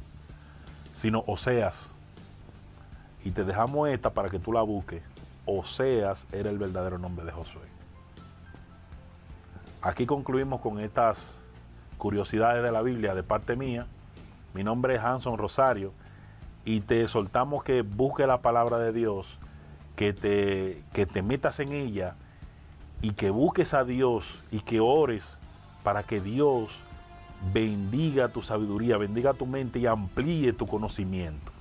sino 0.94 1.24
Oseas. 1.28 1.90
Y 3.24 3.32
te 3.32 3.44
dejamos 3.44 3.90
esta 3.90 4.12
para 4.12 4.30
que 4.30 4.40
tú 4.40 4.52
la 4.52 4.62
busques. 4.62 5.02
Oseas 5.46 6.28
era 6.32 6.50
el 6.50 6.58
verdadero 6.58 6.98
nombre 6.98 7.26
de 7.26 7.32
Josué. 7.32 7.75
Aquí 9.86 10.08
concluimos 10.08 10.62
con 10.62 10.80
estas 10.80 11.38
curiosidades 12.00 12.64
de 12.64 12.72
la 12.72 12.82
Biblia 12.82 13.14
de 13.14 13.22
parte 13.22 13.56
mía. 13.56 13.86
Mi 14.56 14.64
nombre 14.64 14.96
es 14.96 15.04
Hanson 15.04 15.38
Rosario 15.38 15.94
y 16.66 16.80
te 16.80 17.08
soltamos 17.08 17.64
que 17.64 17.84
busques 17.84 18.26
la 18.26 18.42
palabra 18.42 18.80
de 18.80 18.92
Dios, 18.92 19.38
que 19.96 20.12
te, 20.12 20.82
que 20.92 21.06
te 21.06 21.22
metas 21.22 21.60
en 21.60 21.72
ella 21.72 22.16
y 23.04 23.12
que 23.12 23.30
busques 23.30 23.76
a 23.76 23.84
Dios 23.84 24.44
y 24.50 24.62
que 24.62 24.80
ores 24.80 25.38
para 25.84 26.02
que 26.02 26.20
Dios 26.20 26.82
bendiga 27.54 28.30
tu 28.30 28.42
sabiduría, 28.42 28.98
bendiga 28.98 29.36
tu 29.36 29.46
mente 29.46 29.78
y 29.78 29.86
amplíe 29.86 30.52
tu 30.52 30.66
conocimiento. 30.66 31.52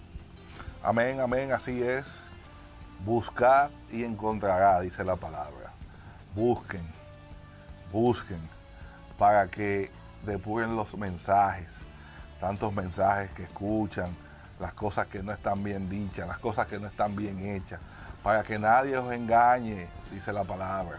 Amén, 0.82 1.20
amén, 1.20 1.52
así 1.52 1.82
es. 1.82 2.22
Buscar 3.04 3.70
y 3.92 4.02
encontrará, 4.02 4.80
dice 4.80 5.04
la 5.04 5.16
palabra. 5.16 5.74
Busquen, 6.34 6.93
busquen 7.94 8.40
para 9.16 9.46
que 9.46 9.88
depuren 10.26 10.74
los 10.74 10.96
mensajes, 10.98 11.78
tantos 12.40 12.72
mensajes 12.74 13.30
que 13.30 13.44
escuchan, 13.44 14.10
las 14.58 14.72
cosas 14.72 15.06
que 15.06 15.22
no 15.22 15.30
están 15.30 15.62
bien 15.62 15.88
dichas, 15.88 16.26
las 16.26 16.38
cosas 16.38 16.66
que 16.66 16.80
no 16.80 16.88
están 16.88 17.14
bien 17.14 17.38
hechas, 17.38 17.80
para 18.24 18.42
que 18.42 18.58
nadie 18.58 18.96
os 18.98 19.12
engañe, 19.12 19.86
dice 20.10 20.32
la 20.32 20.42
palabra. 20.42 20.98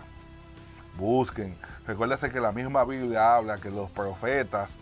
Busquen. 0.98 1.58
Recuérdense 1.86 2.32
que 2.32 2.40
la 2.40 2.54
misma 2.54 2.86
Biblia 2.86 3.36
habla 3.36 3.58
que 3.58 3.70
los 3.70 3.90
profetas, 3.92 4.78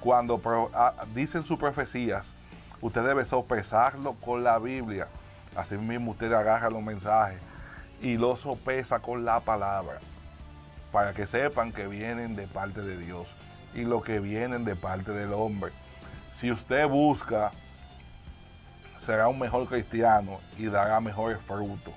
cuando 0.00 0.38
pro, 0.38 0.70
a, 0.74 0.92
dicen 1.14 1.44
sus 1.44 1.58
profecías, 1.58 2.34
usted 2.82 3.02
debe 3.02 3.24
sopesarlo 3.24 4.12
con 4.14 4.44
la 4.44 4.58
Biblia. 4.58 5.08
Así 5.56 5.78
mismo 5.78 6.10
usted 6.10 6.30
agarra 6.34 6.68
los 6.68 6.82
mensajes 6.82 7.38
y 8.02 8.18
los 8.18 8.40
sopesa 8.40 9.00
con 9.00 9.24
la 9.24 9.40
palabra, 9.40 10.00
para 10.92 11.12
que 11.12 11.26
sepan 11.26 11.72
que 11.72 11.86
vienen 11.86 12.36
de 12.36 12.46
parte 12.46 12.82
de 12.82 12.96
Dios 12.96 13.28
y 13.74 13.82
lo 13.82 14.02
que 14.02 14.20
vienen 14.20 14.64
de 14.64 14.76
parte 14.76 15.12
del 15.12 15.32
hombre. 15.32 15.72
Si 16.38 16.50
usted 16.50 16.88
busca, 16.88 17.52
será 18.98 19.28
un 19.28 19.38
mejor 19.38 19.66
cristiano 19.66 20.38
y 20.58 20.66
dará 20.66 21.00
mejores 21.00 21.38
frutos. 21.40 21.94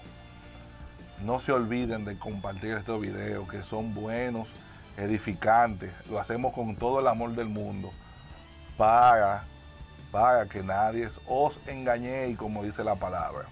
No 1.23 1.39
se 1.39 1.51
olviden 1.51 2.05
de 2.05 2.17
compartir 2.17 2.75
estos 2.75 3.01
videos 3.01 3.49
que 3.49 3.63
son 3.63 3.93
buenos, 3.93 4.49
edificantes. 4.97 5.91
Lo 6.09 6.19
hacemos 6.19 6.53
con 6.53 6.75
todo 6.75 6.99
el 6.99 7.07
amor 7.07 7.31
del 7.31 7.47
mundo 7.47 7.91
para 8.77 9.45
para 10.13 10.45
que 10.45 10.61
nadie 10.61 11.09
os 11.27 11.59
engañe 11.65 12.35
como 12.37 12.63
dice 12.63 12.83
la 12.83 12.93
palabra. 12.93 13.45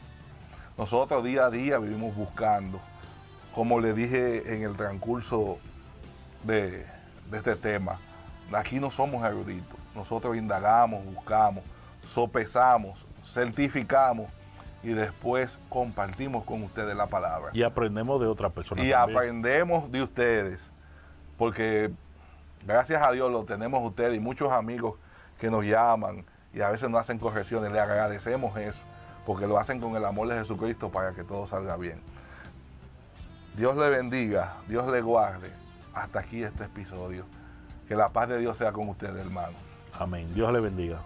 Nosotros 0.78 1.24
día 1.24 1.46
a 1.46 1.50
día 1.50 1.80
vivimos 1.80 2.16
buscando, 2.16 2.80
como 3.54 3.80
le 3.80 3.94
dije 3.94 4.56
en 4.56 4.64
el 4.64 4.76
transcurso 4.76 5.58
de, 6.44 6.86
de 7.30 7.38
este 7.38 7.56
tema, 7.56 8.00
aquí 8.54 8.80
no 8.80 8.92
somos 8.92 9.26
eruditos, 9.26 9.78
nosotros 9.96 10.36
indagamos, 10.36 11.04
buscamos, 11.06 11.64
sopesamos, 12.06 13.06
certificamos 13.26 14.30
y 14.84 14.90
después 14.90 15.60
compartimos 15.70 16.44
con 16.44 16.64
ustedes 16.64 16.96
la 16.96 17.08
palabra. 17.08 17.52
Y 17.54 17.64
aprendemos 17.64 18.20
de 18.20 18.28
otras 18.28 18.52
personas. 18.52 18.86
Y 18.86 18.92
también. 18.92 19.18
aprendemos 19.18 19.92
de 19.92 20.04
ustedes, 20.04 20.72
porque 21.38 21.92
gracias 22.66 23.02
a 23.02 23.12
Dios 23.12 23.32
lo 23.32 23.44
tenemos 23.44 23.88
ustedes 23.88 24.16
y 24.16 24.20
muchos 24.20 24.52
amigos 24.52 24.96
que 25.40 25.50
nos 25.50 25.64
llaman 25.64 26.26
y 26.54 26.62
a 26.62 26.70
veces 26.70 26.90
nos 26.90 27.02
hacen 27.02 27.20
correcciones. 27.20 27.72
Le 27.72 27.80
agradecemos 27.80 28.58
eso, 28.58 28.84
porque 29.26 29.48
lo 29.48 29.58
hacen 29.58 29.80
con 29.80 29.96
el 29.96 30.06
amor 30.06 30.28
de 30.28 30.36
Jesucristo 30.36 30.90
para 30.90 31.14
que 31.14 31.24
todo 31.24 31.48
salga 31.48 31.78
bien. 31.78 32.02
Dios 33.56 33.76
le 33.76 33.90
bendiga, 33.90 34.56
Dios 34.68 34.88
le 34.88 35.02
guarde. 35.02 35.52
Hasta 35.94 36.20
aquí 36.20 36.44
este 36.44 36.64
episodio. 36.66 37.26
Que 37.88 37.96
la 37.96 38.10
paz 38.10 38.30
de 38.30 38.40
Dios 38.40 38.58
sea 38.58 38.72
con 38.72 38.88
ustedes, 38.88 39.18
hermano. 39.18 39.58
Amén. 39.94 40.34
Dios 40.34 40.54
le 40.54 40.62
bendiga. 40.62 41.02